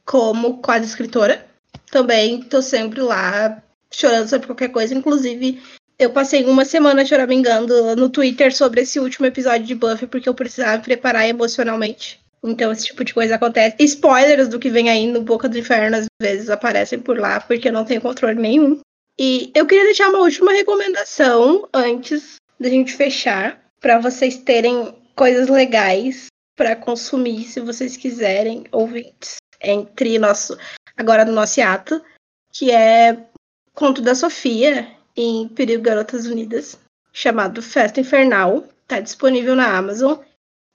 [0.05, 1.47] como quase escritora.
[1.91, 4.95] Também tô sempre lá chorando sobre qualquer coisa.
[4.95, 5.63] Inclusive,
[5.99, 10.35] eu passei uma semana choramingando no Twitter sobre esse último episódio de Buffy, porque eu
[10.35, 12.21] precisava me preparar emocionalmente.
[12.45, 13.77] Então, esse tipo de coisa acontece.
[13.81, 17.69] Spoilers do que vem aí no Boca do Inferno às vezes aparecem por lá, porque
[17.69, 18.79] eu não tenho controle nenhum.
[19.23, 25.49] E eu queria deixar uma última recomendação antes da gente fechar, para vocês terem coisas
[25.49, 30.57] legais para consumir, se vocês quiserem, ouvintes, entre nosso
[30.97, 32.03] agora no nosso ato,
[32.51, 33.27] que é
[33.75, 36.79] Conto da Sofia em Perigo Garotas Unidas,
[37.13, 40.19] chamado Festa Infernal, tá disponível na Amazon.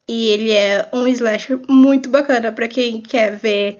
[0.08, 3.80] E ele é um slasher muito bacana para quem quer ver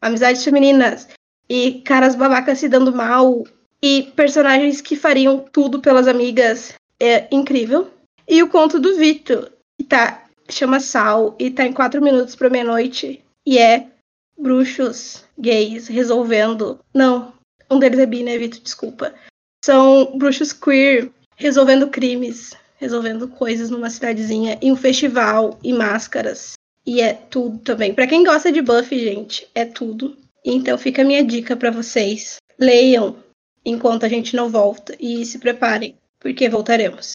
[0.00, 1.06] amizades femininas
[1.48, 3.44] e caras babacas se dando mal
[3.82, 6.74] e personagens que fariam tudo pelas amigas.
[6.98, 7.90] É incrível.
[8.28, 12.50] E o conto do Vito, que tá, chama Sal e tá em quatro minutos para
[12.50, 13.22] meia-noite.
[13.46, 13.86] E é
[14.38, 16.78] bruxos gays resolvendo.
[16.94, 17.32] Não,
[17.70, 18.60] um deles é bi, né, Vito?
[18.60, 19.14] Desculpa.
[19.64, 26.52] São bruxos queer resolvendo crimes, resolvendo coisas numa cidadezinha, em um festival, e máscaras.
[26.86, 27.94] E é tudo também.
[27.94, 30.16] Para quem gosta de Buffy, gente, é tudo.
[30.44, 32.36] Então fica a minha dica para vocês.
[32.58, 33.16] Leiam
[33.64, 37.12] enquanto a gente não volta e se preparem, porque voltaremos.